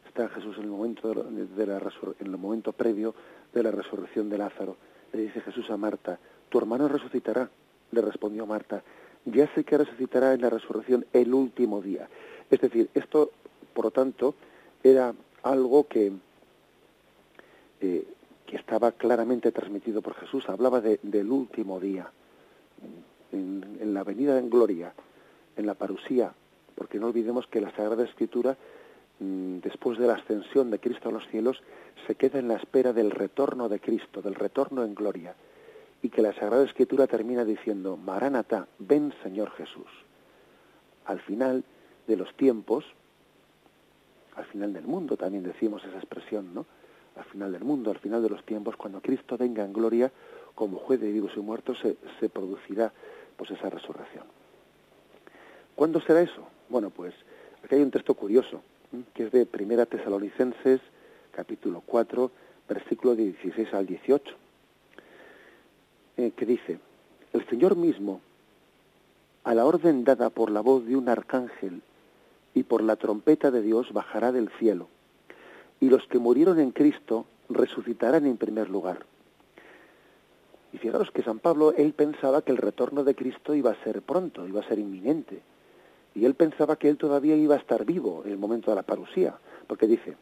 Está 0.06 0.28
Jesús 0.28 0.56
en 0.58 0.64
el 0.64 0.70
momento, 0.70 1.12
de 1.12 1.66
la, 1.66 1.78
en 1.78 2.26
el 2.26 2.36
momento 2.36 2.72
previo 2.72 3.14
de 3.52 3.62
la 3.62 3.70
resurrección 3.70 4.28
de 4.30 4.38
Lázaro. 4.38 4.76
Le 5.12 5.22
dice 5.22 5.40
Jesús 5.40 5.70
a 5.70 5.76
Marta, 5.76 6.18
tu 6.48 6.58
hermano 6.58 6.88
resucitará. 6.88 7.48
Le 7.90 8.00
respondió 8.00 8.46
Marta, 8.46 8.82
ya 9.24 9.52
sé 9.54 9.64
que 9.64 9.78
resucitará 9.78 10.34
en 10.34 10.42
la 10.42 10.50
resurrección 10.50 11.06
el 11.12 11.32
último 11.32 11.80
día. 11.80 12.08
Es 12.50 12.60
decir, 12.60 12.90
esto, 12.94 13.30
por 13.72 13.86
lo 13.86 13.90
tanto, 13.90 14.34
era 14.82 15.14
algo 15.42 15.86
que, 15.86 16.12
eh, 17.80 18.06
que 18.46 18.56
estaba 18.56 18.92
claramente 18.92 19.50
transmitido 19.52 20.02
por 20.02 20.14
Jesús. 20.14 20.48
Hablaba 20.48 20.80
del 20.80 21.30
último 21.30 21.80
día. 21.80 22.10
En, 23.32 23.78
en, 23.80 23.94
la 23.94 24.04
venida 24.04 24.38
en 24.38 24.48
gloria, 24.48 24.92
en 25.56 25.66
la 25.66 25.74
parusía, 25.74 26.32
porque 26.74 26.98
no 26.98 27.08
olvidemos 27.08 27.46
que 27.46 27.60
la 27.60 27.70
Sagrada 27.74 28.04
Escritura 28.04 28.56
mm, 29.20 29.58
después 29.58 29.98
de 29.98 30.06
la 30.06 30.14
ascensión 30.14 30.70
de 30.70 30.78
Cristo 30.78 31.08
a 31.08 31.12
los 31.12 31.26
cielos, 31.28 31.62
se 32.06 32.14
queda 32.14 32.38
en 32.38 32.48
la 32.48 32.56
espera 32.56 32.92
del 32.92 33.10
retorno 33.10 33.68
de 33.68 33.80
Cristo, 33.80 34.22
del 34.22 34.34
retorno 34.34 34.84
en 34.84 34.94
gloria, 34.94 35.34
y 36.02 36.10
que 36.10 36.22
la 36.22 36.34
Sagrada 36.34 36.64
Escritura 36.64 37.06
termina 37.06 37.44
diciendo, 37.44 37.96
Maránata, 37.96 38.66
ven 38.78 39.12
Señor 39.22 39.50
Jesús. 39.52 39.88
Al 41.06 41.20
final 41.20 41.64
de 42.06 42.16
los 42.16 42.34
tiempos, 42.34 42.84
al 44.36 44.44
final 44.46 44.72
del 44.72 44.84
mundo 44.84 45.16
también 45.16 45.44
decimos 45.44 45.82
esa 45.84 45.96
expresión, 45.96 46.54
¿no? 46.54 46.66
Al 47.16 47.24
final 47.24 47.52
del 47.52 47.62
mundo, 47.62 47.90
al 47.90 47.98
final 47.98 48.22
de 48.22 48.28
los 48.28 48.44
tiempos, 48.44 48.76
cuando 48.76 49.00
Cristo 49.00 49.38
venga 49.38 49.64
en 49.64 49.72
gloria, 49.72 50.10
como 50.54 50.78
juez 50.78 51.00
de 51.00 51.12
vivos 51.12 51.32
y 51.36 51.40
muertos, 51.40 51.78
se, 51.80 51.96
se 52.18 52.28
producirá 52.28 52.92
pues 53.36 53.50
esa 53.50 53.70
resurrección. 53.70 54.24
¿Cuándo 55.74 56.00
será 56.00 56.22
eso? 56.22 56.46
Bueno, 56.68 56.90
pues 56.90 57.14
aquí 57.62 57.74
hay 57.74 57.82
un 57.82 57.90
texto 57.90 58.14
curioso, 58.14 58.62
que 59.12 59.24
es 59.24 59.32
de 59.32 59.44
Primera 59.44 59.84
Tesalonicenses, 59.84 60.80
capítulo 61.30 61.82
4, 61.84 62.30
versículo 62.68 63.14
16 63.14 63.74
al 63.74 63.86
18, 63.86 64.34
eh, 66.16 66.30
que 66.34 66.46
dice, 66.46 66.78
el 67.34 67.46
Señor 67.48 67.76
mismo, 67.76 68.20
a 69.44 69.54
la 69.54 69.66
orden 69.66 70.04
dada 70.04 70.30
por 70.30 70.50
la 70.50 70.62
voz 70.62 70.86
de 70.86 70.96
un 70.96 71.08
arcángel 71.10 71.82
y 72.54 72.62
por 72.62 72.82
la 72.82 72.96
trompeta 72.96 73.50
de 73.50 73.60
Dios, 73.60 73.92
bajará 73.92 74.32
del 74.32 74.48
cielo, 74.58 74.88
y 75.80 75.90
los 75.90 76.06
que 76.06 76.18
murieron 76.18 76.60
en 76.60 76.70
Cristo 76.70 77.26
resucitarán 77.50 78.26
en 78.26 78.38
primer 78.38 78.70
lugar. 78.70 79.04
Y 80.72 80.78
fijaros 80.78 81.10
que 81.10 81.22
San 81.22 81.40
Pablo, 81.40 81.74
él 81.76 81.92
pensaba 81.92 82.40
que 82.40 82.52
el 82.52 82.58
retorno 82.58 83.04
de 83.04 83.14
Cristo 83.14 83.54
iba 83.54 83.72
a 83.72 83.84
ser 83.84 84.00
pronto, 84.00 84.48
iba 84.48 84.60
a 84.60 84.68
ser 84.68 84.78
inminente. 84.78 85.42
Y 86.14 86.24
él 86.24 86.34
pensaba 86.34 86.76
que 86.76 86.88
él 86.88 86.96
todavía 86.96 87.36
iba 87.36 87.54
a 87.54 87.58
estar 87.58 87.84
vivo 87.84 88.22
en 88.24 88.32
el 88.32 88.38
momento 88.38 88.70
de 88.70 88.76
la 88.76 88.82
parusía, 88.82 89.34
porque 89.66 89.86
dice, 89.86 90.16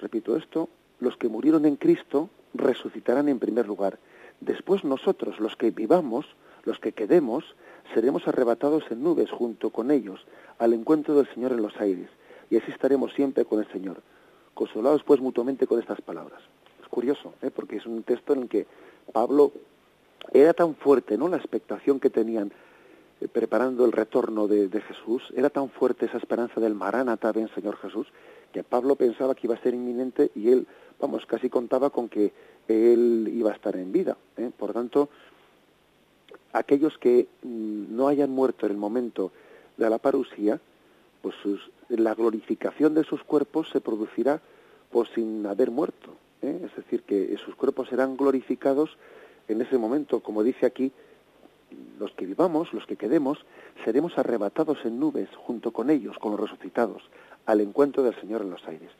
repito 0.00 0.36
esto, 0.36 0.68
los 1.00 1.16
que 1.16 1.28
murieron 1.28 1.64
en 1.64 1.76
Cristo 1.76 2.30
resucitarán 2.54 3.28
en 3.28 3.38
primer 3.38 3.66
lugar. 3.66 3.98
Después 4.40 4.84
nosotros, 4.84 5.40
los 5.40 5.56
que 5.56 5.70
vivamos, 5.70 6.26
los 6.64 6.78
que 6.78 6.92
quedemos, 6.92 7.56
seremos 7.94 8.28
arrebatados 8.28 8.84
en 8.90 9.02
nubes 9.02 9.30
junto 9.30 9.70
con 9.70 9.90
ellos 9.90 10.24
al 10.58 10.72
encuentro 10.72 11.14
del 11.14 11.32
Señor 11.32 11.52
en 11.52 11.62
los 11.62 11.76
aires, 11.80 12.08
y 12.50 12.56
así 12.56 12.70
estaremos 12.70 13.12
siempre 13.14 13.44
con 13.44 13.60
el 13.60 13.70
Señor. 13.72 14.02
Consolados 14.54 15.02
pues 15.04 15.20
mutuamente 15.20 15.66
con 15.66 15.78
estas 15.80 16.00
palabras. 16.00 16.40
Es 16.82 16.88
curioso, 16.88 17.34
¿eh? 17.42 17.50
porque 17.54 17.76
es 17.76 17.86
un 17.86 18.02
texto 18.02 18.32
en 18.32 18.42
el 18.42 18.48
que 18.48 18.66
Pablo 19.12 19.52
era 20.32 20.52
tan 20.52 20.74
fuerte, 20.74 21.16
¿no? 21.16 21.28
La 21.28 21.36
expectación 21.36 22.00
que 22.00 22.10
tenían 22.10 22.52
preparando 23.26 23.84
el 23.84 23.92
retorno 23.92 24.46
de, 24.46 24.80
Jesús, 24.80 25.22
era 25.34 25.50
tan 25.50 25.68
fuerte 25.70 26.06
esa 26.06 26.18
esperanza 26.18 26.60
del 26.60 26.74
Maránata, 26.74 27.32
ven 27.32 27.48
Señor 27.54 27.76
Jesús, 27.78 28.06
que 28.52 28.62
Pablo 28.62 28.94
pensaba 28.94 29.34
que 29.34 29.46
iba 29.48 29.56
a 29.56 29.62
ser 29.62 29.74
inminente 29.74 30.30
y 30.34 30.50
él, 30.50 30.66
vamos, 31.00 31.26
casi 31.26 31.50
contaba 31.50 31.90
con 31.90 32.08
que 32.08 32.32
él 32.68 33.28
iba 33.34 33.50
a 33.50 33.54
estar 33.54 33.76
en 33.76 33.90
vida. 33.90 34.16
¿eh? 34.36 34.50
Por 34.56 34.72
tanto, 34.72 35.08
aquellos 36.52 36.96
que 36.98 37.26
mm, 37.42 37.96
no 37.96 38.08
hayan 38.08 38.30
muerto 38.30 38.66
en 38.66 38.72
el 38.72 38.78
momento 38.78 39.32
de 39.76 39.90
la 39.90 39.98
parusía, 39.98 40.60
pues 41.20 41.34
la 41.88 42.14
glorificación 42.14 42.94
de 42.94 43.04
sus 43.04 43.24
cuerpos 43.24 43.68
se 43.70 43.80
producirá 43.80 44.40
pues 44.90 45.08
sin 45.14 45.44
haber 45.46 45.70
muerto. 45.70 46.14
¿eh? 46.42 46.60
Es 46.64 46.76
decir, 46.76 47.02
que 47.02 47.36
sus 47.44 47.56
cuerpos 47.56 47.88
serán 47.88 48.16
glorificados 48.16 48.96
en 49.48 49.60
ese 49.60 49.76
momento, 49.76 50.20
como 50.20 50.42
dice 50.42 50.66
aquí, 50.66 50.92
los 51.98 52.12
que 52.12 52.26
vivamos, 52.26 52.72
los 52.72 52.86
que 52.86 52.96
quedemos, 52.96 53.44
seremos 53.84 54.16
arrebatados 54.18 54.78
en 54.84 54.98
nubes 54.98 55.28
junto 55.36 55.72
con 55.72 55.90
ellos, 55.90 56.16
con 56.18 56.32
los 56.32 56.40
resucitados, 56.40 57.02
al 57.46 57.60
encuentro 57.60 58.02
del 58.02 58.18
Señor 58.20 58.42
en 58.42 58.50
los 58.50 58.66
aires. 58.66 58.90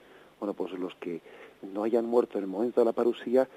Bueno, 0.41 0.55
pues 0.55 0.73
los 0.73 0.95
que 0.97 1.21
no 1.63 1.83
hayan 1.83 2.07
muerto 2.07 2.39
en 2.39 2.45
el 2.45 2.51
momento 2.51 2.81
de 2.81 2.85
la 2.85 2.93
parusía 2.93 3.49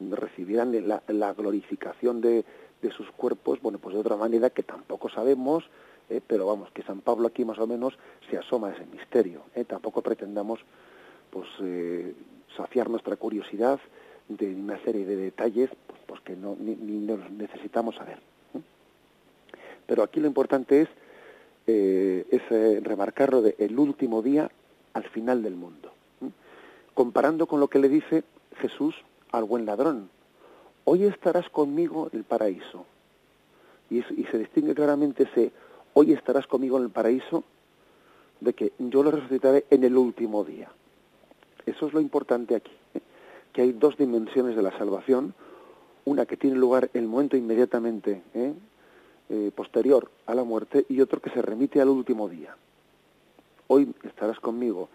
recibirán 0.00 0.72
la, 1.08 1.32
glorificación 1.32 2.20
de, 2.20 2.44
sus 2.96 3.10
cuerpos, 3.10 3.60
bueno, 3.60 3.78
pues 3.78 3.94
de 3.94 4.00
otra 4.00 4.16
manera 4.16 4.50
que 4.50 4.62
tampoco 4.62 5.08
sabemos, 5.08 5.64
eh, 6.08 6.20
pero 6.24 6.46
vamos, 6.46 6.70
que 6.70 6.82
San 6.82 7.00
Pablo 7.00 7.26
aquí 7.26 7.44
más 7.44 7.58
o 7.58 7.66
menos 7.66 7.98
se 8.30 8.38
asoma 8.38 8.68
a 8.68 8.72
ese 8.72 8.86
misterio. 8.86 9.42
Eh, 9.56 9.64
tampoco 9.64 10.02
pretendamos 10.02 10.60
pues 11.30 11.48
eh, 11.62 12.14
saciar 12.56 12.88
nuestra 12.88 13.16
curiosidad 13.16 13.80
de 14.28 14.54
una 14.54 14.80
serie 14.84 15.04
de 15.04 15.16
detalles 15.16 15.70
pues, 15.86 16.00
pues 16.06 16.20
que 16.20 16.36
no 16.36 16.56
ni, 16.58 16.76
necesitamos 16.76 17.96
saber. 17.96 18.20
Pero 19.86 20.02
aquí 20.02 20.20
lo 20.20 20.26
importante 20.26 20.82
es, 20.82 20.88
es 21.66 22.82
remarcarlo 22.82 23.42
de 23.42 23.54
el 23.58 23.78
último 23.78 24.22
día 24.22 24.50
al 24.92 25.04
final 25.04 25.42
del 25.42 25.54
mundo. 25.54 25.92
Comparando 26.94 27.46
con 27.46 27.60
lo 27.60 27.68
que 27.68 27.78
le 27.78 27.88
dice 27.88 28.24
Jesús 28.58 28.94
al 29.30 29.44
buen 29.44 29.66
ladrón, 29.66 30.08
hoy 30.84 31.04
estarás 31.04 31.50
conmigo 31.50 32.08
en 32.10 32.20
el 32.20 32.24
paraíso. 32.24 32.86
Y, 33.90 34.02
se 34.02 34.38
distingue 34.38 34.74
claramente 34.74 35.24
ese 35.24 35.52
hoy 35.92 36.12
estarás 36.12 36.46
conmigo 36.46 36.78
en 36.78 36.84
el 36.84 36.90
paraíso 36.90 37.44
de 38.40 38.52
que 38.54 38.72
yo 38.78 39.02
lo 39.02 39.10
resucitaré 39.10 39.66
en 39.70 39.84
el 39.84 39.96
último 39.96 40.44
día. 40.44 40.70
Eso 41.66 41.86
es 41.86 41.92
lo 41.92 42.00
importante 42.00 42.54
aquí, 42.54 42.72
¿eh? 42.94 43.00
que 43.52 43.62
hay 43.62 43.72
dos 43.72 43.96
dimensiones 43.96 44.56
de 44.56 44.62
la 44.62 44.76
salvación, 44.78 45.34
una 46.04 46.26
que 46.26 46.36
tiene 46.36 46.56
lugar 46.56 46.90
el 46.94 47.06
momento 47.06 47.36
inmediatamente 47.36 48.22
¿eh? 48.34 48.54
Eh, 49.28 49.50
posterior 49.52 50.08
a 50.26 50.36
la 50.36 50.44
muerte 50.44 50.86
y 50.88 51.00
otro 51.00 51.20
que 51.20 51.30
se 51.30 51.42
remite 51.42 51.80
al 51.80 51.88
último 51.88 52.28
día. 52.28 52.56
Hoy 53.66 53.92
estarás 54.04 54.38
conmigo 54.38 54.88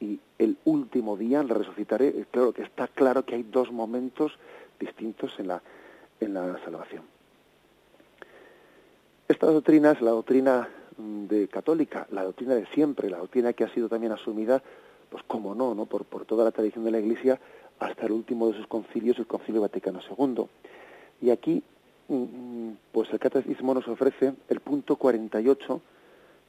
y 0.00 0.18
el 0.38 0.56
último 0.64 1.18
día 1.18 1.42
resucitaré. 1.42 2.24
Claro 2.30 2.54
que 2.54 2.62
está 2.62 2.88
claro 2.88 3.26
que 3.26 3.34
hay 3.34 3.42
dos 3.42 3.70
momentos 3.70 4.32
distintos 4.80 5.38
en 5.38 5.48
la, 5.48 5.62
en 6.18 6.32
la 6.32 6.58
salvación. 6.64 7.02
Esta 9.28 9.48
doctrina 9.48 9.90
es 9.92 10.00
la 10.00 10.12
doctrina 10.12 10.66
mm, 10.96 11.26
de 11.26 11.48
católica, 11.48 12.06
la 12.10 12.24
doctrina 12.24 12.54
de 12.54 12.64
siempre, 12.68 13.10
la 13.10 13.18
doctrina 13.18 13.52
que 13.52 13.64
ha 13.64 13.74
sido 13.74 13.90
también 13.90 14.12
asumida, 14.12 14.62
pues 15.10 15.22
como 15.24 15.54
no, 15.54 15.74
¿no? 15.74 15.84
Por, 15.84 16.06
por 16.06 16.24
toda 16.24 16.44
la 16.44 16.52
tradición 16.52 16.86
de 16.86 16.90
la 16.90 17.00
Iglesia 17.00 17.38
hasta 17.78 18.06
el 18.06 18.12
último 18.12 18.48
de 18.48 18.56
sus 18.56 18.66
concilios, 18.66 19.18
el 19.18 19.26
Concilio 19.26 19.60
Vaticano 19.60 20.00
II. 20.18 20.46
Y 21.20 21.28
aquí, 21.28 21.62
pues 22.06 23.10
el 23.12 23.18
Catecismo 23.18 23.74
nos 23.74 23.88
ofrece 23.88 24.34
el 24.48 24.60
punto 24.60 24.96
48 24.96 25.80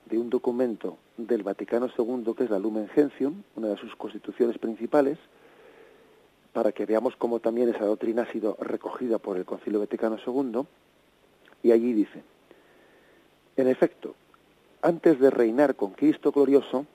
de 0.05 0.17
un 0.17 0.29
documento 0.29 0.97
del 1.17 1.43
Vaticano 1.43 1.89
II 1.97 2.33
que 2.37 2.43
es 2.43 2.49
la 2.49 2.59
Lumen 2.59 2.89
Gentium, 2.89 3.43
una 3.55 3.69
de 3.69 3.77
sus 3.77 3.95
constituciones 3.95 4.57
principales, 4.57 5.17
para 6.53 6.71
que 6.71 6.85
veamos 6.85 7.15
cómo 7.17 7.39
también 7.39 7.69
esa 7.69 7.85
doctrina 7.85 8.23
ha 8.23 8.31
sido 8.31 8.57
recogida 8.59 9.17
por 9.17 9.37
el 9.37 9.45
Concilio 9.45 9.79
Vaticano 9.79 10.17
II, 10.25 10.61
y 11.63 11.71
allí 11.71 11.93
dice, 11.93 12.23
en 13.57 13.67
efecto, 13.67 14.15
antes 14.81 15.19
de 15.19 15.29
reinar 15.29 15.75
con 15.75 15.91
Cristo 15.91 16.31
glorioso, 16.31 16.85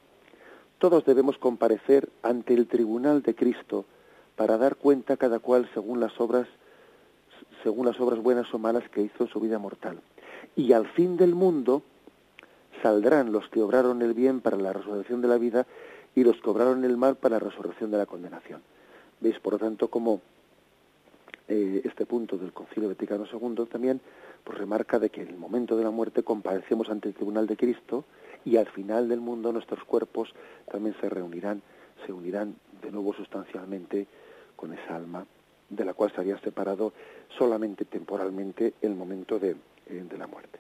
todos 0.79 1.05
debemos 1.05 1.37
comparecer 1.39 2.09
ante 2.23 2.55
el 2.55 2.67
tribunal 2.67 3.23
de 3.23 3.35
Cristo 3.35 3.85
para 4.37 4.57
dar 4.57 4.77
cuenta 4.77 5.17
cada 5.17 5.41
cual 5.41 5.69
según 5.75 6.01
las 6.01 6.19
obras 6.21 6.47
según 7.63 7.87
las 7.87 8.01
obras 8.01 8.21
buenas 8.21 8.53
o 8.55 8.59
malas 8.59 8.89
que 8.91 9.03
hizo 9.03 9.25
en 9.25 9.31
su 9.31 9.41
vida 9.41 9.59
mortal. 9.59 10.01
Y 10.57 10.73
al 10.73 10.87
fin 10.89 11.17
del 11.17 11.35
mundo 11.35 11.83
saldrán 12.83 13.33
los 13.33 13.49
que 13.49 13.63
obraron 13.63 14.03
el 14.03 14.15
bien 14.15 14.41
para 14.41 14.57
la 14.57 14.73
resurrección 14.73 15.21
de 15.21 15.29
la 15.29 15.39
vida 15.39 15.67
y 16.15 16.25
los 16.25 16.41
que 16.41 16.51
obraron 16.51 16.85
el 16.85 16.97
mal 16.97 17.17
para 17.17 17.39
la 17.39 17.51
resurrección 17.51 17.91
de 17.91 17.99
la 17.99 18.07
condenación. 18.07 18.63
Veis, 19.21 19.39
por 19.39 19.55
lo 19.55 19.59
tanto, 19.59 19.89
como 19.89 20.21
eh, 21.49 21.83
este 21.85 22.07
punto 22.07 22.39
del 22.39 22.53
Concilio 22.53 22.89
Vaticano 22.89 23.25
II 23.31 23.67
también 23.67 24.01
pues 24.45 24.57
remarca 24.57 24.99
de 24.99 25.11
que 25.11 25.23
en 25.23 25.29
el 25.29 25.37
momento 25.37 25.77
de 25.77 25.85
la 25.85 25.91
muerte 25.91 26.23
comparecemos 26.23 26.89
ante 26.89 27.09
el 27.09 27.15
tribunal 27.15 27.47
de 27.47 27.57
Cristo 27.57 28.05
y 28.45 28.57
al 28.57 28.67
final 28.69 29.09
del 29.09 29.21
mundo 29.21 29.53
nuestros 29.53 29.85
cuerpos 29.85 30.33
también 30.71 30.97
se 31.01 31.09
reunirán, 31.09 31.61
se 32.07 32.13
unirán 32.13 32.57
de 32.81 32.91
nuevo 32.91 33.13
sustancialmente 33.13 34.07
con 34.57 34.73
esa 34.73 34.97
alma 34.97 35.27
de 35.71 35.85
la 35.85 35.95
cual 35.95 36.13
se 36.13 36.21
había 36.21 36.39
separado 36.41 36.93
solamente 37.39 37.85
temporalmente 37.85 38.75
el 38.83 38.95
momento 38.95 39.39
de, 39.39 39.57
eh, 39.87 40.05
la 40.19 40.27
muerte. 40.27 40.59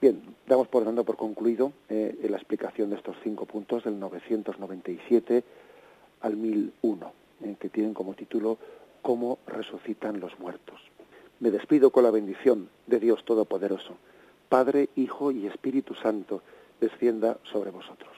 Bien, 0.00 0.22
damos 0.46 0.68
por 0.68 0.84
dando 0.84 1.04
por 1.04 1.16
concluido 1.16 1.72
eh, 1.88 2.16
la 2.30 2.36
explicación 2.36 2.90
de 2.90 2.96
estos 2.96 3.16
cinco 3.24 3.46
puntos 3.46 3.82
del 3.82 3.98
997 3.98 5.42
al 6.20 6.36
1001, 6.36 7.12
eh, 7.42 7.56
que 7.58 7.68
tienen 7.68 7.94
como 7.94 8.14
título 8.14 8.58
Cómo 9.02 9.38
resucitan 9.46 10.20
los 10.20 10.38
muertos 10.38 10.80
me 11.40 11.50
despido 11.50 11.90
con 11.90 12.04
la 12.04 12.10
bendición 12.10 12.68
de 12.86 12.98
Dios 12.98 13.24
Todopoderoso, 13.24 13.96
Padre, 14.48 14.88
Hijo 14.96 15.30
y 15.30 15.46
Espíritu 15.46 15.94
Santo, 15.94 16.42
descienda 16.80 17.38
sobre 17.44 17.70
vosotros. 17.70 18.17